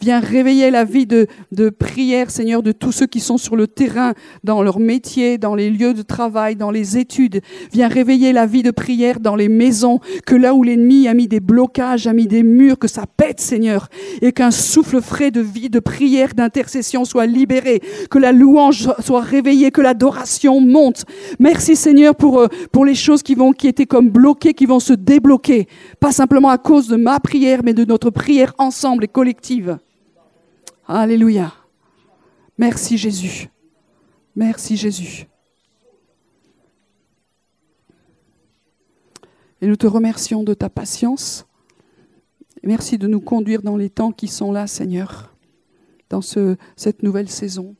Viens 0.00 0.20
réveiller 0.20 0.70
la 0.70 0.84
vie 0.84 1.06
de, 1.06 1.26
de 1.50 1.70
prière, 1.70 2.30
Seigneur, 2.30 2.62
de 2.62 2.70
tous 2.70 2.92
ceux 2.92 3.06
qui 3.06 3.18
sont 3.18 3.36
sur 3.36 3.56
le 3.56 3.66
terrain, 3.66 4.14
dans 4.44 4.62
leur 4.62 4.78
métier, 4.78 5.38
dans 5.38 5.56
les 5.56 5.70
lieux 5.70 5.92
de 5.92 6.02
travail, 6.02 6.54
dans 6.54 6.70
les 6.70 6.98
études. 6.98 7.40
Viens 7.72 7.88
réveiller 7.88 8.32
la 8.32 8.46
vie 8.46 8.62
de 8.62 8.70
prière 8.70 9.18
dans 9.18 9.34
les 9.34 9.48
maisons, 9.48 9.98
que 10.24 10.36
là 10.36 10.54
où 10.54 10.62
l'ennemi 10.62 11.08
a 11.08 11.14
mis 11.14 11.26
des 11.26 11.40
blocages, 11.40 12.06
a 12.06 12.12
mis 12.12 12.28
des 12.28 12.44
murs, 12.44 12.78
que 12.78 12.86
ça 12.86 13.06
pète, 13.16 13.40
Seigneur, 13.40 13.88
et 14.22 14.30
qu'un 14.30 14.52
souffle 14.52 15.02
frais 15.02 15.32
de 15.32 15.40
vie, 15.40 15.68
de 15.68 15.80
prière, 15.80 16.32
d'intercession 16.32 17.04
soit 17.04 17.26
libéré, 17.26 17.80
que 18.08 18.18
la 18.18 18.30
louange 18.30 18.88
soit 19.00 19.20
réveillée, 19.20 19.72
que 19.72 19.80
l'adoration 19.80 20.60
monte. 20.60 21.06
Merci, 21.40 21.74
Seigneur, 21.74 22.14
pour, 22.14 22.38
euh, 22.38 22.46
pour 22.70 22.84
les 22.84 22.94
choses 22.94 23.24
qui 23.24 23.34
vont, 23.34 23.50
qui 23.50 23.66
étaient 23.66 23.86
comme 23.86 24.10
bloquées, 24.10 24.54
qui 24.54 24.66
vont 24.66 24.80
se 24.80 24.92
débloquer. 24.92 25.66
Pas 25.98 26.12
simplement 26.12 26.50
à 26.50 26.58
cause 26.58 26.86
de 26.86 26.96
ma 26.96 27.18
prière, 27.18 27.62
mais 27.64 27.74
de 27.74 27.84
notre 27.84 28.10
prière 28.10 28.54
ensemble 28.58 29.02
et 29.04 29.08
collective. 29.08 29.78
Alléluia. 30.90 31.52
Merci 32.56 32.96
Jésus. 32.96 33.50
Merci 34.34 34.78
Jésus. 34.78 35.26
Et 39.60 39.66
nous 39.66 39.76
te 39.76 39.86
remercions 39.86 40.44
de 40.44 40.54
ta 40.54 40.70
patience. 40.70 41.46
Merci 42.62 42.96
de 42.96 43.06
nous 43.06 43.20
conduire 43.20 43.60
dans 43.60 43.76
les 43.76 43.90
temps 43.90 44.12
qui 44.12 44.28
sont 44.28 44.50
là, 44.50 44.66
Seigneur, 44.66 45.34
dans 46.08 46.22
ce, 46.22 46.56
cette 46.74 47.02
nouvelle 47.02 47.28
saison. 47.28 47.76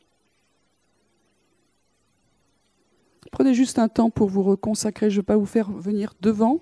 Prenez 3.32 3.54
juste 3.54 3.78
un 3.78 3.88
temps 3.88 4.10
pour 4.10 4.28
vous 4.28 4.42
reconsacrer. 4.42 5.08
Je 5.08 5.16
ne 5.16 5.20
vais 5.22 5.26
pas 5.26 5.36
vous 5.38 5.46
faire 5.46 5.70
venir 5.70 6.12
devant, 6.20 6.60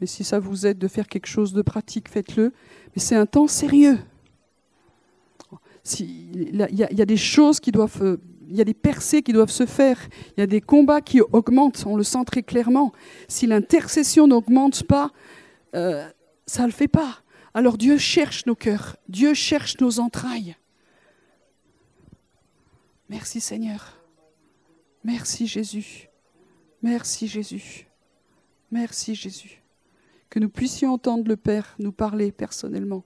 mais 0.00 0.06
si 0.06 0.24
ça 0.24 0.38
vous 0.38 0.64
aide 0.64 0.78
de 0.78 0.88
faire 0.88 1.08
quelque 1.08 1.26
chose 1.26 1.52
de 1.52 1.60
pratique, 1.60 2.08
faites-le. 2.08 2.54
Mais 2.96 3.02
c'est 3.02 3.16
un 3.16 3.26
temps 3.26 3.48
sérieux 3.48 3.98
il 6.00 6.66
y, 6.72 7.02
a 7.02 7.06
des 7.06 7.16
choses 7.16 7.60
qui 7.60 7.70
doivent, 7.70 8.18
il 8.48 8.56
y 8.56 8.60
a 8.60 8.64
des 8.64 8.74
percées 8.74 9.22
qui 9.22 9.32
doivent 9.32 9.50
se 9.50 9.66
faire, 9.66 9.98
il 10.36 10.40
y 10.40 10.42
a 10.42 10.46
des 10.46 10.60
combats 10.60 11.02
qui 11.02 11.20
augmentent, 11.20 11.84
on 11.86 11.96
le 11.96 12.02
sent 12.02 12.24
très 12.24 12.42
clairement. 12.42 12.92
Si 13.28 13.46
l'intercession 13.46 14.26
n'augmente 14.26 14.84
pas, 14.84 15.10
euh, 15.74 16.08
ça 16.46 16.62
ne 16.62 16.68
le 16.68 16.72
fait 16.72 16.88
pas. 16.88 17.18
Alors 17.52 17.76
Dieu 17.76 17.98
cherche 17.98 18.46
nos 18.46 18.54
cœurs, 18.54 18.96
Dieu 19.08 19.34
cherche 19.34 19.78
nos 19.80 20.00
entrailles. 20.00 20.56
Merci 23.10 23.40
Seigneur. 23.40 24.00
Merci 25.04 25.46
Jésus. 25.46 26.08
Merci 26.82 27.28
Jésus. 27.28 27.86
Merci 28.70 29.14
Jésus. 29.14 29.62
Que 30.30 30.40
nous 30.40 30.48
puissions 30.48 30.92
entendre 30.92 31.28
le 31.28 31.36
Père 31.36 31.76
nous 31.78 31.92
parler 31.92 32.32
personnellement. 32.32 33.04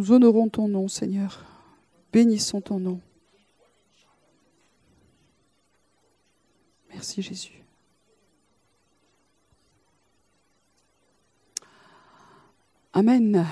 Nous 0.00 0.12
honorons 0.12 0.48
ton 0.48 0.66
nom, 0.66 0.88
Seigneur. 0.88 1.44
Bénissons 2.10 2.62
ton 2.62 2.80
nom. 2.80 3.00
Merci 6.88 7.20
Jésus. 7.20 7.62
Amen. 12.94 13.44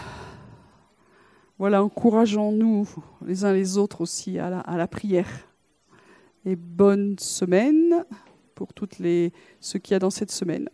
Voilà, 1.58 1.84
encourageons-nous 1.84 2.88
les 3.26 3.44
uns 3.44 3.52
les 3.52 3.76
autres 3.76 4.00
aussi 4.00 4.38
à 4.38 4.48
la, 4.48 4.88
prière. 4.88 5.28
Et 6.46 6.56
bonne 6.56 7.18
semaine 7.18 8.06
pour 8.54 8.72
toutes 8.72 8.98
les, 9.00 9.34
ceux 9.60 9.78
qui 9.78 9.92
y 9.92 9.96
a 9.96 9.98
dans 9.98 10.08
cette 10.08 10.32
semaine. 10.32 10.66